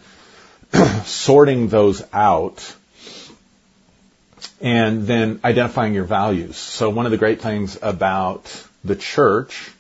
sorting 1.04 1.68
those 1.68 2.04
out 2.14 2.76
and 4.62 5.06
then 5.08 5.40
identifying 5.44 5.94
your 5.94 6.04
values. 6.04 6.58
So 6.58 6.90
one 6.90 7.06
of 7.06 7.12
the 7.12 7.18
great 7.18 7.42
things 7.42 7.78
about 7.82 8.46
the 8.84 8.96
church 8.96 9.72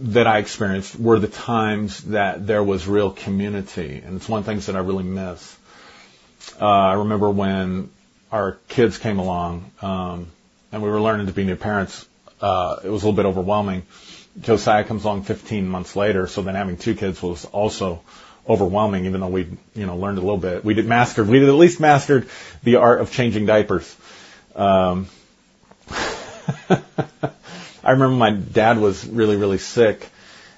that 0.00 0.26
I 0.26 0.38
experienced 0.38 0.98
were 0.98 1.18
the 1.18 1.28
times 1.28 2.00
that 2.04 2.46
there 2.46 2.62
was 2.62 2.86
real 2.86 3.10
community. 3.10 4.02
And 4.04 4.16
it's 4.16 4.28
one 4.28 4.40
of 4.40 4.44
the 4.44 4.52
things 4.52 4.66
that 4.66 4.76
I 4.76 4.80
really 4.80 5.04
miss. 5.04 5.56
Uh, 6.60 6.66
I 6.66 6.94
remember 6.94 7.30
when 7.30 7.90
our 8.30 8.58
kids 8.68 8.98
came 8.98 9.18
along, 9.18 9.70
um, 9.80 10.26
and 10.72 10.82
we 10.82 10.90
were 10.90 11.00
learning 11.00 11.26
to 11.28 11.32
be 11.32 11.44
new 11.44 11.56
parents 11.56 12.06
uh, 12.44 12.76
it 12.84 12.90
was 12.90 13.02
a 13.02 13.06
little 13.06 13.16
bit 13.16 13.26
overwhelming. 13.26 13.84
Josiah 14.40 14.84
comes 14.84 15.04
along 15.04 15.22
15 15.22 15.66
months 15.68 15.96
later, 15.96 16.26
so 16.26 16.42
then 16.42 16.54
having 16.54 16.76
two 16.76 16.94
kids 16.94 17.22
was 17.22 17.46
also 17.46 18.02
overwhelming, 18.48 19.06
even 19.06 19.20
though 19.20 19.28
we, 19.28 19.46
you 19.74 19.86
know, 19.86 19.96
learned 19.96 20.18
a 20.18 20.20
little 20.20 20.38
bit. 20.38 20.64
We 20.64 20.74
did 20.74 20.86
mastered, 20.86 21.28
we 21.28 21.40
did 21.40 21.48
at 21.48 21.54
least 21.54 21.80
mastered 21.80 22.28
the 22.62 22.76
art 22.76 23.00
of 23.00 23.10
changing 23.10 23.46
diapers. 23.46 23.96
Um, 24.54 25.06
I 25.88 27.90
remember 27.90 28.16
my 28.16 28.30
dad 28.30 28.78
was 28.78 29.06
really, 29.06 29.36
really 29.36 29.58
sick 29.58 30.08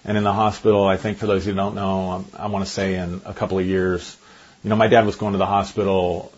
and 0.04 0.16
in 0.16 0.24
the 0.24 0.32
hospital. 0.32 0.84
I 0.84 0.96
think 0.96 1.18
for 1.18 1.26
those 1.26 1.44
who 1.44 1.54
don't 1.54 1.74
know, 1.74 2.10
um, 2.10 2.26
I 2.36 2.46
want 2.46 2.64
to 2.64 2.70
say 2.70 2.94
in 2.94 3.22
a 3.24 3.34
couple 3.34 3.58
of 3.58 3.66
years, 3.66 4.16
you 4.62 4.70
know, 4.70 4.76
my 4.76 4.88
dad 4.88 5.06
was 5.06 5.16
going 5.16 5.32
to 5.32 5.38
the 5.38 5.46
hospital 5.46 6.32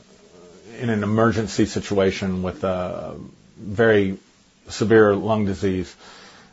in 0.78 0.90
an 0.90 1.02
emergency 1.02 1.66
situation 1.66 2.42
with 2.42 2.62
a 2.64 3.16
very 3.58 4.18
severe 4.68 5.14
lung 5.14 5.46
disease 5.46 5.94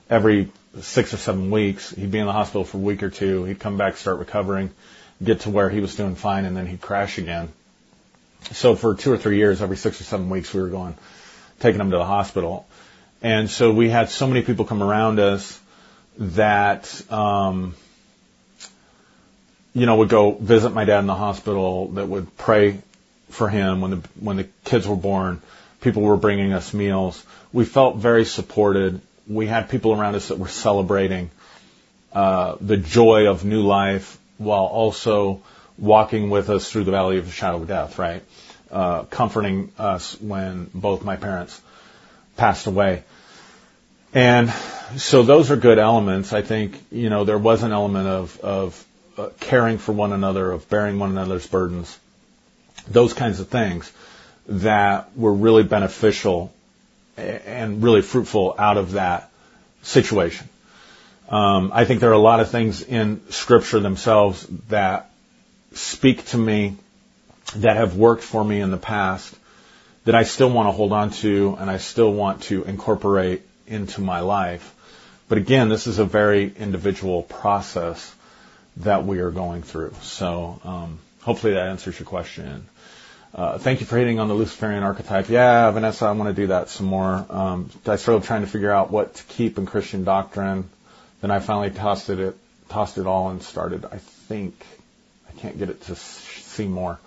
every 0.10 0.50
six 0.82 1.14
or 1.14 1.18
seven 1.18 1.52
weeks. 1.52 1.92
He'd 1.92 2.12
be 2.12 2.20
in 2.20 2.26
the 2.26 2.34
hospital 2.34 2.64
for 2.64 2.78
a 2.78 2.82
week 2.82 3.04
or 3.04 3.10
two. 3.10 3.44
He'd 3.46 3.60
come 3.60 3.78
back, 3.78 3.98
start 3.98 4.20
recovering, 4.20 4.72
get 5.24 5.42
to 5.42 5.50
where 5.50 5.70
he 5.70 5.80
was 5.80 5.96
doing 5.96 6.16
fine, 6.16 6.46
and 6.46 6.56
then 6.56 6.68
he'd 6.68 6.82
crash 6.82 7.18
again. 7.18 7.50
So 8.52 8.76
for 8.76 8.96
two 8.96 9.12
or 9.12 9.18
three 9.18 9.38
years, 9.38 9.62
every 9.62 9.78
six 9.78 10.00
or 10.02 10.04
seven 10.04 10.30
weeks, 10.30 10.54
we 10.54 10.62
were 10.62 10.70
going, 10.70 10.96
taking 11.60 11.82
him 11.82 11.92
to 11.92 11.98
the 11.98 12.06
hospital. 12.06 12.68
And 13.22 13.50
so 13.50 13.72
we 13.72 13.90
had 13.90 14.10
so 14.10 14.28
many 14.28 14.42
people 14.42 14.66
come 14.66 14.84
around 14.84 15.20
us 15.20 15.60
that, 16.18 17.12
um, 17.12 17.76
you 19.74 19.86
know, 19.86 19.98
would 19.98 20.10
go 20.10 20.32
visit 20.32 20.70
my 20.72 20.86
dad 20.86 21.00
in 21.00 21.08
the 21.08 21.16
hospital, 21.16 21.90
that 21.90 22.08
would 22.08 22.38
pray 22.38 22.80
for 23.30 23.50
him 23.50 23.82
when 23.82 23.92
the 23.92 23.98
when 24.20 24.38
the 24.38 24.48
kids 24.64 24.88
were 24.88 24.96
born, 24.96 25.42
People 25.86 26.02
were 26.02 26.18
bringing 26.18 26.52
us 26.52 26.74
meals. 26.74 27.24
We 27.54 27.64
felt 27.64 27.98
very 27.98 28.26
supported. 28.26 29.02
We 29.28 29.48
had 29.48 29.70
people 29.70 29.94
around 29.94 30.16
us 30.16 30.28
that 30.28 30.38
were 30.38 30.48
celebrating 30.48 31.32
uh, 32.14 32.56
the 32.62 32.78
joy 32.78 33.28
of 33.28 33.44
new 33.44 33.62
life 33.62 34.18
while 34.38 34.66
also 34.66 35.42
walking 35.78 36.30
with 36.30 36.50
us 36.50 36.70
through 36.70 36.86
the 36.86 36.92
valley 36.92 37.18
of 37.18 37.26
the 37.26 37.32
shadow 37.32 37.58
of 37.58 37.68
death, 37.68 38.00
right? 38.00 38.24
Uh, 38.72 39.04
comforting 39.04 39.72
us 39.78 40.20
when 40.22 40.70
both 40.74 41.04
my 41.04 41.16
parents 41.16 41.62
passed 42.38 42.68
away. 42.68 43.04
And 44.14 44.50
so 44.96 45.24
those 45.24 45.52
are 45.52 45.58
good 45.58 45.78
elements. 45.78 46.32
I 46.32 46.42
think, 46.42 46.82
you 46.92 47.10
know, 47.10 47.26
there 47.26 47.38
was 47.38 47.64
an 47.64 47.74
element 47.74 48.08
of, 48.08 48.40
of 48.40 48.86
uh, 49.18 49.30
caring 49.42 49.78
for 49.78 49.92
one 49.92 50.14
another, 50.14 50.52
of 50.52 50.70
bearing 50.70 51.00
one 51.00 51.12
another's 51.12 51.46
burdens, 51.46 52.00
those 52.88 53.14
kinds 53.14 53.40
of 53.42 53.50
things 53.50 53.92
that 54.48 55.18
were 55.18 55.34
really 55.34 55.64
beneficial 55.64 56.54
and 57.18 57.82
really 57.84 58.02
fruitful 58.02 58.56
out 58.58 58.78
of 58.78 58.94
that 58.94 59.30
situation. 59.82 60.50
Um, 61.30 61.72
I 61.74 61.86
think 61.86 62.02
there 62.02 62.10
are 62.10 62.14
a 62.14 62.18
lot 62.18 62.40
of 62.40 62.50
things 62.50 62.82
in 62.82 63.22
Scripture 63.32 63.80
themselves 63.80 64.46
that 64.70 65.10
speak 65.74 66.26
to 66.28 66.38
me 66.38 66.78
that 67.56 67.78
have 67.78 67.96
worked 67.96 68.24
for 68.24 68.44
me 68.44 68.62
in 68.62 68.72
the 68.72 68.78
past 68.78 69.36
that 70.06 70.16
I 70.16 70.24
still 70.24 70.50
want 70.52 70.68
to 70.68 70.72
hold 70.72 70.92
on 70.92 71.10
to 71.12 71.58
and 71.60 71.70
I 71.70 71.78
still 71.78 72.14
want 72.14 72.44
to 72.44 72.64
incorporate 72.64 73.42
into 73.68 74.02
my 74.02 74.20
life. 74.20 74.74
But 75.28 75.40
again, 75.40 75.70
this 75.70 75.88
is 75.88 75.98
a 75.98 76.06
very 76.06 76.54
individual 76.56 77.24
process 77.24 78.14
that 78.78 79.06
we 79.06 79.20
are 79.20 79.32
going 79.32 79.64
through. 79.64 79.94
So 80.02 80.60
um, 80.64 81.00
hopefully 81.22 81.54
that 81.54 81.68
answers 81.68 81.98
your 82.00 82.06
question. 82.06 82.68
Uh, 83.36 83.58
thank 83.58 83.82
you 83.82 83.86
for 83.86 83.98
hitting 83.98 84.18
on 84.18 84.30
the 84.30 84.34
Luciferian 84.34 84.82
archetype. 84.82 85.28
Yeah, 85.28 85.70
Vanessa, 85.72 86.06
I 86.06 86.14
want 86.14 86.34
to 86.34 86.42
do 86.42 86.48
that 86.48 86.70
some 86.70 86.86
more. 86.86 87.26
Um, 87.30 87.70
I 87.86 87.98
started 87.98 88.24
trying 88.24 88.42
to 88.42 88.48
figure 88.48 88.72
out 88.72 88.92
what 88.92 89.16
to 89.16 89.24
keep 89.26 89.58
in 89.58 89.66
Christian 89.66 90.06
doctrine. 90.06 90.70
Then 91.20 91.32
I 91.32 91.40
finally 91.40 91.70
tossed 91.70 92.10
it, 92.10 92.38
tossed 92.70 92.98
it 92.98 93.06
all 93.06 93.32
and 93.32 93.44
started. 93.44 93.84
I 93.84 93.98
think 93.98 94.66
I 95.28 95.34
can't 95.34 95.60
get 95.60 95.70
it 95.70 95.82
to 95.84 95.96
see 95.98 96.66
more. 96.66 96.98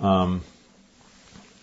Um, 0.00 0.42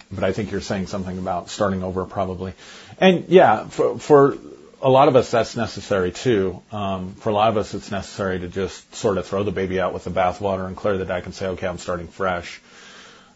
but 0.10 0.24
I 0.24 0.32
think 0.32 0.52
you're 0.52 0.62
saying 0.62 0.88
something 0.88 1.18
about 1.18 1.50
starting 1.50 1.84
over 1.84 2.06
probably. 2.06 2.54
And 3.02 3.26
yeah, 3.28 3.68
for, 3.68 4.00
for 4.00 4.38
a 4.82 4.90
lot 4.90 5.10
of 5.10 5.18
us 5.18 5.30
that's 5.30 5.58
necessary 5.58 6.14
too. 6.14 6.62
Um, 6.72 7.16
for 7.16 7.32
a 7.32 7.34
lot 7.34 7.50
of 7.50 7.58
us 7.58 7.74
it's 7.74 7.92
necessary 7.92 8.40
to 8.40 8.48
just 8.48 8.96
sort 8.96 9.18
of 9.18 9.28
throw 9.28 9.44
the 9.44 9.52
baby 9.52 9.78
out 9.82 9.94
with 9.94 10.06
the 10.06 10.10
bathwater 10.10 10.66
and 10.66 10.78
clear 10.78 10.98
the 10.98 11.04
deck 11.04 11.26
and 11.26 11.36
say, 11.36 11.48
okay, 11.48 11.68
I'm 11.68 11.80
starting 11.80 12.08
fresh. 12.08 12.62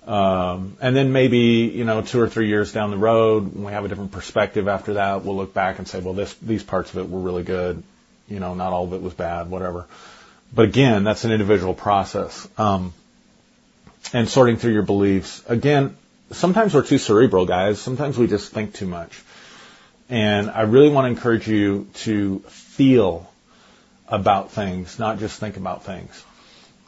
Um, 0.05 0.77
and 0.81 0.95
then 0.95 1.13
maybe, 1.13 1.71
you 1.73 1.85
know, 1.85 2.01
two 2.01 2.19
or 2.19 2.27
three 2.27 2.47
years 2.47 2.73
down 2.73 2.91
the 2.91 2.97
road, 2.97 3.53
when 3.53 3.63
we 3.63 3.71
have 3.71 3.85
a 3.85 3.87
different 3.87 4.11
perspective 4.11 4.67
after 4.67 4.95
that, 4.95 5.23
we'll 5.23 5.37
look 5.37 5.53
back 5.53 5.79
and 5.79 5.87
say, 5.87 5.99
well, 5.99 6.13
this, 6.13 6.33
these 6.35 6.63
parts 6.63 6.91
of 6.91 6.97
it 6.97 7.09
were 7.09 7.19
really 7.19 7.43
good. 7.43 7.81
You 8.27 8.39
know, 8.39 8.53
not 8.53 8.73
all 8.73 8.85
of 8.85 8.93
it 8.93 9.01
was 9.01 9.13
bad, 9.13 9.49
whatever. 9.49 9.85
But 10.53 10.65
again, 10.65 11.03
that's 11.03 11.23
an 11.23 11.31
individual 11.31 11.73
process. 11.73 12.47
Um, 12.57 12.93
and 14.11 14.27
sorting 14.27 14.57
through 14.57 14.73
your 14.73 14.83
beliefs. 14.83 15.41
Again, 15.47 15.95
sometimes 16.31 16.73
we're 16.73 16.83
too 16.83 16.97
cerebral, 16.97 17.45
guys. 17.45 17.79
Sometimes 17.79 18.17
we 18.17 18.27
just 18.27 18.51
think 18.51 18.73
too 18.73 18.87
much. 18.87 19.21
And 20.09 20.49
I 20.49 20.61
really 20.61 20.89
want 20.89 21.05
to 21.05 21.09
encourage 21.09 21.47
you 21.47 21.87
to 22.05 22.39
feel 22.47 23.29
about 24.07 24.51
things, 24.51 24.99
not 24.99 25.19
just 25.19 25.39
think 25.39 25.57
about 25.57 25.85
things. 25.85 26.23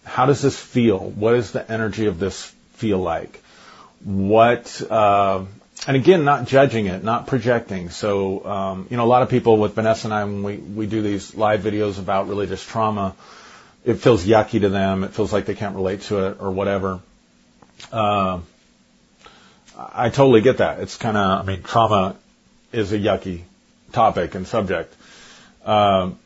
How 0.03 0.25
does 0.25 0.41
this 0.41 0.59
feel? 0.59 0.99
What 0.99 1.35
is 1.35 1.51
the 1.51 1.71
energy 1.71 2.05
of 2.05 2.19
this 2.19 2.53
feel 2.75 2.99
like? 2.99 3.41
What, 4.03 4.81
uh, 4.89 5.45
and 5.87 5.97
again, 5.97 6.23
not 6.23 6.45
judging 6.45 6.87
it, 6.87 7.03
not 7.03 7.27
projecting. 7.27 7.89
So, 7.89 8.45
um, 8.45 8.87
you 8.89 8.97
know, 8.97 9.05
a 9.05 9.07
lot 9.07 9.21
of 9.21 9.29
people 9.29 9.57
with 9.57 9.73
Vanessa 9.73 10.07
and 10.07 10.13
I, 10.13 10.23
when 10.23 10.43
we, 10.43 10.57
we 10.57 10.87
do 10.87 11.01
these 11.01 11.35
live 11.35 11.61
videos 11.61 11.99
about 11.99 12.27
religious 12.27 12.63
trauma, 12.63 13.15
it 13.83 13.95
feels 13.95 14.25
yucky 14.25 14.61
to 14.61 14.69
them. 14.69 15.03
It 15.03 15.11
feels 15.13 15.31
like 15.31 15.45
they 15.45 15.55
can't 15.55 15.75
relate 15.75 16.01
to 16.03 16.27
it 16.27 16.37
or 16.39 16.51
whatever. 16.51 16.99
Uh, 17.91 18.39
I 19.77 20.09
totally 20.09 20.41
get 20.41 20.57
that. 20.57 20.79
It's 20.79 20.97
kind 20.97 21.17
of, 21.17 21.41
I 21.41 21.43
mean, 21.43 21.61
trauma 21.61 22.15
is 22.71 22.91
a 22.93 22.97
yucky 22.97 23.41
topic 23.91 24.35
and 24.35 24.47
subject. 24.47 24.93
Um, 25.65 26.17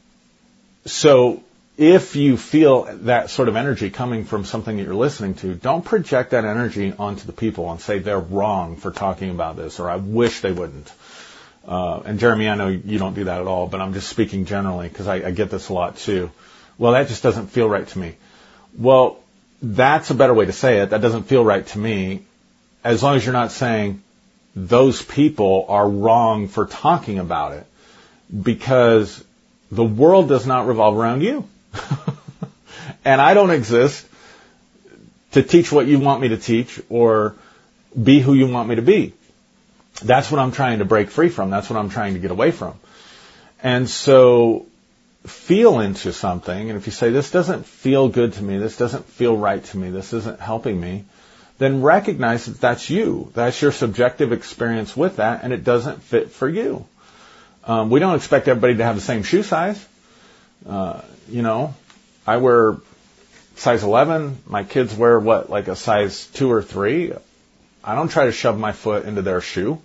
so 0.85 1.43
if 1.79 2.17
you 2.17 2.35
feel 2.35 2.83
that 3.03 3.29
sort 3.29 3.47
of 3.47 3.55
energy 3.55 3.89
coming 3.89 4.25
from 4.25 4.43
something 4.43 4.75
that 4.75 4.83
you're 4.83 4.93
listening 4.93 5.33
to, 5.35 5.55
don't 5.55 5.85
project 5.85 6.31
that 6.31 6.43
energy 6.43 6.93
onto 6.99 7.25
the 7.25 7.31
people 7.31 7.71
and 7.71 7.79
say 7.79 7.99
they're 7.99 8.19
wrong 8.19 8.75
for 8.75 8.91
talking 8.91 9.29
about 9.29 9.55
this 9.55 9.79
or 9.79 9.89
I 9.89 9.95
wish 9.95 10.41
they 10.41 10.51
wouldn't. 10.51 10.91
Uh, 11.65 12.01
and 12.03 12.19
Jeremy, 12.19 12.49
I 12.49 12.55
know 12.55 12.67
you 12.67 12.99
don't 12.99 13.13
do 13.13 13.23
that 13.23 13.39
at 13.39 13.47
all, 13.47 13.65
but 13.65 13.79
I'm 13.79 13.93
just 13.93 14.09
speaking 14.09 14.43
generally 14.43 14.89
because 14.89 15.07
I, 15.07 15.27
I 15.27 15.31
get 15.31 15.51
this 15.51 15.69
a 15.69 15.73
lot 15.73 15.95
too. 15.95 16.31
Well, 16.77 16.91
that 16.91 17.07
just 17.07 17.23
doesn't 17.23 17.47
feel 17.47 17.69
right 17.69 17.87
to 17.87 17.97
me. 17.97 18.17
Well, 18.77 19.19
that's 19.61 20.09
a 20.09 20.15
better 20.15 20.33
way 20.33 20.47
to 20.47 20.51
say 20.51 20.79
it. 20.79 20.89
That 20.89 20.99
doesn't 20.99 21.23
feel 21.23 21.45
right 21.45 21.65
to 21.65 21.79
me 21.79 22.23
as 22.83 23.01
long 23.01 23.15
as 23.15 23.25
you're 23.25 23.31
not 23.31 23.53
saying 23.53 24.03
those 24.53 25.01
people 25.01 25.65
are 25.69 25.89
wrong 25.89 26.49
for 26.49 26.65
talking 26.65 27.19
about 27.19 27.53
it 27.53 27.65
because 28.43 29.23
the 29.71 29.85
world 29.85 30.27
does 30.27 30.45
not 30.45 30.67
revolve 30.67 30.97
around 30.97 31.21
you. 31.21 31.47
and 33.05 33.21
I 33.21 33.33
don't 33.33 33.51
exist 33.51 34.05
to 35.31 35.43
teach 35.43 35.71
what 35.71 35.87
you 35.87 35.99
want 35.99 36.21
me 36.21 36.29
to 36.29 36.37
teach 36.37 36.81
or 36.89 37.35
be 38.01 38.19
who 38.19 38.33
you 38.33 38.47
want 38.47 38.69
me 38.69 38.75
to 38.75 38.81
be. 38.81 39.13
That's 40.01 40.31
what 40.31 40.39
I'm 40.39 40.51
trying 40.51 40.79
to 40.79 40.85
break 40.85 41.09
free 41.09 41.29
from. 41.29 41.49
That's 41.49 41.69
what 41.69 41.77
I'm 41.77 41.89
trying 41.89 42.13
to 42.13 42.19
get 42.19 42.31
away 42.31 42.51
from. 42.51 42.79
And 43.61 43.89
so 43.89 44.65
feel 45.25 45.79
into 45.79 46.13
something. 46.13 46.69
And 46.69 46.77
if 46.77 46.85
you 46.85 46.91
say, 46.91 47.09
this 47.09 47.31
doesn't 47.31 47.65
feel 47.65 48.07
good 48.07 48.33
to 48.33 48.43
me, 48.43 48.57
this 48.57 48.77
doesn't 48.77 49.05
feel 49.05 49.35
right 49.35 49.63
to 49.63 49.77
me, 49.77 49.89
this 49.89 50.13
isn't 50.13 50.39
helping 50.39 50.79
me, 50.79 51.05
then 51.57 51.81
recognize 51.81 52.45
that 52.45 52.61
that's 52.61 52.89
you. 52.89 53.31
That's 53.35 53.61
your 53.61 53.73
subjective 53.73 54.31
experience 54.31 54.95
with 54.95 55.17
that, 55.17 55.43
and 55.43 55.51
it 55.51 55.63
doesn't 55.63 56.01
fit 56.01 56.31
for 56.31 56.47
you. 56.47 56.85
Um, 57.65 57.89
we 57.89 57.99
don't 57.99 58.15
expect 58.15 58.47
everybody 58.47 58.77
to 58.77 58.83
have 58.85 58.95
the 58.95 59.01
same 59.01 59.23
shoe 59.23 59.43
size. 59.43 59.85
Uh, 60.67 61.01
you 61.29 61.41
know, 61.41 61.73
I 62.25 62.37
wear 62.37 62.77
size 63.55 63.83
11. 63.83 64.37
My 64.47 64.63
kids 64.63 64.95
wear 64.95 65.19
what, 65.19 65.49
like 65.49 65.67
a 65.67 65.75
size 65.75 66.27
2 66.27 66.51
or 66.51 66.61
3. 66.61 67.13
I 67.83 67.95
don't 67.95 68.09
try 68.09 68.25
to 68.25 68.31
shove 68.31 68.59
my 68.59 68.71
foot 68.71 69.05
into 69.05 69.21
their 69.21 69.41
shoe, 69.41 69.81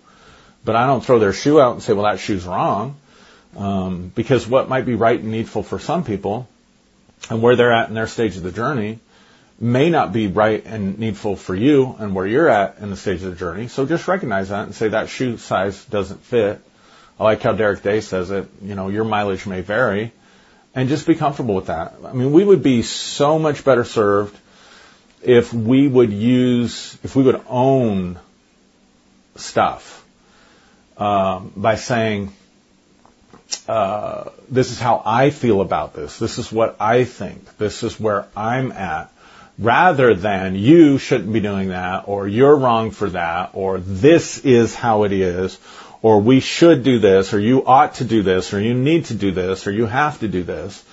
but 0.65 0.77
I 0.77 0.87
don't 0.87 1.05
throw 1.05 1.19
their 1.19 1.33
shoe 1.33 1.61
out 1.61 1.73
and 1.73 1.83
say, 1.83 1.93
well, 1.93 2.05
that 2.05 2.19
shoe's 2.19 2.45
wrong. 2.45 2.97
Um, 3.57 4.11
because 4.15 4.47
what 4.49 4.69
might 4.69 4.85
be 4.85 4.95
right 4.95 5.19
and 5.19 5.31
needful 5.31 5.63
for 5.63 5.79
some 5.79 6.03
people 6.03 6.49
and 7.31 7.41
where 7.41 7.55
they're 7.55 7.73
at 7.73 7.89
in 7.89 7.95
their 7.95 8.09
stage 8.09 8.37
of 8.37 8.43
the 8.43 8.51
journey 8.51 8.99
may 9.61 9.91
not 9.91 10.13
be 10.13 10.27
right 10.27 10.65
and 10.67 10.99
needful 10.99 11.37
for 11.37 11.55
you 11.55 11.95
and 12.01 12.15
where 12.15 12.27
you're 12.27 12.49
at 12.49 12.79
in 12.79 12.91
the 12.91 12.97
stage 12.97 13.23
of 13.23 13.31
the 13.31 13.37
journey. 13.37 13.69
So 13.69 13.87
just 13.87 14.09
recognize 14.09 14.49
that 14.49 14.65
and 14.67 14.75
say 14.75 14.89
that 14.89 15.09
shoe 15.09 15.37
size 15.37 15.85
doesn't 15.85 16.21
fit. 16.25 16.61
I 17.19 17.23
like 17.23 17.43
how 17.43 17.53
Derek 17.53 17.83
Day 17.83 18.01
says 18.01 18.33
it, 18.33 18.49
you 18.61 18.75
know, 18.75 18.89
your 18.89 19.05
mileage 19.05 19.47
may 19.47 19.61
vary 19.61 20.13
and 20.75 20.89
just 20.89 21.07
be 21.07 21.15
comfortable 21.15 21.55
with 21.55 21.67
that. 21.67 21.95
I 22.05 22.13
mean, 22.13 22.33
we 22.33 22.45
would 22.45 22.63
be 22.63 22.83
so 22.83 23.39
much 23.39 23.65
better 23.65 23.85
served 23.85 24.37
if 25.23 25.53
we 25.53 25.89
would 25.89 26.13
use, 26.13 26.99
if 27.03 27.17
we 27.17 27.23
would 27.23 27.41
own 27.49 28.19
stuff 29.37 30.05
um, 30.97 31.53
by 31.57 31.77
saying, 31.77 32.33
uh, 33.69 34.31
this 34.51 34.71
is 34.71 34.81
how 34.81 35.03
I 35.05 35.31
feel 35.31 35.61
about 35.61 35.95
this. 35.95 36.19
This 36.19 36.39
is 36.39 36.51
what 36.51 36.77
I 36.81 37.05
think. 37.05 37.57
This 37.57 37.83
is 37.83 37.99
where 38.01 38.27
I'm 38.37 38.73
at 38.73 39.11
rather 39.59 40.15
than 40.15 40.57
you 40.57 40.99
shouldn't 40.99 41.33
be 41.33 41.41
doing 41.41 41.69
that 41.69 42.09
or 42.09 42.27
you're 42.27 42.57
wrong 42.57 42.91
for 42.91 43.09
that 43.11 43.51
or 43.55 43.79
this 43.79 44.39
is 44.39 44.75
how 44.75 45.05
it 45.05 45.13
is 45.13 45.59
or 46.05 46.21
we 46.21 46.41
should 46.41 46.83
do 46.83 46.99
this 46.99 47.33
or 47.33 47.41
you 47.41 47.65
ought 47.65 47.95
to 47.95 48.05
do 48.05 48.23
this 48.23 48.53
or 48.53 48.61
you 48.61 48.75
need 48.75 49.07
to 49.07 49.15
do 49.15 49.31
this 49.33 49.67
or 49.67 49.71
you 49.73 49.87
have 49.87 50.21
to 50.21 50.29
do 50.29 50.43
this. 50.43 50.85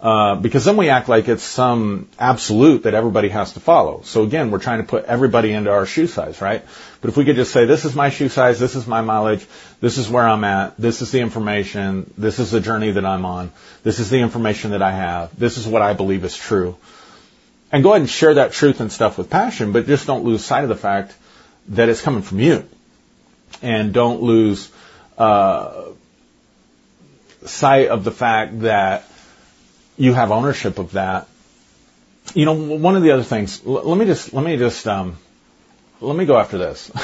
Uh, 0.00 0.36
because 0.36 0.64
then 0.64 0.76
we 0.76 0.90
act 0.90 1.08
like 1.08 1.26
it's 1.28 1.42
some 1.42 2.08
absolute 2.20 2.84
that 2.84 2.94
everybody 2.94 3.30
has 3.30 3.54
to 3.54 3.60
follow. 3.60 4.02
So 4.04 4.22
again, 4.22 4.52
we're 4.52 4.60
trying 4.60 4.78
to 4.78 4.86
put 4.86 5.06
everybody 5.06 5.50
into 5.50 5.72
our 5.72 5.86
shoe 5.86 6.06
size, 6.06 6.40
right? 6.40 6.62
But 7.00 7.08
if 7.08 7.16
we 7.16 7.24
could 7.24 7.34
just 7.34 7.52
say, 7.52 7.64
this 7.64 7.84
is 7.84 7.96
my 7.96 8.10
shoe 8.10 8.28
size, 8.28 8.60
this 8.60 8.76
is 8.76 8.86
my 8.86 9.00
mileage, 9.00 9.44
this 9.80 9.98
is 9.98 10.08
where 10.08 10.28
I'm 10.28 10.44
at, 10.44 10.76
this 10.76 11.02
is 11.02 11.10
the 11.10 11.20
information, 11.20 12.12
this 12.16 12.38
is 12.38 12.52
the 12.52 12.60
journey 12.60 12.92
that 12.92 13.04
I'm 13.04 13.24
on, 13.24 13.50
this 13.82 13.98
is 13.98 14.08
the 14.08 14.20
information 14.20 14.70
that 14.70 14.82
I 14.82 14.92
have, 14.92 15.36
this 15.36 15.58
is 15.58 15.66
what 15.66 15.82
I 15.82 15.94
believe 15.94 16.22
is 16.22 16.36
true 16.36 16.76
and 17.72 17.82
go 17.82 17.90
ahead 17.90 18.02
and 18.02 18.10
share 18.10 18.34
that 18.34 18.52
truth 18.52 18.78
and 18.78 18.92
stuff 18.92 19.18
with 19.18 19.30
passion, 19.30 19.72
but 19.72 19.88
just 19.88 20.06
don't 20.06 20.24
lose 20.24 20.44
sight 20.44 20.62
of 20.62 20.68
the 20.68 20.76
fact 20.76 21.12
that 21.70 21.88
it's 21.88 22.00
coming 22.00 22.22
from 22.22 22.38
you. 22.38 22.68
And 23.62 23.92
don't 23.92 24.22
lose 24.22 24.70
uh, 25.16 25.84
sight 27.44 27.88
of 27.88 28.04
the 28.04 28.10
fact 28.10 28.60
that 28.60 29.04
you 29.96 30.12
have 30.12 30.30
ownership 30.30 30.78
of 30.78 30.92
that. 30.92 31.28
You 32.34 32.46
know, 32.46 32.54
one 32.54 32.96
of 32.96 33.02
the 33.02 33.12
other 33.12 33.22
things. 33.22 33.60
L- 33.66 33.84
let 33.84 33.98
me 33.98 34.06
just 34.06 34.32
let 34.32 34.44
me 34.44 34.56
just 34.56 34.86
um, 34.86 35.16
let 36.00 36.16
me 36.16 36.24
go 36.24 36.38
after 36.38 36.58
this. 36.58 36.90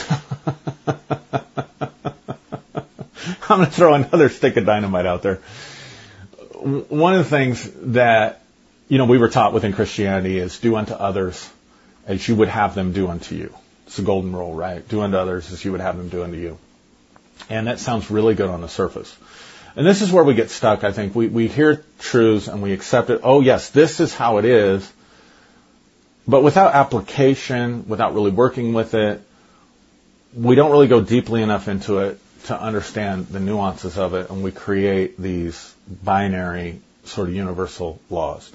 I'm 3.51 3.59
going 3.59 3.69
to 3.69 3.75
throw 3.75 3.95
another 3.95 4.29
stick 4.29 4.57
of 4.57 4.65
dynamite 4.65 5.07
out 5.07 5.23
there. 5.23 5.41
One 6.55 7.15
of 7.15 7.19
the 7.19 7.31
things 7.31 7.69
that, 7.93 8.43
you 8.89 8.99
know, 8.99 9.07
we 9.07 9.19
were 9.19 9.29
taught 9.29 9.53
within 9.53 9.73
Christianity 9.73 10.39
is 10.39 10.59
do 10.61 10.77
unto 10.77 10.95
others 10.95 11.51
as 12.07 12.27
you 12.29 12.37
would 12.37 12.49
have 12.49 12.75
them 12.77 12.93
do 12.93 13.09
unto 13.09 13.35
you. 13.35 13.53
It's 13.91 13.97
the 13.97 14.05
golden 14.05 14.33
rule, 14.33 14.55
right? 14.55 14.87
Do 14.89 15.01
unto 15.01 15.17
others 15.17 15.53
as 15.53 15.65
you 15.65 15.73
would 15.73 15.81
have 15.81 15.97
them 15.97 16.11
do 16.11 16.23
unto 16.23 16.37
you. 16.37 16.59
And 17.49 17.67
that 17.67 17.81
sounds 17.81 18.09
really 18.09 18.37
good 18.37 18.49
on 18.49 18.61
the 18.61 18.69
surface. 18.69 19.13
And 19.75 19.85
this 19.85 20.01
is 20.01 20.13
where 20.13 20.23
we 20.23 20.35
get 20.35 20.51
stuck, 20.51 20.85
I 20.85 20.93
think. 20.93 21.13
We, 21.13 21.27
we 21.27 21.49
hear 21.49 21.83
truths 21.99 22.47
and 22.47 22.63
we 22.63 22.73
accept 22.73 23.11
it. 23.11 23.23
Oh, 23.25 23.41
yes, 23.41 23.71
this 23.71 23.99
is 23.99 24.15
how 24.15 24.39
it 24.39 24.45
is. 24.45 24.89
But 26.25 26.45
without 26.45 26.73
application, 26.73 27.89
without 27.89 28.15
really 28.15 28.31
working 28.31 28.75
with 28.75 28.95
it, 28.95 29.23
we 30.35 30.55
don't 30.55 30.71
really 30.71 30.87
go 30.87 31.01
deeply 31.01 31.43
enough 31.43 31.67
into 31.67 31.99
it 31.99 32.21
to 32.45 32.57
understand 32.57 33.27
the 33.27 33.41
nuances 33.41 33.99
of 33.99 34.15
it, 34.15 34.31
and 34.31 34.45
we 34.45 34.53
create 34.53 35.21
these 35.21 35.75
binary 35.89 36.81
sort 37.07 37.29
of 37.29 37.35
universal 37.35 38.01
laws. 38.09 38.53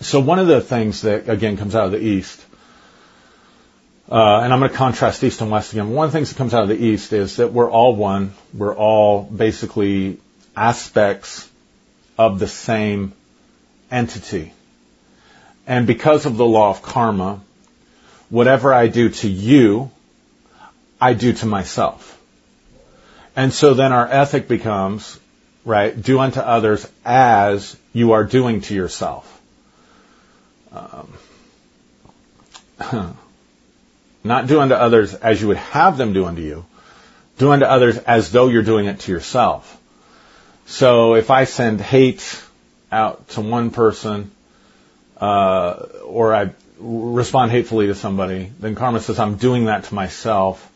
So 0.00 0.20
one 0.20 0.38
of 0.38 0.48
the 0.48 0.60
things 0.60 1.00
that, 1.00 1.30
again, 1.30 1.56
comes 1.56 1.74
out 1.74 1.86
of 1.86 1.92
the 1.92 2.04
East 2.04 2.44
uh, 4.10 4.40
and 4.40 4.52
I'm 4.52 4.58
going 4.58 4.70
to 4.70 4.76
contrast 4.76 5.22
East 5.22 5.40
and 5.40 5.50
West 5.50 5.72
again. 5.72 5.90
One 5.90 6.06
of 6.06 6.12
the 6.12 6.18
things 6.18 6.30
that 6.30 6.36
comes 6.36 6.52
out 6.52 6.64
of 6.64 6.68
the 6.68 6.84
East 6.84 7.12
is 7.12 7.36
that 7.36 7.52
we're 7.52 7.70
all 7.70 7.94
one. 7.94 8.34
We're 8.52 8.74
all 8.74 9.22
basically 9.22 10.18
aspects 10.56 11.48
of 12.18 12.40
the 12.40 12.48
same 12.48 13.12
entity. 13.90 14.52
And 15.66 15.86
because 15.86 16.26
of 16.26 16.36
the 16.36 16.44
law 16.44 16.70
of 16.70 16.82
karma, 16.82 17.40
whatever 18.30 18.74
I 18.74 18.88
do 18.88 19.10
to 19.10 19.28
you, 19.28 19.92
I 21.00 21.14
do 21.14 21.32
to 21.32 21.46
myself. 21.46 22.20
And 23.36 23.52
so 23.52 23.74
then 23.74 23.92
our 23.92 24.08
ethic 24.08 24.48
becomes, 24.48 25.20
right, 25.64 26.00
do 26.00 26.18
unto 26.18 26.40
others 26.40 26.90
as 27.04 27.76
you 27.92 28.12
are 28.12 28.24
doing 28.24 28.62
to 28.62 28.74
yourself. 28.74 29.40
Um, 30.72 31.12
Not 34.22 34.46
do 34.46 34.60
unto 34.60 34.74
others 34.74 35.14
as 35.14 35.40
you 35.40 35.48
would 35.48 35.56
have 35.56 35.96
them 35.96 36.12
do 36.12 36.26
unto 36.26 36.42
you. 36.42 36.66
Do 37.38 37.52
unto 37.52 37.64
others 37.64 37.96
as 37.98 38.30
though 38.30 38.48
you're 38.48 38.62
doing 38.62 38.86
it 38.86 39.00
to 39.00 39.12
yourself. 39.12 39.78
So 40.66 41.14
if 41.14 41.30
I 41.30 41.44
send 41.44 41.80
hate 41.80 42.42
out 42.92 43.28
to 43.30 43.40
one 43.40 43.70
person, 43.70 44.30
uh, 45.20 45.86
or 46.04 46.34
I 46.34 46.50
respond 46.78 47.50
hatefully 47.50 47.86
to 47.88 47.94
somebody, 47.94 48.52
then 48.58 48.74
karma 48.74 49.00
says 49.00 49.18
I'm 49.18 49.36
doing 49.36 49.66
that 49.66 49.84
to 49.84 49.94
myself. 49.94 50.66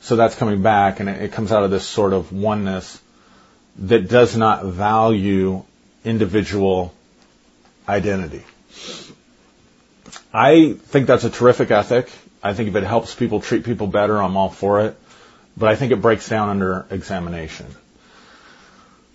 So 0.00 0.16
that's 0.16 0.34
coming 0.34 0.62
back, 0.62 1.00
and 1.00 1.08
it, 1.08 1.22
it 1.22 1.32
comes 1.32 1.52
out 1.52 1.62
of 1.62 1.70
this 1.70 1.86
sort 1.86 2.12
of 2.12 2.32
oneness 2.32 3.00
that 3.78 4.08
does 4.08 4.36
not 4.36 4.64
value 4.64 5.62
individual 6.04 6.92
identity. 7.88 8.42
I 10.32 10.74
think 10.74 11.06
that's 11.06 11.24
a 11.24 11.30
terrific 11.30 11.70
ethic. 11.70 12.10
I 12.42 12.54
think 12.54 12.68
if 12.68 12.76
it 12.76 12.84
helps 12.84 13.14
people 13.14 13.40
treat 13.40 13.64
people 13.64 13.86
better, 13.86 14.20
I'm 14.20 14.36
all 14.36 14.50
for 14.50 14.80
it. 14.86 14.96
But 15.56 15.68
I 15.68 15.76
think 15.76 15.92
it 15.92 16.00
breaks 16.00 16.28
down 16.28 16.48
under 16.48 16.86
examination. 16.90 17.66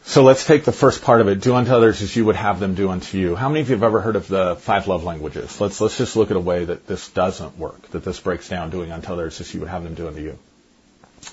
So 0.04 0.24
let's 0.24 0.46
take 0.46 0.64
the 0.64 0.72
first 0.72 1.02
part 1.02 1.20
of 1.20 1.28
it. 1.28 1.42
Do 1.42 1.56
unto 1.56 1.74
others 1.74 2.02
as 2.02 2.16
you 2.16 2.24
would 2.26 2.38
have 2.38 2.62
them 2.62 2.76
do 2.76 2.90
unto 2.90 3.18
you. 3.18 3.36
How 3.36 3.50
many 3.50 3.60
of 3.60 3.70
you 3.70 3.76
have 3.76 3.84
ever 3.84 4.00
heard 4.00 4.16
of 4.16 4.30
the 4.30 4.56
five 4.56 4.88
love 4.88 5.04
languages? 5.04 5.60
Let's, 5.60 5.82
let's 5.82 5.98
just 5.98 6.16
look 6.16 6.32
at 6.32 6.38
a 6.38 6.40
way 6.40 6.64
that 6.64 6.88
this 6.88 7.10
doesn't 7.10 7.58
work, 7.58 7.90
that 7.90 8.06
this 8.06 8.18
breaks 8.20 8.48
down 8.48 8.70
doing 8.70 8.94
unto 8.94 9.12
others 9.12 9.42
as 9.42 9.54
you 9.54 9.60
would 9.60 9.70
have 9.70 9.84
them 9.84 9.96
do 9.96 10.08
unto 10.08 10.22
you. 10.22 10.40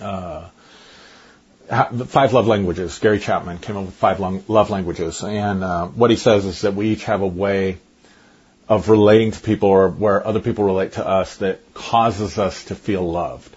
Uh, 0.01 0.49
five 1.69 2.33
love 2.33 2.49
languages. 2.49 2.99
Gary 2.99 3.21
Chapman 3.21 3.59
came 3.59 3.77
up 3.77 3.85
with 3.85 3.95
five 3.95 4.19
love 4.19 4.71
languages. 4.71 5.23
And 5.23 5.63
uh, 5.63 5.87
what 5.87 6.11
he 6.11 6.17
says 6.17 6.45
is 6.45 6.63
that 6.63 6.75
we 6.75 6.89
each 6.89 7.05
have 7.05 7.21
a 7.21 7.29
way 7.29 7.79
of 8.69 8.89
relating 8.89 9.31
to 9.31 9.41
people 9.41 9.69
or 9.69 9.89
where 9.89 10.27
other 10.27 10.41
people 10.41 10.65
relate 10.65 10.93
to 10.93 11.07
us 11.07 11.37
that 11.37 11.75
causes 11.75 12.39
us 12.39 12.65
to 12.65 12.75
feel 12.75 13.11
loved. 13.11 13.55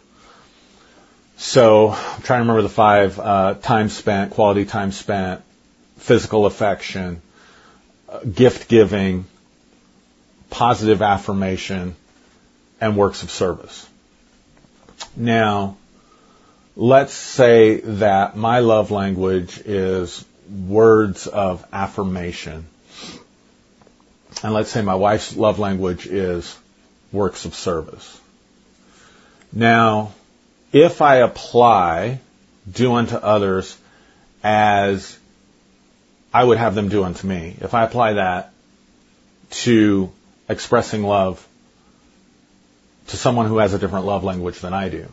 So 1.37 1.91
I'm 1.91 2.21
trying 2.23 2.39
to 2.39 2.41
remember 2.41 2.63
the 2.63 2.69
five, 2.69 3.19
uh, 3.19 3.53
time 3.55 3.89
spent, 3.89 4.31
quality 4.31 4.65
time 4.65 4.91
spent, 4.91 5.41
physical 5.97 6.45
affection, 6.45 7.21
uh, 8.09 8.19
gift 8.19 8.67
giving, 8.67 9.25
positive 10.49 11.01
affirmation, 11.01 11.95
and 12.81 12.97
works 12.97 13.23
of 13.23 13.31
service. 13.31 13.87
Now, 15.15 15.77
let's 16.75 17.13
say 17.13 17.79
that 17.81 18.35
my 18.35 18.59
love 18.59 18.91
language 18.91 19.59
is 19.59 20.25
words 20.49 21.27
of 21.27 21.65
affirmation 21.71 22.65
and 24.43 24.53
let's 24.53 24.69
say 24.69 24.81
my 24.81 24.95
wife's 24.95 25.35
love 25.35 25.59
language 25.59 26.05
is 26.07 26.57
works 27.11 27.45
of 27.45 27.55
service. 27.55 28.19
Now, 29.51 30.13
if 30.71 31.01
I 31.01 31.17
apply 31.17 32.19
do 32.69 32.93
unto 32.93 33.15
others 33.15 33.77
as 34.43 35.17
I 36.33 36.43
would 36.43 36.57
have 36.57 36.75
them 36.75 36.89
do 36.89 37.03
unto 37.03 37.25
me, 37.25 37.55
if 37.61 37.73
I 37.73 37.83
apply 37.83 38.13
that 38.13 38.51
to 39.49 40.11
expressing 40.49 41.03
love 41.03 41.45
to 43.07 43.17
someone 43.17 43.47
who 43.47 43.57
has 43.57 43.73
a 43.73 43.79
different 43.79 44.05
love 44.05 44.23
language 44.23 44.59
than 44.59 44.73
I 44.73 44.89
do, 44.89 45.11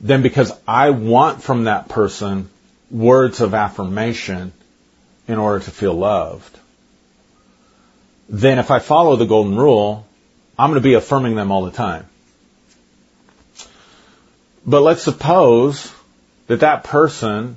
then 0.00 0.22
because 0.22 0.52
I 0.66 0.90
want 0.90 1.42
from 1.42 1.64
that 1.64 1.88
person 1.88 2.48
words 2.90 3.40
of 3.40 3.52
affirmation 3.52 4.52
in 5.26 5.38
order 5.38 5.64
to 5.64 5.70
feel 5.70 5.94
loved, 5.94 6.58
then 8.28 8.58
if 8.58 8.70
I 8.70 8.78
follow 8.78 9.16
the 9.16 9.26
golden 9.26 9.56
rule, 9.56 10.06
I'm 10.58 10.70
going 10.70 10.80
to 10.80 10.86
be 10.86 10.94
affirming 10.94 11.34
them 11.34 11.50
all 11.50 11.64
the 11.64 11.70
time. 11.70 12.06
But 14.66 14.82
let's 14.82 15.02
suppose 15.02 15.92
that 16.46 16.60
that 16.60 16.84
person 16.84 17.56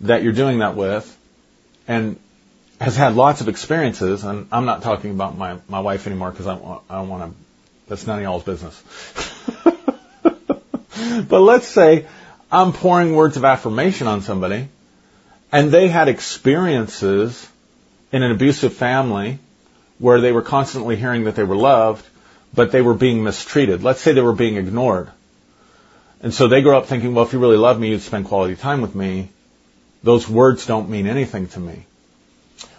that 0.00 0.22
you're 0.22 0.32
doing 0.32 0.58
that 0.58 0.76
with 0.76 1.12
and 1.86 2.18
has 2.80 2.96
had 2.96 3.14
lots 3.14 3.40
of 3.40 3.48
experiences, 3.48 4.24
and 4.24 4.48
I'm 4.50 4.64
not 4.64 4.82
talking 4.82 5.12
about 5.12 5.38
my, 5.38 5.58
my 5.68 5.80
wife 5.80 6.06
anymore 6.06 6.30
because 6.30 6.46
I, 6.46 6.54
I 6.54 6.96
don't 6.96 7.08
want 7.08 7.32
to, 7.32 7.38
that's 7.88 8.06
none 8.06 8.18
of 8.18 8.22
y'all's 8.22 8.42
business. 8.42 8.82
but 11.28 11.40
let's 11.40 11.68
say 11.68 12.06
I'm 12.50 12.72
pouring 12.72 13.14
words 13.14 13.36
of 13.36 13.44
affirmation 13.44 14.06
on 14.08 14.22
somebody 14.22 14.68
and 15.52 15.70
they 15.70 15.88
had 15.88 16.08
experiences 16.08 17.48
in 18.12 18.22
an 18.22 18.32
abusive 18.32 18.74
family 18.74 19.38
where 19.98 20.20
they 20.20 20.32
were 20.32 20.42
constantly 20.42 20.96
hearing 20.96 21.24
that 21.24 21.36
they 21.36 21.44
were 21.44 21.56
loved, 21.56 22.06
but 22.54 22.72
they 22.72 22.82
were 22.82 22.94
being 22.94 23.22
mistreated. 23.22 23.82
Let's 23.82 24.00
say 24.00 24.12
they 24.12 24.20
were 24.20 24.32
being 24.32 24.56
ignored. 24.56 25.08
And 26.22 26.32
so 26.32 26.48
they 26.48 26.62
grow 26.62 26.78
up 26.78 26.86
thinking, 26.86 27.14
well, 27.14 27.24
if 27.24 27.32
you 27.32 27.38
really 27.38 27.56
love 27.56 27.78
me, 27.78 27.90
you'd 27.90 28.00
spend 28.00 28.26
quality 28.26 28.56
time 28.56 28.80
with 28.80 28.94
me. 28.94 29.28
Those 30.02 30.28
words 30.28 30.66
don't 30.66 30.88
mean 30.88 31.06
anything 31.06 31.48
to 31.48 31.60
me. 31.60 31.84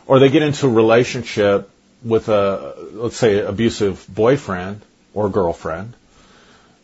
Or 0.05 0.20
they 0.20 0.30
get 0.30 0.43
into 0.43 0.68
a 0.68 0.70
relationship 0.70 1.70
with 2.03 2.30
a, 2.30 2.74
let's 2.93 3.18
say, 3.18 3.39
abusive 3.39 4.05
boyfriend 4.07 4.82
or 5.13 5.30
girlfriend 5.30 5.93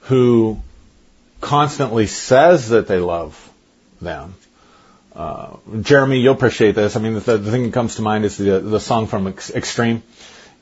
who 0.02 0.60
constantly 1.40 2.08
says 2.08 2.70
that 2.70 2.88
they 2.88 3.00
love 3.00 3.52
them, 4.02 4.36
uh, 5.16 5.58
Jeremy, 5.82 6.20
you'll 6.20 6.34
appreciate 6.34 6.76
this. 6.76 6.96
I 6.96 7.00
mean, 7.00 7.14
the, 7.14 7.38
the, 7.38 7.52
thing 7.52 7.64
that 7.64 7.74
comes 7.74 7.96
to 7.96 8.02
mind 8.02 8.26
is 8.26 8.38
the 8.38 8.60
the 8.60 8.80
song 8.80 9.08
from 9.08 9.28
Extreme. 9.28 10.02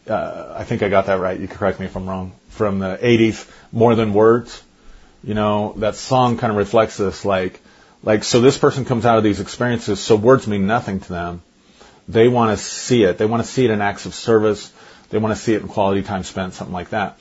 Uh, 0.08 0.56
I 0.58 0.64
think 0.66 0.84
I 0.84 0.90
got 0.90 1.06
that 1.06 1.20
right. 1.20 1.40
You 1.40 1.48
can 1.48 1.58
correct 1.58 1.80
me 1.80 1.86
if 1.86 1.96
I'm 1.96 2.08
wrong. 2.08 2.34
From 2.50 2.80
the 2.80 2.98
'80s, 3.02 3.50
"More 3.72 3.96
Than 3.96 4.14
Words." 4.14 4.62
You 5.24 5.36
know, 5.36 5.74
that 5.78 5.96
song 5.96 6.38
kind 6.38 6.52
of 6.52 6.58
reflects 6.58 6.98
this. 6.98 7.24
Like, 7.24 7.62
like 8.04 8.24
so, 8.24 8.42
this 8.42 8.58
person 8.58 8.84
comes 8.84 9.06
out 9.06 9.18
of 9.18 9.24
these 9.24 9.40
experiences, 9.40 10.00
so 10.00 10.16
words 10.16 10.48
mean 10.48 10.68
nothing 10.68 11.00
to 11.00 11.10
them. 11.10 11.44
They 12.10 12.28
want 12.28 12.58
to 12.58 12.64
see 12.64 13.04
it. 13.04 13.18
They 13.18 13.26
want 13.26 13.44
to 13.44 13.50
see 13.50 13.64
it 13.64 13.72
in 13.72 13.82
acts 13.82 14.06
of 14.06 14.14
service. 14.14 14.72
They 15.12 15.18
want 15.18 15.36
to 15.36 15.42
see 15.42 15.54
it 15.54 15.62
in 15.62 15.68
quality 15.68 16.02
time 16.02 16.24
spent, 16.24 16.56
something 16.56 16.74
like 16.74 16.90
that. 16.90 17.18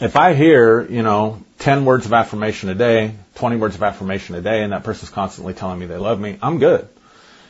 If 0.00 0.16
I 0.16 0.34
hear, 0.34 0.86
you 0.88 1.02
know, 1.02 1.42
10 1.58 1.84
words 1.84 2.06
of 2.06 2.12
affirmation 2.12 2.68
a 2.68 2.74
day, 2.74 3.14
20 3.38 3.56
words 3.56 3.76
of 3.76 3.82
affirmation 3.82 4.34
a 4.34 4.40
day, 4.40 4.62
and 4.62 4.72
that 4.72 4.84
person's 4.84 5.10
constantly 5.10 5.54
telling 5.54 5.78
me 5.78 5.86
they 5.86 5.96
love 5.96 6.20
me, 6.20 6.38
I'm 6.42 6.58
good. 6.58 6.88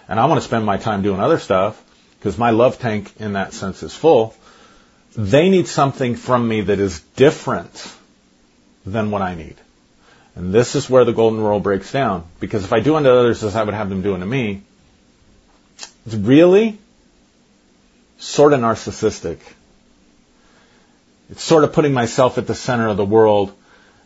And 0.08 0.20
I 0.20 0.26
want 0.26 0.40
to 0.40 0.46
spend 0.46 0.64
my 0.64 0.76
time 0.76 1.02
doing 1.02 1.20
other 1.20 1.38
stuff 1.38 1.82
because 2.18 2.38
my 2.38 2.50
love 2.50 2.78
tank 2.78 3.12
in 3.18 3.32
that 3.34 3.52
sense 3.52 3.82
is 3.82 3.94
full. 3.94 4.34
They 5.16 5.48
need 5.48 5.66
something 5.66 6.14
from 6.14 6.46
me 6.46 6.62
that 6.62 6.78
is 6.78 7.00
different 7.16 7.94
than 8.84 9.10
what 9.10 9.22
I 9.22 9.34
need. 9.34 9.56
And 10.34 10.52
this 10.52 10.76
is 10.76 10.88
where 10.88 11.04
the 11.04 11.12
golden 11.12 11.40
rule 11.40 11.60
breaks 11.60 11.90
down. 11.90 12.24
Because 12.38 12.64
if 12.64 12.72
I 12.72 12.80
do 12.80 12.96
unto 12.96 13.08
others 13.08 13.42
as 13.42 13.56
I 13.56 13.64
would 13.64 13.74
have 13.74 13.88
them 13.88 14.02
do 14.02 14.14
unto 14.14 14.26
me, 14.26 14.62
it's 16.06 16.14
really 16.14 16.78
sort 18.18 18.52
of 18.52 18.60
narcissistic. 18.60 19.38
It's 21.30 21.42
sort 21.42 21.64
of 21.64 21.72
putting 21.72 21.92
myself 21.92 22.38
at 22.38 22.46
the 22.46 22.54
center 22.54 22.88
of 22.88 22.96
the 22.96 23.04
world 23.04 23.52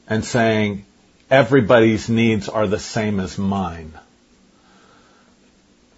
and 0.08 0.24
saying, 0.24 0.84
everybody's 1.32 2.10
needs 2.10 2.50
are 2.50 2.66
the 2.66 2.78
same 2.78 3.18
as 3.18 3.38
mine. 3.38 3.94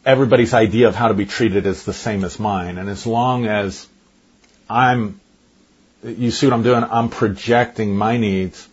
Everybody's 0.07 0.55
idea 0.55 0.87
of 0.87 0.95
how 0.95 1.09
to 1.09 1.15
be 1.15 1.27
treated 1.27 1.67
is 1.67 1.85
the 1.85 1.93
same 1.93 2.23
as 2.23 2.39
mine. 2.39 2.79
And 2.79 2.89
as 2.89 3.05
long 3.05 3.47
as 3.47 3.89
I'm, 4.71 5.19
you 6.05 6.31
see 6.31 6.47
what 6.47 6.53
I'm 6.53 6.63
doing? 6.63 6.85
I'm 6.85 7.09
projecting 7.09 7.97
my 7.97 8.17
needs. 8.17 8.69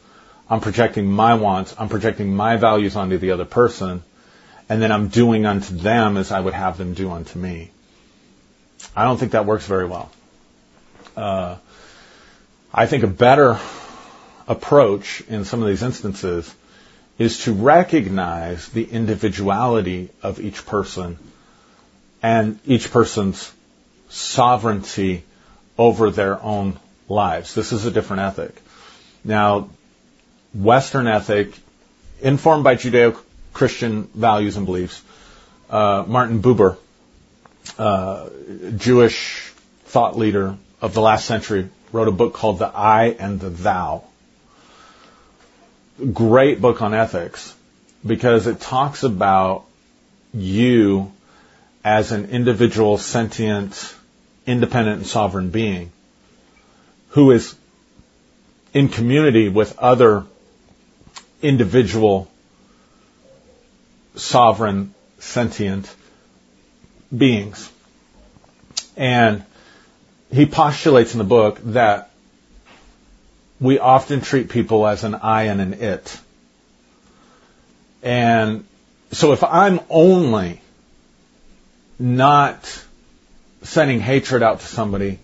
I'm 0.48 0.62
projecting 0.62 1.12
my 1.12 1.34
wants. 1.34 1.74
I'm 1.80 1.90
projecting 1.90 2.36
my 2.36 2.58
values 2.58 2.96
onto 2.96 3.18
the 3.18 3.32
other 3.32 3.46
person. 3.46 4.04
And 4.70 4.84
then 4.84 4.92
I'm 4.92 5.08
doing 5.08 5.48
unto 5.48 5.76
them 5.76 6.16
as 6.16 6.32
I 6.32 6.40
would 6.40 6.54
have 6.54 6.78
them 6.78 6.94
do 6.94 7.10
unto 7.10 7.40
me. 7.40 7.72
I 8.96 9.06
don't 9.06 9.18
think 9.18 9.32
that 9.32 9.48
works 9.48 9.66
very 9.66 9.88
well. 9.88 10.12
Uh, 11.18 11.56
I 12.72 12.86
think 12.86 13.04
a 13.04 13.08
better 13.08 13.60
approach 14.48 15.22
in 15.28 15.46
some 15.46 15.62
of 15.62 15.68
these 15.68 15.84
instances 15.84 16.54
is 17.18 17.44
to 17.44 17.54
recognize 17.54 18.68
the 18.70 18.84
individuality 18.84 20.10
of 20.24 20.40
each 20.40 20.66
person 20.66 21.18
and 22.24 22.60
each 22.66 22.92
person's 22.92 23.52
sovereignty 24.10 25.24
over 25.78 26.10
their 26.10 26.42
own 26.42 26.78
lives. 27.10 27.54
This 27.54 27.72
is 27.72 27.86
a 27.86 27.92
different 27.92 28.22
ethic. 28.22 28.62
Now, 29.24 29.70
Western 30.54 31.08
ethic, 31.08 31.54
informed 32.22 32.64
by 32.64 32.76
Judeo-Christian 32.76 34.10
values 34.14 34.58
and 34.58 34.66
beliefs, 34.66 35.02
uh, 35.70 36.04
Martin 36.08 36.42
Buber, 36.42 36.78
uh, 37.78 38.30
Jewish 38.76 39.52
thought 39.86 40.18
leader 40.18 40.58
of 40.82 40.94
the 40.94 41.02
last 41.02 41.26
century, 41.26 41.70
wrote 41.92 42.08
a 42.08 42.12
book 42.12 42.34
called 42.34 42.60
The 42.60 42.68
I 42.68 43.08
and 43.08 43.40
the 43.40 43.50
Thou. 43.50 44.04
Great 46.14 46.60
book 46.60 46.82
on 46.82 46.94
ethics 46.94 47.56
because 48.06 48.48
it 48.48 48.60
talks 48.60 49.04
about 49.04 49.66
you 50.34 51.12
as 51.84 52.12
an 52.12 52.30
individual, 52.30 52.98
sentient, 52.98 53.96
independent, 54.46 54.98
and 54.98 55.08
sovereign 55.08 55.50
being 55.50 55.92
who 57.10 57.32
is 57.32 57.56
in 58.74 58.88
community 58.90 59.50
with 59.50 59.78
other 59.80 60.26
individual, 61.42 62.30
sovereign, 64.16 64.94
sentient 65.20 65.94
beings. 67.16 67.70
And 68.96 69.44
he 70.32 70.46
postulates 70.46 71.14
in 71.14 71.18
the 71.18 71.26
book 71.26 71.60
that 71.64 72.11
we 73.62 73.78
often 73.78 74.22
treat 74.22 74.50
people 74.50 74.88
as 74.88 75.04
an 75.04 75.16
I 75.16 75.44
and 75.44 75.62
an 75.62 75.74
it. 75.74 76.20
And 78.02 78.66
so 79.12 79.34
if 79.34 79.44
I'm 79.44 79.80
only 79.90 80.60
not 82.00 82.84
sending 83.62 84.00
hatred 84.00 84.42
out 84.42 84.62
to 84.62 84.66
somebody 84.66 85.20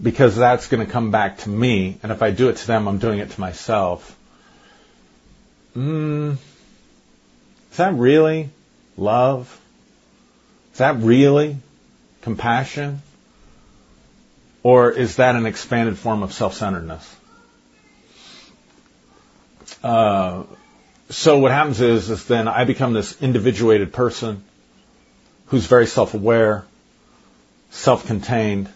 because 0.00 0.36
that's 0.36 0.68
going 0.68 0.84
to 0.84 0.92
come 0.92 1.10
back 1.10 1.38
to 1.38 1.48
me, 1.48 1.96
and 2.02 2.12
if 2.12 2.22
I 2.22 2.30
do 2.30 2.50
it 2.50 2.56
to 2.56 2.66
them, 2.66 2.86
I'm 2.86 2.98
doing 2.98 3.20
it 3.20 3.30
to 3.30 3.40
myself. 3.40 4.14
Mm, 5.74 6.36
is 7.70 7.76
that 7.78 7.94
really 7.94 8.50
love? 8.98 9.60
Is 10.72 10.78
that 10.78 10.98
really 10.98 11.56
compassion? 12.20 13.00
Or 14.62 14.90
is 14.90 15.16
that 15.16 15.36
an 15.36 15.46
expanded 15.46 15.96
form 15.96 16.22
of 16.22 16.34
self-centeredness? 16.34 17.17
Uh, 19.82 20.44
so 21.10 21.38
what 21.38 21.52
happens 21.52 21.80
is, 21.80 22.10
is 22.10 22.24
then 22.24 22.48
I 22.48 22.64
become 22.64 22.92
this 22.92 23.20
individuated 23.22 23.92
person 23.92 24.42
who's 25.46 25.66
very 25.66 25.86
self-aware, 25.86 26.64
self-contained. 27.70 28.68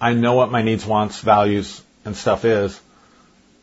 I 0.00 0.12
know 0.14 0.34
what 0.34 0.50
my 0.50 0.62
needs, 0.62 0.84
wants, 0.84 1.20
values, 1.20 1.82
and 2.04 2.16
stuff 2.16 2.44
is, 2.44 2.78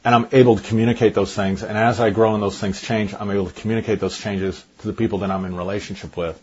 and 0.04 0.16
I'm 0.16 0.28
able 0.32 0.56
to 0.58 0.64
communicate 0.64 1.14
those 1.14 1.34
things. 1.34 1.64
And 1.64 1.78
as 1.78 2.00
I 2.00 2.10
grow 2.10 2.34
and 2.34 2.42
those 2.42 2.60
things 2.60 2.82
change, 2.82 3.14
I'm 3.14 3.30
able 3.32 3.48
to 3.48 3.54
communicate 3.62 4.00
those 4.00 4.18
changes 4.18 4.64
to 4.80 4.88
the 4.88 4.94
people 4.94 5.20
that 5.20 5.32
I'm 5.32 5.46
in 5.46 5.56
relationship 5.56 6.16
with. 6.18 6.42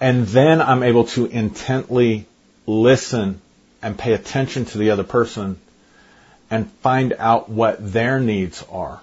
And 0.00 0.26
then 0.26 0.60
I'm 0.60 0.82
able 0.82 1.04
to 1.04 1.26
intently 1.26 2.26
listen 2.66 3.40
and 3.82 3.96
pay 3.96 4.12
attention 4.12 4.64
to 4.66 4.78
the 4.78 4.90
other 4.90 5.04
person 5.04 5.58
and 6.54 6.70
find 6.70 7.12
out 7.18 7.50
what 7.50 7.92
their 7.92 8.20
needs 8.20 8.64
are. 8.70 9.00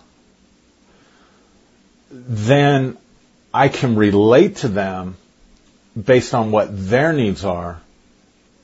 Then 2.10 2.98
I 3.54 3.68
can 3.68 3.98
relate 3.98 4.56
to 4.58 4.70
them 4.70 5.18
based 6.02 6.34
on 6.34 6.52
what 6.52 6.70
their 6.72 7.12
needs 7.12 7.44
are, 7.44 7.82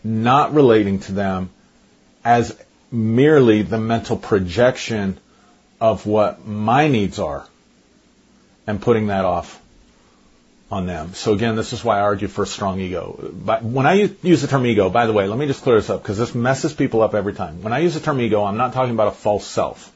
not 0.06 0.54
relating 0.54 1.02
to 1.02 1.12
them 1.12 1.50
as 2.24 2.58
merely 2.90 3.62
the 3.62 3.78
mental 3.78 4.16
projection 4.16 5.18
of 5.82 6.06
what 6.06 6.48
my 6.48 6.88
needs 6.88 7.20
are 7.20 7.46
and 8.66 8.82
putting 8.82 9.08
that 9.08 9.26
off 9.26 9.62
on 10.70 10.86
them. 10.86 11.14
So 11.14 11.34
again, 11.34 11.56
this 11.56 11.72
is 11.72 11.84
why 11.84 11.98
I 11.98 12.02
argue 12.02 12.28
for 12.28 12.44
a 12.44 12.48
strong 12.48 12.80
ego. 12.80 13.32
But 13.34 13.64
when 13.64 13.86
I 13.86 14.10
use 14.22 14.42
the 14.42 14.48
term 14.48 14.66
ego, 14.66 14.90
by 14.90 15.06
the 15.06 15.14
way, 15.14 15.28
let 15.28 15.38
me 15.38 15.48
just 15.48 15.64
clear 15.64 15.78
this 15.78 15.90
up 15.90 16.02
because 16.02 16.18
this 16.18 16.36
messes 16.36 16.74
people 16.74 17.02
up 17.02 17.16
every 17.16 17.34
time. 17.34 17.62
When 17.62 17.74
I 17.74 17.80
use 17.80 17.94
the 17.94 18.00
term 18.02 18.20
ego, 18.20 18.44
I'm 18.44 18.58
not 18.58 18.74
talking 18.74 18.94
about 18.94 19.08
a 19.08 19.12
false 19.12 19.46
self. 19.46 19.94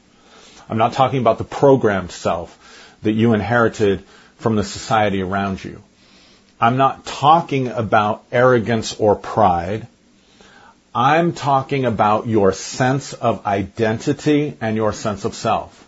I'm 0.70 0.78
not 0.78 0.94
talking 0.94 1.20
about 1.20 1.38
the 1.38 1.44
programmed 1.44 2.10
self 2.10 2.58
that 3.02 3.12
you 3.12 3.34
inherited 3.34 4.04
from 4.38 4.56
the 4.56 4.64
society 4.64 5.20
around 5.20 5.62
you. 5.62 5.82
I'm 6.60 6.76
not 6.76 7.04
talking 7.04 7.68
about 7.68 8.24
arrogance 8.32 8.94
or 8.94 9.16
pride. 9.16 9.86
I'm 10.94 11.32
talking 11.32 11.84
about 11.84 12.26
your 12.26 12.52
sense 12.52 13.12
of 13.12 13.46
identity 13.46 14.56
and 14.60 14.76
your 14.76 14.92
sense 14.92 15.24
of 15.24 15.34
self 15.34 15.81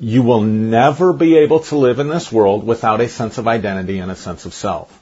you 0.00 0.22
will 0.22 0.40
never 0.40 1.12
be 1.12 1.38
able 1.38 1.60
to 1.60 1.76
live 1.76 1.98
in 1.98 2.08
this 2.08 2.32
world 2.32 2.66
without 2.66 3.00
a 3.00 3.08
sense 3.08 3.38
of 3.38 3.46
identity 3.46 3.98
and 3.98 4.10
a 4.10 4.16
sense 4.16 4.44
of 4.44 4.54
self. 4.54 5.00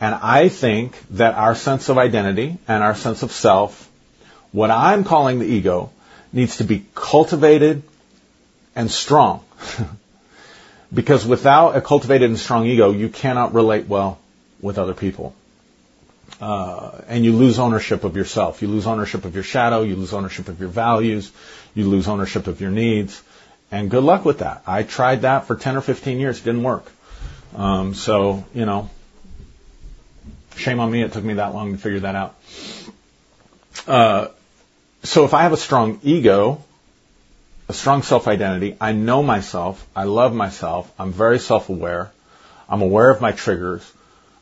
And 0.00 0.14
I 0.14 0.48
think 0.48 1.00
that 1.10 1.34
our 1.34 1.54
sense 1.54 1.88
of 1.88 1.98
identity 1.98 2.58
and 2.66 2.82
our 2.82 2.94
sense 2.94 3.22
of 3.22 3.30
self, 3.30 3.90
what 4.52 4.70
I'm 4.70 5.04
calling 5.04 5.38
the 5.38 5.46
ego, 5.46 5.92
needs 6.32 6.56
to 6.56 6.64
be 6.64 6.84
cultivated 6.94 7.82
and 8.74 8.90
strong. 8.90 9.44
because 10.92 11.24
without 11.24 11.76
a 11.76 11.80
cultivated 11.80 12.28
and 12.28 12.38
strong 12.38 12.66
ego, 12.66 12.90
you 12.90 13.08
cannot 13.08 13.54
relate 13.54 13.86
well 13.86 14.18
with 14.60 14.78
other 14.78 14.94
people. 14.94 15.34
Uh, 16.40 17.00
and 17.06 17.24
you 17.24 17.32
lose 17.32 17.60
ownership 17.60 18.02
of 18.02 18.16
yourself. 18.16 18.62
You 18.62 18.68
lose 18.68 18.86
ownership 18.86 19.24
of 19.24 19.34
your 19.34 19.44
shadow. 19.44 19.82
You 19.82 19.94
lose 19.94 20.12
ownership 20.12 20.48
of 20.48 20.58
your 20.58 20.68
values. 20.68 21.30
You 21.74 21.88
lose 21.88 22.08
ownership 22.08 22.48
of 22.48 22.60
your 22.60 22.70
needs. 22.70 23.22
And 23.74 23.90
good 23.90 24.04
luck 24.04 24.24
with 24.24 24.38
that. 24.38 24.62
I 24.68 24.84
tried 24.84 25.22
that 25.22 25.46
for 25.46 25.56
10 25.56 25.76
or 25.76 25.80
15 25.80 26.20
years. 26.20 26.38
It 26.38 26.44
didn't 26.44 26.62
work. 26.62 26.86
Um, 27.56 27.94
so, 27.94 28.44
you 28.54 28.66
know, 28.66 28.88
shame 30.54 30.78
on 30.78 30.92
me. 30.92 31.02
It 31.02 31.12
took 31.12 31.24
me 31.24 31.34
that 31.34 31.54
long 31.54 31.72
to 31.72 31.78
figure 31.78 31.98
that 32.00 32.14
out. 32.14 32.36
Uh, 33.88 34.28
so 35.02 35.24
if 35.24 35.34
I 35.34 35.42
have 35.42 35.52
a 35.52 35.56
strong 35.56 35.98
ego, 36.04 36.62
a 37.68 37.72
strong 37.72 38.02
self-identity, 38.02 38.76
I 38.80 38.92
know 38.92 39.24
myself, 39.24 39.84
I 39.96 40.04
love 40.04 40.32
myself, 40.32 40.92
I'm 40.96 41.12
very 41.12 41.40
self-aware, 41.40 42.12
I'm 42.68 42.80
aware 42.80 43.10
of 43.10 43.20
my 43.20 43.32
triggers, 43.32 43.92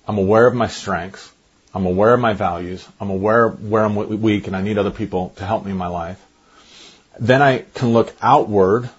I'm 0.06 0.18
aware 0.18 0.46
of 0.46 0.54
my 0.54 0.68
strengths, 0.68 1.32
I'm 1.74 1.86
aware 1.86 2.12
of 2.12 2.20
my 2.20 2.34
values, 2.34 2.86
I'm 3.00 3.08
aware 3.08 3.48
where 3.48 3.82
I'm 3.82 3.96
weak 4.20 4.46
and 4.46 4.54
I 4.54 4.60
need 4.60 4.76
other 4.76 4.90
people 4.90 5.30
to 5.36 5.46
help 5.46 5.64
me 5.64 5.70
in 5.70 5.78
my 5.78 5.86
life. 5.86 6.22
Then 7.18 7.40
I 7.40 7.64
can 7.74 7.94
look 7.94 8.14
outward 8.20 8.90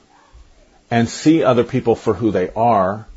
and 0.94 1.10
see 1.10 1.44
other 1.44 1.64
people 1.64 1.96
for 1.96 2.14
who 2.14 2.30
they 2.30 2.52
are 2.52 3.08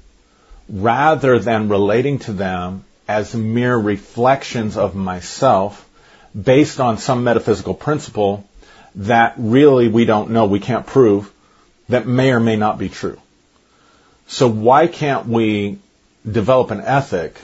rather 0.67 1.39
than 1.39 1.69
relating 1.69 2.19
to 2.19 2.33
them 2.33 2.83
as 3.07 3.35
mere 3.35 3.77
reflections 3.77 4.79
of 4.79 4.95
myself 4.95 5.87
based 6.35 6.81
on 6.81 6.97
some 6.97 7.23
metaphysical 7.23 7.75
principle 7.75 8.49
that 8.95 9.35
really 9.37 9.89
we 9.89 10.07
don't 10.07 10.31
know, 10.31 10.47
we 10.47 10.59
can't 10.59 10.87
prove, 10.87 11.31
that 11.91 12.07
may 12.07 12.33
or 12.33 12.41
may 12.41 12.57
not 12.57 12.79
be 12.79 12.89
true. 12.89 13.21
So 14.27 14.49
why 14.49 14.87
can't 14.87 15.27
we 15.27 15.79
develop 16.25 16.71
an 16.71 16.81
ethic 16.81 17.39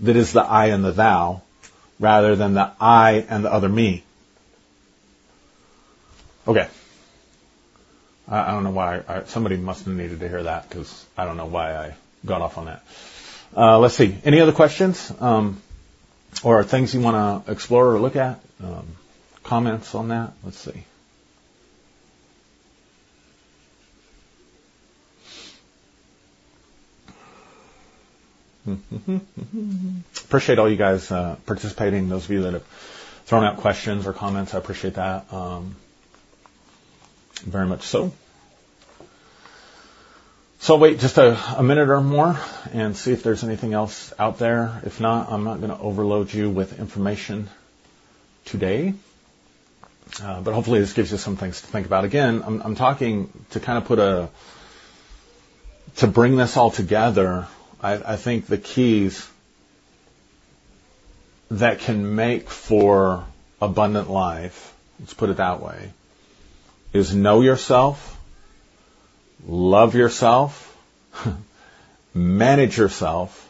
that 0.00 0.16
is 0.16 0.32
the 0.32 0.40
I 0.40 0.68
and 0.68 0.82
the 0.82 0.92
thou 0.92 1.42
rather 2.00 2.36
than 2.36 2.54
the 2.54 2.70
I 2.80 3.26
and 3.28 3.44
the 3.44 3.52
other 3.52 3.68
me? 3.68 4.02
Okay. 6.48 6.68
I, 8.28 8.48
I 8.48 8.50
don't 8.52 8.64
know 8.64 8.70
why. 8.70 9.02
I, 9.08 9.24
somebody 9.24 9.56
must 9.56 9.84
have 9.84 9.94
needed 9.94 10.20
to 10.20 10.28
hear 10.28 10.42
that 10.44 10.68
because 10.68 11.04
I 11.16 11.24
don't 11.24 11.36
know 11.36 11.46
why 11.46 11.74
I 11.74 11.94
got 12.24 12.40
off 12.40 12.58
on 12.58 12.66
that. 12.66 12.82
Uh, 13.56 13.78
let's 13.78 13.94
see. 13.94 14.16
Any 14.24 14.40
other 14.40 14.52
questions 14.52 15.12
um, 15.20 15.60
or 16.42 16.64
things 16.64 16.94
you 16.94 17.00
want 17.00 17.44
to 17.46 17.52
explore 17.52 17.94
or 17.94 18.00
look 18.00 18.16
at? 18.16 18.40
Um, 18.62 18.86
comments 19.42 19.94
on 19.94 20.08
that? 20.08 20.32
Let's 20.44 20.58
see. 20.58 20.84
appreciate 30.24 30.58
all 30.58 30.70
you 30.70 30.76
guys 30.76 31.10
uh, 31.10 31.36
participating. 31.46 32.08
Those 32.08 32.24
of 32.24 32.30
you 32.30 32.42
that 32.42 32.52
have 32.54 32.64
thrown 33.26 33.44
out 33.44 33.56
questions 33.56 34.06
or 34.06 34.12
comments, 34.12 34.54
I 34.54 34.58
appreciate 34.58 34.94
that. 34.94 35.32
Um, 35.32 35.74
very 37.42 37.66
much 37.66 37.82
so. 37.82 38.12
So 40.62 40.74
I'll 40.74 40.80
wait 40.80 41.00
just 41.00 41.18
a, 41.18 41.36
a, 41.56 41.62
minute 41.62 41.88
or 41.88 42.00
more 42.00 42.38
and 42.72 42.96
see 42.96 43.12
if 43.12 43.24
there's 43.24 43.42
anything 43.42 43.74
else 43.74 44.12
out 44.16 44.38
there. 44.38 44.80
If 44.84 45.00
not, 45.00 45.32
I'm 45.32 45.42
not 45.42 45.58
going 45.58 45.70
to 45.70 45.78
overload 45.78 46.32
you 46.32 46.50
with 46.50 46.78
information 46.78 47.50
today. 48.44 48.94
Uh, 50.22 50.40
but 50.40 50.54
hopefully 50.54 50.78
this 50.78 50.92
gives 50.92 51.10
you 51.10 51.18
some 51.18 51.36
things 51.36 51.60
to 51.60 51.66
think 51.66 51.86
about. 51.86 52.04
Again, 52.04 52.44
I'm, 52.46 52.62
I'm 52.62 52.74
talking 52.76 53.32
to 53.50 53.60
kind 53.60 53.76
of 53.76 53.86
put 53.86 53.98
a, 53.98 54.28
to 55.96 56.06
bring 56.06 56.36
this 56.36 56.56
all 56.56 56.70
together. 56.70 57.48
I, 57.80 57.94
I 57.94 58.16
think 58.16 58.46
the 58.46 58.58
keys 58.58 59.28
that 61.50 61.80
can 61.80 62.14
make 62.14 62.48
for 62.48 63.24
abundant 63.60 64.10
life, 64.10 64.74
let's 65.00 65.14
put 65.14 65.28
it 65.28 65.38
that 65.38 65.60
way, 65.60 65.90
is 66.92 67.14
know 67.14 67.40
yourself, 67.40 68.18
love 69.46 69.94
yourself, 69.94 70.76
manage 72.14 72.76
yourself, 72.76 73.48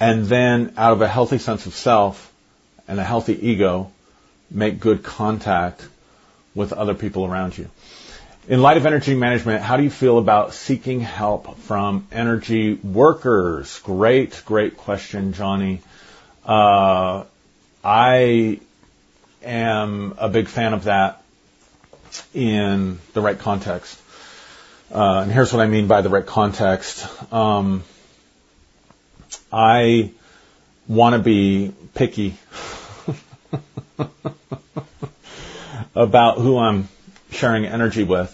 and 0.00 0.26
then 0.26 0.74
out 0.76 0.92
of 0.92 1.00
a 1.00 1.08
healthy 1.08 1.38
sense 1.38 1.66
of 1.66 1.74
self 1.74 2.32
and 2.88 2.98
a 2.98 3.04
healthy 3.04 3.48
ego, 3.48 3.90
make 4.50 4.80
good 4.80 5.02
contact 5.02 5.86
with 6.54 6.72
other 6.72 6.94
people 6.94 7.24
around 7.24 7.56
you. 7.56 7.70
In 8.48 8.62
light 8.62 8.76
of 8.76 8.86
energy 8.86 9.14
management, 9.14 9.62
how 9.62 9.76
do 9.76 9.82
you 9.82 9.90
feel 9.90 10.18
about 10.18 10.54
seeking 10.54 11.00
help 11.00 11.58
from 11.60 12.06
energy 12.12 12.74
workers? 12.74 13.80
Great, 13.80 14.40
great 14.46 14.76
question, 14.76 15.32
Johnny. 15.32 15.80
Uh, 16.44 17.24
I 17.82 18.60
am 19.42 20.14
a 20.18 20.28
big 20.28 20.46
fan 20.46 20.74
of 20.74 20.84
that 20.84 21.22
in 22.34 22.98
the 23.14 23.20
right 23.20 23.38
context. 23.38 24.00
Uh, 24.92 25.20
and 25.22 25.32
here's 25.32 25.52
what 25.52 25.62
I 25.62 25.66
mean 25.66 25.88
by 25.88 26.00
the 26.02 26.08
right 26.08 26.24
context. 26.24 27.06
Um, 27.32 27.82
I 29.52 30.12
want 30.86 31.14
to 31.14 31.18
be 31.18 31.72
picky 31.94 32.36
about 35.94 36.38
who 36.38 36.58
I'm 36.58 36.88
sharing 37.30 37.66
energy 37.66 38.04
with. 38.04 38.32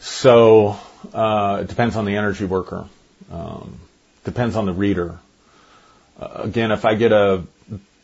So 0.00 0.78
uh, 1.12 1.60
it 1.62 1.68
depends 1.68 1.94
on 1.96 2.04
the 2.04 2.16
energy 2.16 2.44
worker. 2.44 2.88
Um, 3.30 3.78
depends 4.24 4.56
on 4.56 4.66
the 4.66 4.72
reader. 4.72 5.18
Again, 6.18 6.72
if 6.72 6.84
I 6.84 6.94
get 6.94 7.12
a 7.12 7.44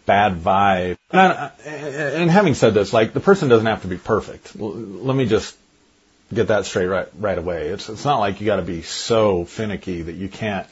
bad 0.06 0.36
vibe. 0.36 0.96
And, 1.10 1.20
I, 1.20 1.50
and 1.66 2.30
having 2.30 2.54
said 2.54 2.74
this, 2.74 2.92
like 2.92 3.12
the 3.12 3.20
person 3.20 3.48
doesn't 3.48 3.66
have 3.66 3.82
to 3.82 3.88
be 3.88 3.96
perfect. 3.98 4.52
L- 4.58 4.72
let 4.72 5.16
me 5.16 5.26
just 5.26 5.56
get 6.32 6.48
that 6.48 6.64
straight 6.66 6.86
right 6.86 7.08
right 7.18 7.38
away. 7.38 7.68
It's 7.68 7.88
it's 7.88 8.04
not 8.04 8.18
like 8.18 8.40
you 8.40 8.46
got 8.46 8.56
to 8.56 8.62
be 8.62 8.82
so 8.82 9.44
finicky 9.44 10.02
that 10.02 10.14
you 10.14 10.28
can't. 10.28 10.66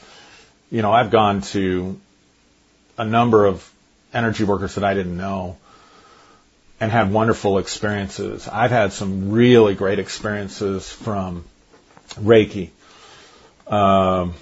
You 0.71 0.81
know, 0.81 0.91
I've 0.91 1.11
gone 1.11 1.41
to 1.41 1.99
a 2.97 3.05
number 3.05 3.45
of 3.45 3.69
energy 4.13 4.43
workers 4.43 4.75
that 4.75 4.83
I 4.83 4.93
didn't 4.93 5.17
know 5.17 5.57
and 6.79 6.91
had 6.91 7.11
wonderful 7.11 7.59
experiences. 7.59 8.47
I've 8.47 8.71
had 8.71 8.93
some 8.93 9.31
really 9.31 9.73
great 9.75 9.99
experiences 9.99 10.91
from 10.91 11.45
Reiki. 12.15 12.69
Um, 13.67 14.33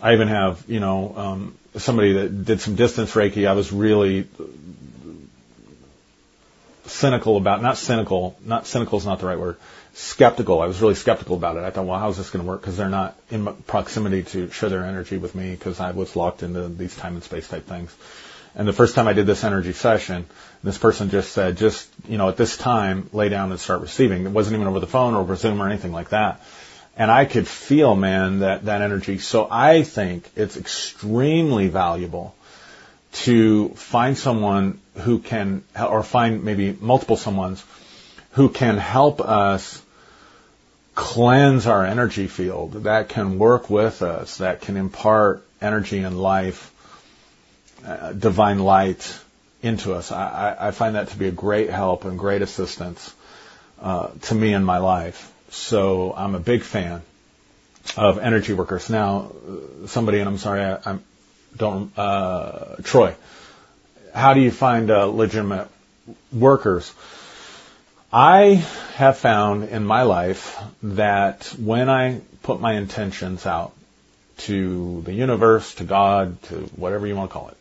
I 0.00 0.14
even 0.14 0.28
have, 0.28 0.62
you 0.68 0.80
know, 0.80 1.14
um, 1.16 1.58
somebody 1.78 2.12
that 2.14 2.44
did 2.44 2.60
some 2.60 2.74
distance 2.74 3.12
Reiki, 3.12 3.48
I 3.48 3.52
was 3.52 3.72
really 3.72 4.28
cynical 6.86 7.36
about, 7.36 7.62
not 7.62 7.76
cynical, 7.76 8.36
not 8.44 8.66
cynical 8.66 8.98
is 8.98 9.06
not 9.06 9.20
the 9.20 9.26
right 9.26 9.38
word, 9.38 9.56
skeptical. 9.94 10.60
I 10.60 10.66
was 10.66 10.80
really 10.80 10.94
skeptical 10.94 11.36
about 11.36 11.56
it. 11.56 11.64
I 11.64 11.70
thought, 11.70 11.86
well, 11.86 11.98
how's 11.98 12.16
this 12.16 12.30
going 12.30 12.44
to 12.44 12.48
work? 12.48 12.60
Because 12.60 12.76
they're 12.76 12.88
not 12.88 13.16
in 13.30 13.46
proximity 13.66 14.22
to 14.24 14.50
share 14.50 14.68
their 14.68 14.84
energy 14.84 15.18
with 15.18 15.34
me 15.34 15.52
because 15.52 15.80
I 15.80 15.90
was 15.92 16.16
locked 16.16 16.42
into 16.42 16.68
these 16.68 16.96
time 16.96 17.14
and 17.14 17.22
space 17.22 17.48
type 17.48 17.66
things. 17.66 17.94
And 18.54 18.66
the 18.66 18.72
first 18.72 18.94
time 18.94 19.06
I 19.06 19.12
did 19.12 19.26
this 19.26 19.44
energy 19.44 19.72
session, 19.72 20.26
this 20.64 20.78
person 20.78 21.10
just 21.10 21.32
said, 21.32 21.56
just, 21.56 21.88
you 22.08 22.18
know, 22.18 22.28
at 22.28 22.36
this 22.36 22.56
time, 22.56 23.08
lay 23.12 23.28
down 23.28 23.50
and 23.50 23.60
start 23.60 23.82
receiving. 23.82 24.24
It 24.24 24.30
wasn't 24.30 24.56
even 24.56 24.66
over 24.66 24.80
the 24.80 24.86
phone 24.86 25.14
or 25.14 25.20
over 25.20 25.36
Zoom 25.36 25.62
or 25.62 25.68
anything 25.68 25.92
like 25.92 26.08
that 26.10 26.42
and 26.98 27.12
I 27.12 27.26
could 27.26 27.46
feel, 27.46 27.94
man, 27.94 28.40
that, 28.40 28.64
that 28.64 28.82
energy. 28.82 29.18
So 29.18 29.46
I 29.48 29.84
think 29.84 30.28
it's 30.34 30.56
extremely 30.56 31.68
valuable 31.68 32.34
to 33.12 33.68
find 33.70 34.18
someone 34.18 34.80
who 34.96 35.20
can, 35.20 35.62
or 35.80 36.02
find 36.02 36.42
maybe 36.42 36.76
multiple 36.80 37.16
someones 37.16 37.62
who 38.32 38.48
can 38.48 38.76
help 38.76 39.20
us 39.20 39.80
cleanse 40.96 41.68
our 41.68 41.86
energy 41.86 42.26
field, 42.26 42.72
that 42.82 43.08
can 43.08 43.38
work 43.38 43.70
with 43.70 44.02
us, 44.02 44.38
that 44.38 44.60
can 44.60 44.76
impart 44.76 45.46
energy 45.60 46.00
and 46.00 46.20
life, 46.20 46.72
uh, 47.86 48.12
divine 48.12 48.58
light 48.58 49.16
into 49.62 49.94
us. 49.94 50.10
I, 50.10 50.56
I, 50.58 50.70
find 50.72 50.96
that 50.96 51.08
to 51.08 51.16
be 51.16 51.28
a 51.28 51.32
great 51.32 51.70
help 51.70 52.04
and 52.04 52.18
great 52.18 52.42
assistance 52.42 53.14
uh, 53.80 54.08
to 54.22 54.34
me 54.34 54.52
in 54.52 54.64
my 54.64 54.78
life. 54.78 55.32
So 55.50 56.14
I'm 56.16 56.34
a 56.34 56.40
big 56.40 56.62
fan 56.62 57.02
of 57.96 58.18
energy 58.18 58.52
workers. 58.52 58.90
Now, 58.90 59.32
somebody, 59.86 60.18
and 60.20 60.28
I'm 60.28 60.38
sorry, 60.38 60.62
I, 60.62 60.74
I 60.84 60.98
don't, 61.56 61.96
uh, 61.98 62.76
Troy, 62.82 63.14
how 64.14 64.34
do 64.34 64.40
you 64.40 64.50
find 64.50 64.90
uh, 64.90 65.06
legitimate 65.06 65.68
workers? 66.32 66.92
I 68.12 68.64
have 68.94 69.18
found 69.18 69.68
in 69.68 69.84
my 69.84 70.02
life 70.02 70.58
that 70.82 71.54
when 71.58 71.90
I 71.90 72.20
put 72.42 72.60
my 72.60 72.72
intentions 72.72 73.44
out 73.44 73.72
to 74.38 75.02
the 75.02 75.12
universe, 75.12 75.74
to 75.74 75.84
God, 75.84 76.40
to 76.44 76.54
whatever 76.76 77.06
you 77.06 77.16
want 77.16 77.30
to 77.30 77.34
call 77.34 77.48
it, 77.48 77.56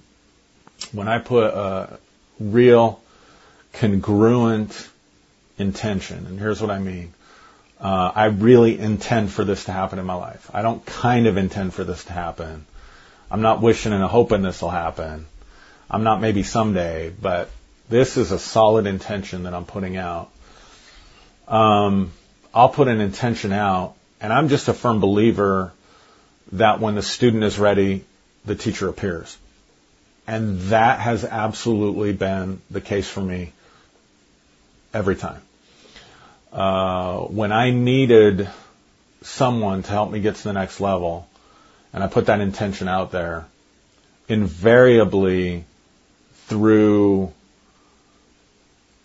when 0.93 1.07
I 1.07 1.19
put 1.19 1.45
a 1.45 1.99
real 2.39 3.01
congruent 3.73 4.87
intention, 5.57 6.25
and 6.27 6.39
here's 6.39 6.61
what 6.61 6.71
I 6.71 6.79
mean. 6.79 7.13
Uh, 7.79 8.11
I 8.13 8.25
really 8.25 8.79
intend 8.79 9.31
for 9.31 9.43
this 9.43 9.65
to 9.65 9.71
happen 9.71 9.99
in 9.99 10.05
my 10.05 10.15
life. 10.15 10.49
I 10.53 10.61
don't 10.63 10.83
kind 10.85 11.27
of 11.27 11.37
intend 11.37 11.73
for 11.73 11.83
this 11.83 12.03
to 12.05 12.13
happen. 12.13 12.65
I'm 13.29 13.41
not 13.41 13.61
wishing 13.61 13.93
and 13.93 14.03
hoping 14.03 14.41
this 14.41 14.61
will 14.61 14.71
happen. 14.71 15.27
I'm 15.89 16.03
not 16.03 16.19
maybe 16.19 16.43
someday, 16.43 17.09
but 17.09 17.49
this 17.87 18.17
is 18.17 18.31
a 18.31 18.39
solid 18.39 18.87
intention 18.87 19.43
that 19.43 19.53
I'm 19.53 19.65
putting 19.65 19.95
out. 19.95 20.29
Um, 21.47 22.11
I'll 22.53 22.69
put 22.69 22.87
an 22.87 22.99
intention 22.99 23.53
out, 23.53 23.95
and 24.19 24.33
I'm 24.33 24.49
just 24.49 24.67
a 24.67 24.73
firm 24.73 24.99
believer 24.99 25.71
that 26.53 26.79
when 26.79 26.95
the 26.95 27.03
student 27.03 27.43
is 27.43 27.59
ready, 27.59 28.03
the 28.45 28.55
teacher 28.55 28.89
appears. 28.89 29.37
And 30.25 30.59
that 30.71 30.99
has 30.99 31.23
absolutely 31.23 32.11
been 32.11 32.59
the 32.71 32.81
case 32.81 33.07
for 33.07 33.21
me 33.21 33.53
every 34.93 35.15
time 35.15 35.41
uh, 36.51 37.19
when 37.19 37.51
I 37.51 37.71
needed 37.71 38.49
someone 39.21 39.83
to 39.83 39.89
help 39.89 40.11
me 40.11 40.19
get 40.19 40.35
to 40.35 40.43
the 40.43 40.53
next 40.53 40.79
level, 40.79 41.27
and 41.93 42.03
I 42.03 42.07
put 42.07 42.27
that 42.27 42.41
intention 42.41 42.87
out 42.87 43.11
there, 43.11 43.45
invariably 44.27 45.65
through 46.47 47.33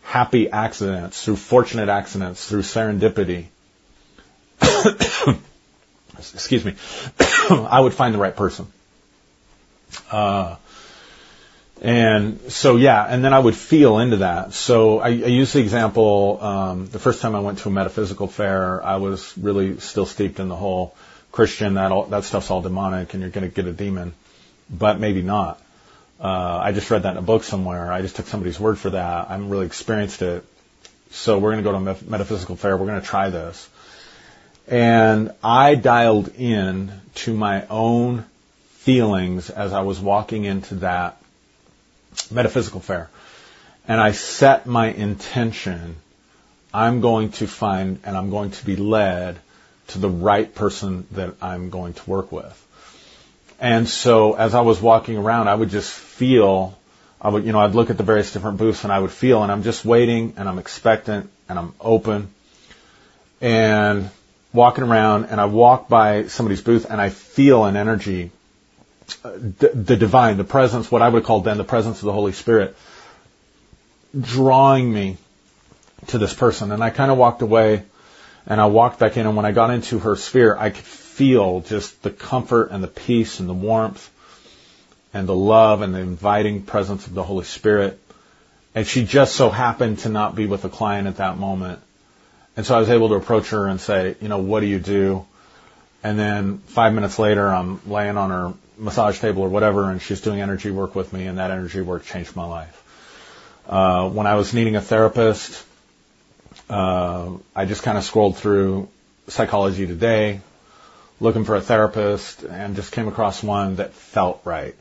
happy 0.02 0.50
accidents, 0.50 1.22
through 1.22 1.36
fortunate 1.36 1.88
accidents, 1.88 2.46
through 2.46 2.62
serendipity, 2.62 3.46
excuse 6.18 6.64
me, 6.64 6.74
I 7.50 7.80
would 7.80 7.94
find 7.94 8.14
the 8.14 8.18
right 8.18 8.34
person. 8.34 8.66
Uh, 10.10 10.56
and 11.82 12.40
so, 12.52 12.76
yeah, 12.76 13.04
and 13.04 13.24
then 13.24 13.34
I 13.34 13.40
would 13.40 13.56
feel 13.56 13.98
into 13.98 14.18
that. 14.18 14.54
So 14.54 15.00
I, 15.00 15.08
I 15.08 15.10
use 15.10 15.52
the 15.52 15.58
example, 15.58 16.38
um, 16.40 16.86
the 16.86 17.00
first 17.00 17.20
time 17.20 17.34
I 17.34 17.40
went 17.40 17.58
to 17.58 17.68
a 17.70 17.72
metaphysical 17.72 18.28
fair, 18.28 18.80
I 18.84 18.96
was 18.96 19.36
really 19.36 19.80
still 19.80 20.06
steeped 20.06 20.38
in 20.38 20.46
the 20.46 20.54
whole 20.54 20.94
Christian, 21.32 21.74
that 21.74 21.90
all, 21.90 22.04
that 22.04 22.22
stuff's 22.22 22.52
all 22.52 22.62
demonic 22.62 23.14
and 23.14 23.20
you're 23.20 23.30
going 23.30 23.50
to 23.50 23.52
get 23.52 23.66
a 23.66 23.72
demon, 23.72 24.14
but 24.70 25.00
maybe 25.00 25.22
not. 25.22 25.60
Uh, 26.20 26.60
I 26.62 26.70
just 26.70 26.88
read 26.88 27.02
that 27.02 27.10
in 27.10 27.16
a 27.16 27.22
book 27.22 27.42
somewhere. 27.42 27.92
I 27.92 28.00
just 28.00 28.14
took 28.14 28.28
somebody's 28.28 28.60
word 28.60 28.78
for 28.78 28.90
that. 28.90 29.28
I 29.28 29.32
haven't 29.32 29.48
really 29.48 29.66
experienced 29.66 30.22
it. 30.22 30.44
So 31.10 31.40
we're 31.40 31.50
going 31.50 31.64
to 31.64 31.68
go 31.68 31.72
to 31.72 31.90
a 31.90 32.04
metaphysical 32.08 32.54
fair. 32.54 32.76
We're 32.76 32.86
going 32.86 33.00
to 33.00 33.06
try 33.06 33.30
this. 33.30 33.68
And 34.68 35.32
I 35.42 35.74
dialed 35.74 36.28
in 36.36 36.92
to 37.16 37.34
my 37.34 37.66
own 37.66 38.24
feelings 38.70 39.50
as 39.50 39.72
I 39.72 39.80
was 39.80 39.98
walking 39.98 40.44
into 40.44 40.76
that 40.76 41.21
metaphysical 42.30 42.80
fair. 42.80 43.10
And 43.88 44.00
I 44.00 44.12
set 44.12 44.66
my 44.66 44.88
intention 44.88 45.96
I'm 46.74 47.00
going 47.00 47.32
to 47.32 47.46
find 47.46 48.00
and 48.04 48.16
I'm 48.16 48.30
going 48.30 48.50
to 48.52 48.64
be 48.64 48.76
led 48.76 49.38
to 49.88 49.98
the 49.98 50.08
right 50.08 50.52
person 50.54 51.06
that 51.12 51.34
I'm 51.42 51.70
going 51.70 51.92
to 51.94 52.10
work 52.10 52.32
with. 52.32 52.58
And 53.60 53.88
so 53.88 54.32
as 54.32 54.54
I 54.54 54.62
was 54.62 54.80
walking 54.80 55.16
around, 55.16 55.48
I 55.48 55.54
would 55.54 55.68
just 55.68 55.92
feel, 55.92 56.78
I 57.20 57.28
would, 57.28 57.44
you 57.44 57.52
know, 57.52 57.60
I'd 57.60 57.74
look 57.74 57.90
at 57.90 57.98
the 57.98 58.02
various 58.02 58.32
different 58.32 58.58
booths 58.58 58.84
and 58.84 58.92
I 58.92 58.98
would 58.98 59.10
feel, 59.10 59.42
and 59.42 59.52
I'm 59.52 59.62
just 59.62 59.84
waiting 59.84 60.34
and 60.36 60.48
I'm 60.48 60.58
expectant 60.58 61.30
and 61.48 61.58
I'm 61.58 61.74
open 61.80 62.32
and 63.40 64.08
walking 64.52 64.84
around 64.84 65.26
and 65.26 65.40
I 65.40 65.44
walk 65.44 65.88
by 65.88 66.28
somebody's 66.28 66.62
booth 66.62 66.86
and 66.90 67.00
I 67.00 67.10
feel 67.10 67.64
an 67.64 67.76
energy, 67.76 68.30
the, 69.22 69.96
divine, 69.96 70.36
the 70.36 70.44
presence, 70.44 70.90
what 70.90 71.02
I 71.02 71.08
would 71.08 71.24
call 71.24 71.40
then 71.40 71.58
the 71.58 71.64
presence 71.64 71.98
of 71.98 72.06
the 72.06 72.12
Holy 72.12 72.32
Spirit 72.32 72.76
drawing 74.18 74.92
me 74.92 75.16
to 76.08 76.18
this 76.18 76.34
person. 76.34 76.72
And 76.72 76.82
I 76.82 76.90
kind 76.90 77.10
of 77.10 77.18
walked 77.18 77.42
away 77.42 77.82
and 78.46 78.60
I 78.60 78.66
walked 78.66 78.98
back 78.98 79.16
in 79.16 79.26
and 79.26 79.36
when 79.36 79.46
I 79.46 79.52
got 79.52 79.70
into 79.70 80.00
her 80.00 80.16
sphere, 80.16 80.56
I 80.58 80.70
could 80.70 80.84
feel 80.84 81.60
just 81.60 82.02
the 82.02 82.10
comfort 82.10 82.70
and 82.70 82.82
the 82.82 82.88
peace 82.88 83.40
and 83.40 83.48
the 83.48 83.54
warmth 83.54 84.10
and 85.14 85.28
the 85.28 85.34
love 85.34 85.82
and 85.82 85.94
the 85.94 86.00
inviting 86.00 86.62
presence 86.62 87.06
of 87.06 87.14
the 87.14 87.22
Holy 87.22 87.44
Spirit. 87.44 87.98
And 88.74 88.86
she 88.86 89.04
just 89.04 89.36
so 89.36 89.50
happened 89.50 90.00
to 90.00 90.08
not 90.08 90.34
be 90.34 90.46
with 90.46 90.64
a 90.64 90.70
client 90.70 91.06
at 91.06 91.18
that 91.18 91.36
moment. 91.36 91.80
And 92.56 92.66
so 92.66 92.74
I 92.74 92.80
was 92.80 92.90
able 92.90 93.10
to 93.10 93.14
approach 93.16 93.50
her 93.50 93.66
and 93.66 93.80
say, 93.80 94.16
you 94.20 94.28
know, 94.28 94.38
what 94.38 94.60
do 94.60 94.66
you 94.66 94.78
do? 94.78 95.26
And 96.02 96.18
then 96.18 96.58
five 96.58 96.92
minutes 96.92 97.18
later, 97.18 97.48
I'm 97.48 97.80
laying 97.88 98.16
on 98.16 98.30
her 98.30 98.54
massage 98.76 99.20
table 99.20 99.42
or 99.42 99.48
whatever, 99.48 99.90
and 99.90 100.02
she's 100.02 100.20
doing 100.20 100.40
energy 100.40 100.70
work 100.70 100.94
with 100.94 101.12
me, 101.12 101.26
and 101.26 101.38
that 101.38 101.50
energy 101.50 101.80
work 101.80 102.04
changed 102.04 102.34
my 102.34 102.44
life. 102.44 102.78
Uh, 103.68 104.08
when 104.08 104.26
I 104.26 104.34
was 104.34 104.52
needing 104.52 104.74
a 104.74 104.80
therapist, 104.80 105.64
uh, 106.68 107.30
I 107.54 107.66
just 107.66 107.82
kind 107.82 107.96
of 107.96 108.04
scrolled 108.04 108.36
through 108.36 108.88
Psychology 109.28 109.86
Today, 109.86 110.40
looking 111.20 111.44
for 111.44 111.54
a 111.54 111.60
therapist, 111.60 112.42
and 112.42 112.74
just 112.74 112.90
came 112.90 113.06
across 113.06 113.42
one 113.42 113.76
that 113.76 113.92
felt 113.92 114.40
right. 114.44 114.74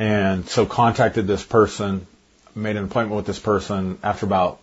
And 0.00 0.48
so 0.48 0.66
contacted 0.66 1.28
this 1.28 1.44
person, 1.44 2.08
made 2.56 2.74
an 2.74 2.84
appointment 2.84 3.16
with 3.16 3.26
this 3.26 3.38
person. 3.38 3.98
After 4.02 4.26
about 4.26 4.60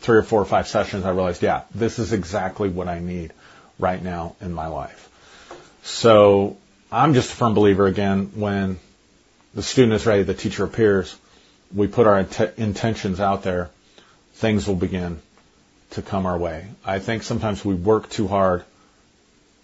three 0.00 0.18
or 0.18 0.22
four 0.22 0.42
or 0.42 0.44
five 0.44 0.68
sessions, 0.68 1.06
I 1.06 1.10
realized, 1.10 1.42
yeah, 1.42 1.62
this 1.74 1.98
is 1.98 2.12
exactly 2.12 2.68
what 2.68 2.88
I 2.88 2.98
need 2.98 3.32
right 3.78 4.02
now 4.02 4.36
in 4.42 4.52
my 4.52 4.66
life. 4.66 5.08
So 5.84 6.56
I'm 6.90 7.12
just 7.12 7.30
a 7.30 7.36
firm 7.36 7.52
believer 7.52 7.86
again 7.86 8.32
when 8.34 8.80
the 9.54 9.62
student 9.62 9.92
is 9.92 10.06
ready, 10.06 10.22
the 10.22 10.32
teacher 10.32 10.64
appears, 10.64 11.14
we 11.74 11.88
put 11.88 12.06
our 12.06 12.20
int- 12.20 12.58
intentions 12.58 13.20
out 13.20 13.42
there, 13.42 13.70
things 14.32 14.66
will 14.66 14.76
begin 14.76 15.20
to 15.90 16.02
come 16.02 16.24
our 16.24 16.38
way. 16.38 16.66
I 16.84 17.00
think 17.00 17.22
sometimes 17.22 17.62
we 17.64 17.74
work 17.74 18.08
too 18.08 18.26
hard 18.26 18.64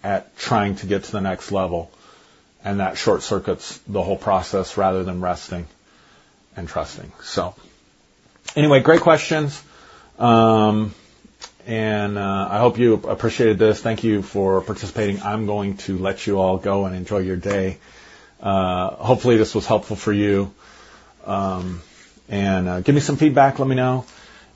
at 0.03 0.37
trying 0.37 0.75
to 0.77 0.85
get 0.85 1.05
to 1.05 1.11
the 1.11 1.21
next 1.21 1.51
level 1.51 1.91
and 2.63 2.79
that 2.79 2.97
short 2.97 3.23
circuits 3.23 3.79
the 3.87 4.03
whole 4.03 4.17
process 4.17 4.77
rather 4.77 5.03
than 5.03 5.21
resting 5.21 5.65
and 6.55 6.67
trusting. 6.69 7.11
So 7.23 7.55
anyway, 8.55 8.81
great 8.81 9.01
questions. 9.01 9.61
Um, 10.19 10.93
and 11.67 12.17
uh, 12.17 12.47
I 12.49 12.59
hope 12.59 12.77
you 12.77 12.95
appreciated 12.95 13.59
this. 13.59 13.81
Thank 13.81 14.03
you 14.03 14.21
for 14.21 14.61
participating. 14.61 15.21
I'm 15.21 15.45
going 15.45 15.77
to 15.77 15.97
let 15.97 16.25
you 16.25 16.39
all 16.39 16.57
go 16.57 16.85
and 16.85 16.95
enjoy 16.95 17.19
your 17.19 17.35
day. 17.35 17.77
Uh, 18.41 18.89
hopefully, 18.95 19.37
this 19.37 19.53
was 19.53 19.65
helpful 19.65 19.95
for 19.95 20.11
you. 20.11 20.53
Um, 21.25 21.81
and 22.29 22.67
uh, 22.67 22.81
give 22.81 22.95
me 22.95 23.01
some 23.01 23.17
feedback. 23.17 23.59
Let 23.59 23.67
me 23.67 23.75
know. 23.75 24.05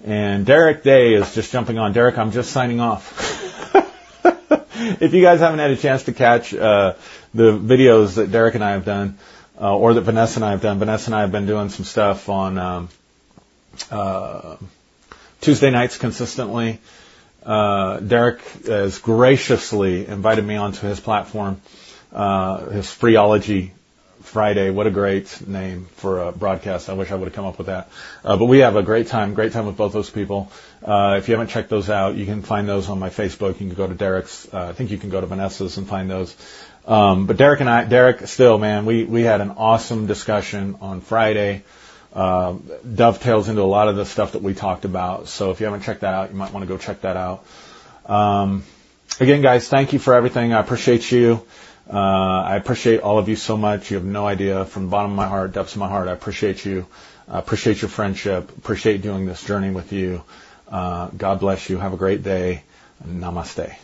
And 0.03 0.45
Derek 0.45 0.84
Day 0.84 1.14
is 1.14 1.34
just 1.36 1.51
jumping 1.51 1.78
on. 1.78 1.93
Derek, 1.93 2.18
I'm 2.18 2.32
just 2.32 2.51
signing 2.51 2.80
off. 2.80 3.76
if 5.01 5.14
you 5.14 5.22
guys 5.22 5.39
haven't 5.39 5.60
had 5.60 5.72
a 5.72 5.78
chance 5.78 6.03
to 6.03 6.14
catch 6.14 6.53
uh, 6.53 6.93
the 7.34 7.51
videos 7.58 8.16
that 8.16 8.32
Derek 8.32 8.56
and 8.56 8.64
I 8.64 8.72
have 8.72 8.86
done, 8.86 9.18
uh, 9.60 9.76
or 9.76 9.93
that 9.93 10.01
Vanessa 10.01 10.38
and 10.38 10.45
I 10.45 10.51
have 10.51 10.62
done, 10.62 10.80
Vanessa 10.80 11.08
and 11.08 11.16
I 11.16 11.22
have 11.22 11.32
been 11.32 11.45
doing 11.45 11.70
some 11.70 11.86
stuff 11.86 12.30
on 12.30 12.58
um, 12.58 12.89
uh, 13.91 14.58
Tuesday 15.42 15.70
nights 15.70 15.98
consistently. 15.98 16.80
Uh, 17.46 18.00
Derek 18.00 18.42
has 18.66 18.98
graciously 19.00 20.08
invited 20.08 20.44
me 20.44 20.56
onto 20.56 20.88
his 20.88 21.00
platform, 21.00 21.62
uh, 22.12 22.70
his 22.70 22.88
Freeology 22.88 23.72
Friday. 24.24 24.72
What 24.72 24.88
a 24.88 24.92
great 24.92 25.48
name 25.48 25.86
for 25.98 26.20
a 26.20 26.32
broadcast. 26.32 26.90
I 26.90 26.94
wish 26.94 27.12
I 27.12 27.16
would 27.16 27.26
have 27.26 27.34
come 27.34 27.46
up 27.46 27.60
with 27.60 27.68
that. 27.68 27.90
Uh, 28.24 28.38
but 28.38 28.46
we 28.46 28.60
have 28.60 28.76
a 28.76 28.82
great 28.82 29.08
time, 29.08 29.36
great 29.36 29.52
time 29.52 29.68
with 29.68 29.78
both 29.78 29.94
those 29.94 30.10
people. 30.10 30.52
Uh, 30.84 31.16
if 31.20 31.28
you 31.28 31.36
haven't 31.36 31.50
checked 31.50 31.70
those 31.70 31.90
out, 31.90 32.16
you 32.16 32.26
can 32.26 32.42
find 32.42 32.68
those 32.68 32.90
on 32.90 32.98
my 32.98 33.10
Facebook. 33.10 33.60
You 33.60 33.68
can 33.68 33.76
go 33.76 33.86
to 33.86 33.94
Derek's. 33.94 34.52
Uh, 34.52 34.70
I 34.70 34.74
think 34.74 34.90
you 34.90 34.98
can 34.98 35.12
go 35.12 35.22
to 35.22 35.28
Vanessa's 35.28 35.78
and 35.78 35.88
find 35.88 36.10
those. 36.10 36.36
Um, 36.88 37.28
but 37.28 37.38
Derek 37.38 37.60
and 37.62 37.70
I, 37.70 37.86
Derek, 37.86 38.28
still, 38.28 38.58
man, 38.58 38.86
we 38.86 39.04
we 39.04 39.22
had 39.22 39.42
an 39.42 39.52
awesome 39.52 40.06
discussion 40.08 40.78
on 40.82 41.02
Friday 41.02 41.64
uh, 42.16 42.53
dovetails 42.93 43.49
into 43.49 43.61
a 43.61 43.63
lot 43.63 43.89
of 43.89 43.97
the 43.97 44.05
stuff 44.05 44.32
that 44.32 44.41
we 44.41 44.53
talked 44.53 44.86
about. 44.86 45.28
So 45.28 45.51
if 45.51 45.59
you 45.59 45.66
haven't 45.66 45.82
checked 45.82 46.01
that 46.01 46.13
out, 46.13 46.32
you 46.32 46.38
might 46.38 46.53
want 46.53 46.63
to 46.63 46.68
go 46.68 46.78
check 46.78 47.01
that 47.01 47.18
out. 47.18 47.45
Um, 48.05 48.63
again, 49.20 49.41
guys, 49.41 49.68
thank 49.68 49.93
you 49.93 49.99
for 49.99 50.13
everything. 50.13 50.53
I 50.53 50.59
appreciate 50.59 51.11
you. 51.11 51.45
Uh, 51.91 51.97
I 51.97 52.55
appreciate 52.55 53.01
all 53.01 53.20
of 53.20 53.30
you 53.30 53.36
so 53.36 53.57
much. 53.57 53.91
You 53.91 53.97
have 53.97 54.05
no 54.05 54.26
idea 54.26 54.66
from 54.66 54.84
the 54.86 54.89
bottom 54.89 55.11
of 55.11 55.18
my 55.18 55.28
heart, 55.28 55.51
depths 55.51 55.74
of 55.74 55.80
my 55.80 55.89
heart. 55.89 56.07
I 56.07 56.13
appreciate 56.13 56.66
you. 56.66 56.88
I 57.28 57.39
appreciate 57.39 57.82
your 57.82 57.89
friendship. 57.89 58.57
Appreciate 58.57 59.01
doing 59.01 59.26
this 59.26 59.43
journey 59.43 59.72
with 59.72 59.91
you. 59.91 60.24
Uh, 60.68 61.09
God 61.09 61.39
bless 61.41 61.70
you. 61.70 61.78
Have 61.78 61.93
a 61.93 61.97
great 61.97 62.24
day. 62.24 62.63
Namaste. 63.05 63.76